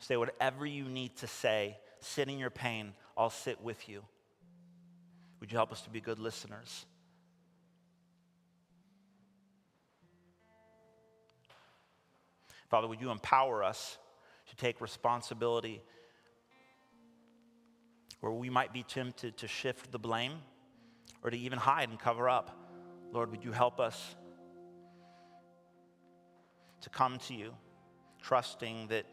Say 0.00 0.16
whatever 0.16 0.66
you 0.66 0.84
need 0.84 1.16
to 1.18 1.26
say, 1.26 1.76
sit 2.00 2.28
in 2.28 2.38
your 2.38 2.50
pain, 2.50 2.94
I'll 3.16 3.30
sit 3.30 3.62
with 3.62 3.88
you. 3.88 4.02
Would 5.40 5.50
you 5.50 5.58
help 5.58 5.72
us 5.72 5.80
to 5.82 5.90
be 5.90 6.00
good 6.00 6.18
listeners? 6.18 6.86
Father, 12.68 12.86
would 12.86 13.00
you 13.00 13.10
empower 13.10 13.64
us 13.64 13.98
to 14.48 14.56
take 14.56 14.80
responsibility 14.80 15.82
where 18.20 18.32
we 18.32 18.50
might 18.50 18.72
be 18.72 18.82
tempted 18.82 19.36
to 19.38 19.48
shift 19.48 19.90
the 19.90 19.98
blame 19.98 20.32
or 21.22 21.30
to 21.30 21.38
even 21.38 21.58
hide 21.58 21.88
and 21.88 21.98
cover 21.98 22.28
up. 22.28 22.56
Lord, 23.12 23.30
would 23.30 23.44
you 23.44 23.52
help 23.52 23.80
us 23.80 24.14
to 26.82 26.90
come 26.90 27.18
to 27.26 27.34
you, 27.34 27.52
trusting 28.22 28.88
that 28.88 29.04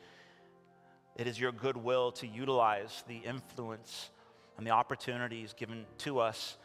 it 1.16 1.28
is 1.28 1.40
your 1.40 1.52
goodwill 1.52 2.12
to 2.14 2.28
utilize 2.28 3.04
the 3.08 3.18
influence 3.18 4.12
and 4.58 4.66
the 4.66 4.72
opportunities 4.72 5.54
given 5.54 5.86
to 6.00 6.20
us 6.20 6.58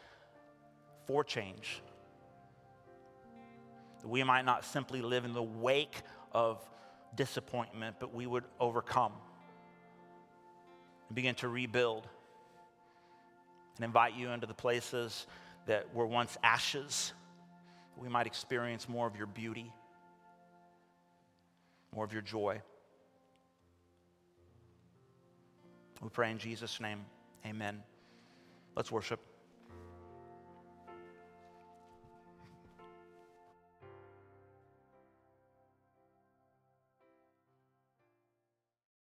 for 1.05 1.23
change. 1.23 1.81
That 4.01 4.07
we 4.07 4.23
might 4.23 4.45
not 4.45 4.65
simply 4.65 5.01
live 5.01 5.25
in 5.25 5.33
the 5.33 5.43
wake 5.43 6.01
of 6.31 6.59
disappointment, 7.15 7.97
but 7.99 8.13
we 8.13 8.25
would 8.25 8.43
overcome 8.59 9.13
and 11.07 11.15
begin 11.15 11.35
to 11.35 11.47
rebuild 11.47 12.07
and 13.75 13.85
invite 13.85 14.15
you 14.15 14.29
into 14.29 14.47
the 14.47 14.53
places 14.53 15.27
that 15.67 15.93
were 15.93 16.05
once 16.05 16.37
ashes. 16.43 17.13
We 17.97 18.09
might 18.09 18.27
experience 18.27 18.89
more 18.89 19.07
of 19.07 19.15
your 19.15 19.27
beauty, 19.27 19.71
more 21.93 22.03
of 22.03 22.13
your 22.13 22.21
joy. 22.21 22.61
We 26.01 26.09
pray 26.09 26.31
in 26.31 26.37
Jesus' 26.37 26.81
name. 26.81 27.05
Amen. 27.45 27.83
Let's 28.75 28.91
worship. 28.91 29.32